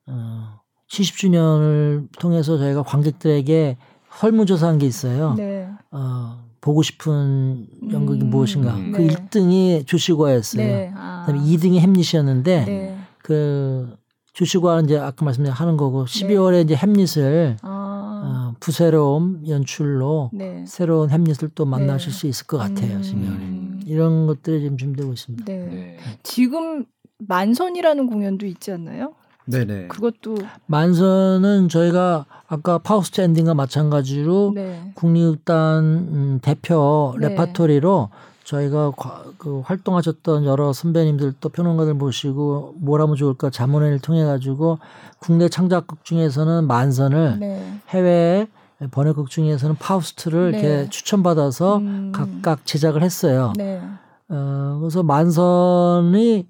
[0.06, 0.60] 어
[0.90, 3.78] 70주년을 통해서 저희가 관객들에게
[4.18, 5.34] 설문조사한 게 있어요.
[5.34, 5.70] 네.
[5.90, 8.30] 어 보고 싶은 연극이 음.
[8.30, 8.74] 무엇인가.
[8.74, 8.92] 음.
[8.92, 9.08] 그 네.
[9.08, 10.64] 1등이 조시과였어요.
[10.64, 10.92] 네.
[10.94, 11.24] 아.
[11.26, 12.98] 그다음에 2등이 햄릿이었는데 네.
[13.22, 13.96] 그
[14.32, 18.22] 조시과는 이제 아까 말씀드린 하는 거고 12월에 이제 햄릿을 아.
[18.24, 20.64] 어, 부새로움 연출로 네.
[20.66, 22.18] 새로운 햄릿을 또 만나실 네.
[22.18, 22.96] 수 있을 것 같아요.
[22.96, 23.02] 음.
[23.02, 23.82] 12월에.
[23.86, 25.44] 이런 것들이 지금 준비되고 있습니다.
[25.44, 25.58] 네.
[25.66, 25.98] 네.
[26.22, 26.84] 지금
[27.18, 29.14] 만선이라는 공연도 있지 않나요?
[29.44, 29.88] 네네.
[29.88, 30.36] 그것도
[30.66, 34.92] 만선은 저희가 아까 파우스트 엔딩과 마찬가지로 네.
[34.94, 37.28] 국립극단 음, 대표 네.
[37.28, 38.10] 레파토리로
[38.56, 44.78] 저희가 과- 그 활동하셨던 여러 선배님들 또 평론가들 모시고 뭘 하면 좋을까 자문회를 통해 가지고
[45.18, 47.80] 국내 창작극 중에서는 만선을 네.
[47.88, 48.46] 해외
[48.90, 50.58] 번역극 중에서는 파우스트를 네.
[50.58, 52.12] 이렇게 추천받아서 음.
[52.14, 53.52] 각각 제작을 했어요.
[53.56, 53.80] 네.
[54.28, 56.46] 어, 그래서 만선이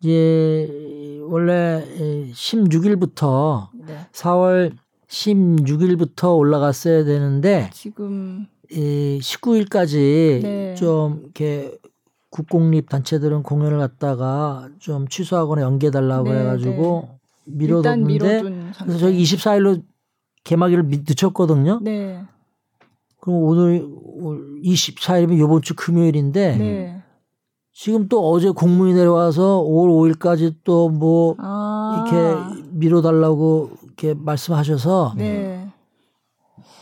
[0.00, 1.84] 이제 원래
[2.34, 3.96] 16일부터 네.
[4.12, 4.72] 4월
[5.08, 10.74] 16일부터 올라갔어야 되는데 지금 이 19일까지 네.
[10.74, 11.76] 좀 이렇게
[12.30, 17.08] 국공립 단체들은 공연을 갖다가 좀 취소하거나 연기해 달라고 네, 그래가지고
[17.46, 18.84] 일단 미뤄뒀는데 미뤄둔 상태.
[18.84, 19.82] 그래서 저희 24일로
[20.44, 21.80] 개막일을 미- 늦췄거든요.
[21.82, 22.20] 네.
[23.20, 23.86] 그럼 오늘
[24.64, 27.02] 24일이면 이번 주 금요일인데 네.
[27.72, 32.06] 지금 또 어제 공문이 내려와서 5월 5일까지 또뭐 아.
[32.08, 35.55] 이렇게 미뤄달라고 이렇게 말씀하셔서 네.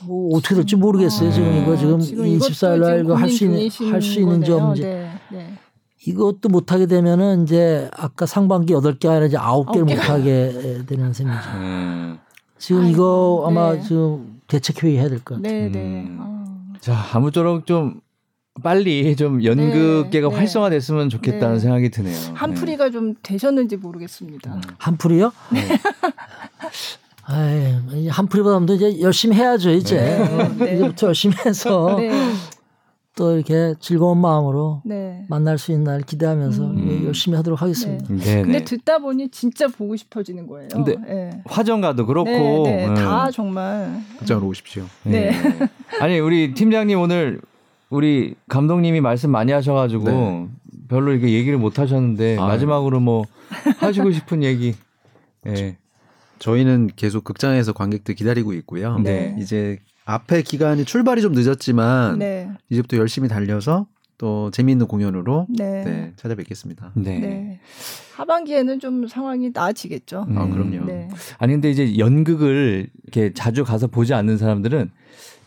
[0.06, 1.30] 뭐 어떻게 될지 모르겠어요.
[1.32, 3.58] 지금 아, 이거 지금 지금 이것도 24일 날 지금 이거 할 수 있는
[3.92, 4.62] 할 수 있는지 거네요.
[4.64, 5.10] 없는지 네.
[5.32, 5.54] 네.
[6.06, 10.12] 이것도 못 하게 되면은 이제 아까 상반기 8개 아니라 이제 9개를 아홉 못 개가.
[10.14, 11.38] 하게 되는 셈이죠.
[11.54, 12.18] 음.
[12.58, 13.80] 지금 아이고, 이거 아마 네.
[13.82, 15.52] 지금 대책 회의 해야 될 것 같아요.
[15.52, 15.78] 네, 네.
[16.08, 16.18] 음.
[16.20, 16.78] 아.
[16.80, 18.00] 자, 아무쪼록 좀
[18.62, 20.38] 빨리 좀 연극계가 네, 네.
[20.38, 21.60] 활성화됐으면 좋겠다는 네.
[21.60, 22.16] 생각이 드네요.
[22.34, 24.60] 한풀이가 좀 되셨는지 모르겠습니다.
[24.78, 25.32] 한풀이요?
[27.28, 27.80] 네.
[27.92, 29.96] 아이, 한풀이보다도 이제 열심히 해야죠, 이제.
[29.96, 30.74] 네, 네.
[30.76, 32.10] 이제부터 열심히 해서 네.
[33.16, 35.24] 또 이렇게 즐거운 마음으로 네.
[35.28, 36.88] 만날 수 있는 날 기대하면서 음.
[36.90, 38.06] 예, 열심히 하도록 하겠습니다.
[38.08, 38.16] 네.
[38.16, 38.42] 네.
[38.42, 40.68] 근데 듣다 보니 진짜 보고 싶어지는 거예요.
[40.72, 41.42] 근데 네.
[41.44, 42.86] 화정가도 그렇고 네, 네.
[42.88, 42.94] 음.
[42.94, 44.84] 다 정말 극장으로 오십시오.
[45.04, 45.32] 네.
[46.00, 47.40] 아니 우리 팀장님 오늘
[47.88, 50.48] 우리 감독님이 말씀 많이 하셔가지고 네.
[50.88, 52.46] 별로 이렇게 얘기를 못 하셨는데 아유.
[52.48, 53.24] 마지막으로 뭐
[53.78, 54.74] 하시고 싶은 얘기.
[55.46, 55.76] 예.
[56.38, 58.98] 저희는 계속 극장에서 관객들 기다리고 있고요.
[58.98, 59.36] 네.
[59.38, 62.50] 이제 앞에 기간이 출발이 좀 늦었지만 네.
[62.68, 63.86] 이제부터 열심히 달려서
[64.18, 65.84] 또 재미있는 공연으로 네.
[65.84, 66.92] 네, 찾아뵙겠습니다.
[66.94, 67.18] 네.
[67.18, 67.60] 네.
[68.14, 70.26] 하반기에는 좀 상황이 나아지겠죠.
[70.28, 70.38] 음.
[70.38, 70.86] 아, 그럼요.
[70.86, 71.08] 네.
[71.38, 74.90] 아니 근데 이제 연극을 이렇게 자주 가서 보지 않는 사람들은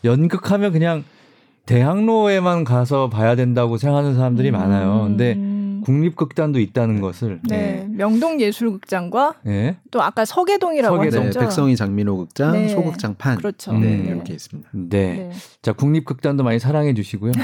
[0.04, 1.04] 연극하면 그냥
[1.66, 5.04] 대학로에만 가서 봐야 된다고 생각하는 사람들이 많아요.
[5.04, 5.47] 근데 음.
[5.82, 7.86] 국립극단도 있다는 것을 네.
[7.90, 9.76] 명동 예술극장과 예.
[9.90, 11.20] 또 아까 서계동이라고 서계동.
[11.20, 11.40] 네, 하셨죠.
[11.40, 12.68] 백성이 장민호 극장, 네.
[12.68, 13.36] 소극장 판.
[13.36, 13.72] 그렇죠.
[13.72, 13.80] 음.
[13.80, 14.10] 네, 네.
[14.10, 14.68] 이렇게 있습니다.
[14.72, 14.88] 네.
[14.88, 15.30] 네.
[15.62, 17.32] 자, 국립극단도 많이 사랑해 주시고요.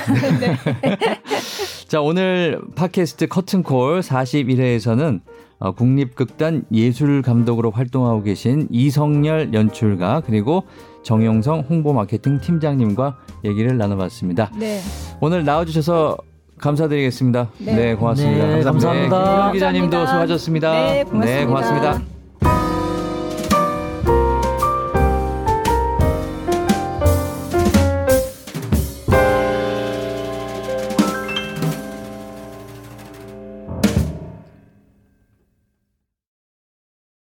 [1.88, 5.20] 자, 오늘 팟캐스트 커튼콜 41회에서는
[5.58, 10.64] 어, 국립극단 예술 감독으로 활동하고 계신 이성열 연출가 그리고
[11.02, 14.50] 정용성 홍보 마케팅 팀장님과 얘기를 나눠봤습니다.
[14.58, 14.80] 네.
[15.20, 16.16] 오늘 나와주셔서
[16.64, 17.48] 감사드리겠습니다.
[17.58, 17.74] 네.
[17.74, 18.46] 네, 고맙습니다.
[18.46, 19.44] 네, 감사합니다.
[19.44, 20.06] 김 기자님도 감사합니다.
[20.06, 20.72] 수고하셨습니다.
[20.72, 21.04] 네.
[21.12, 22.13] 네, 고맙습니다.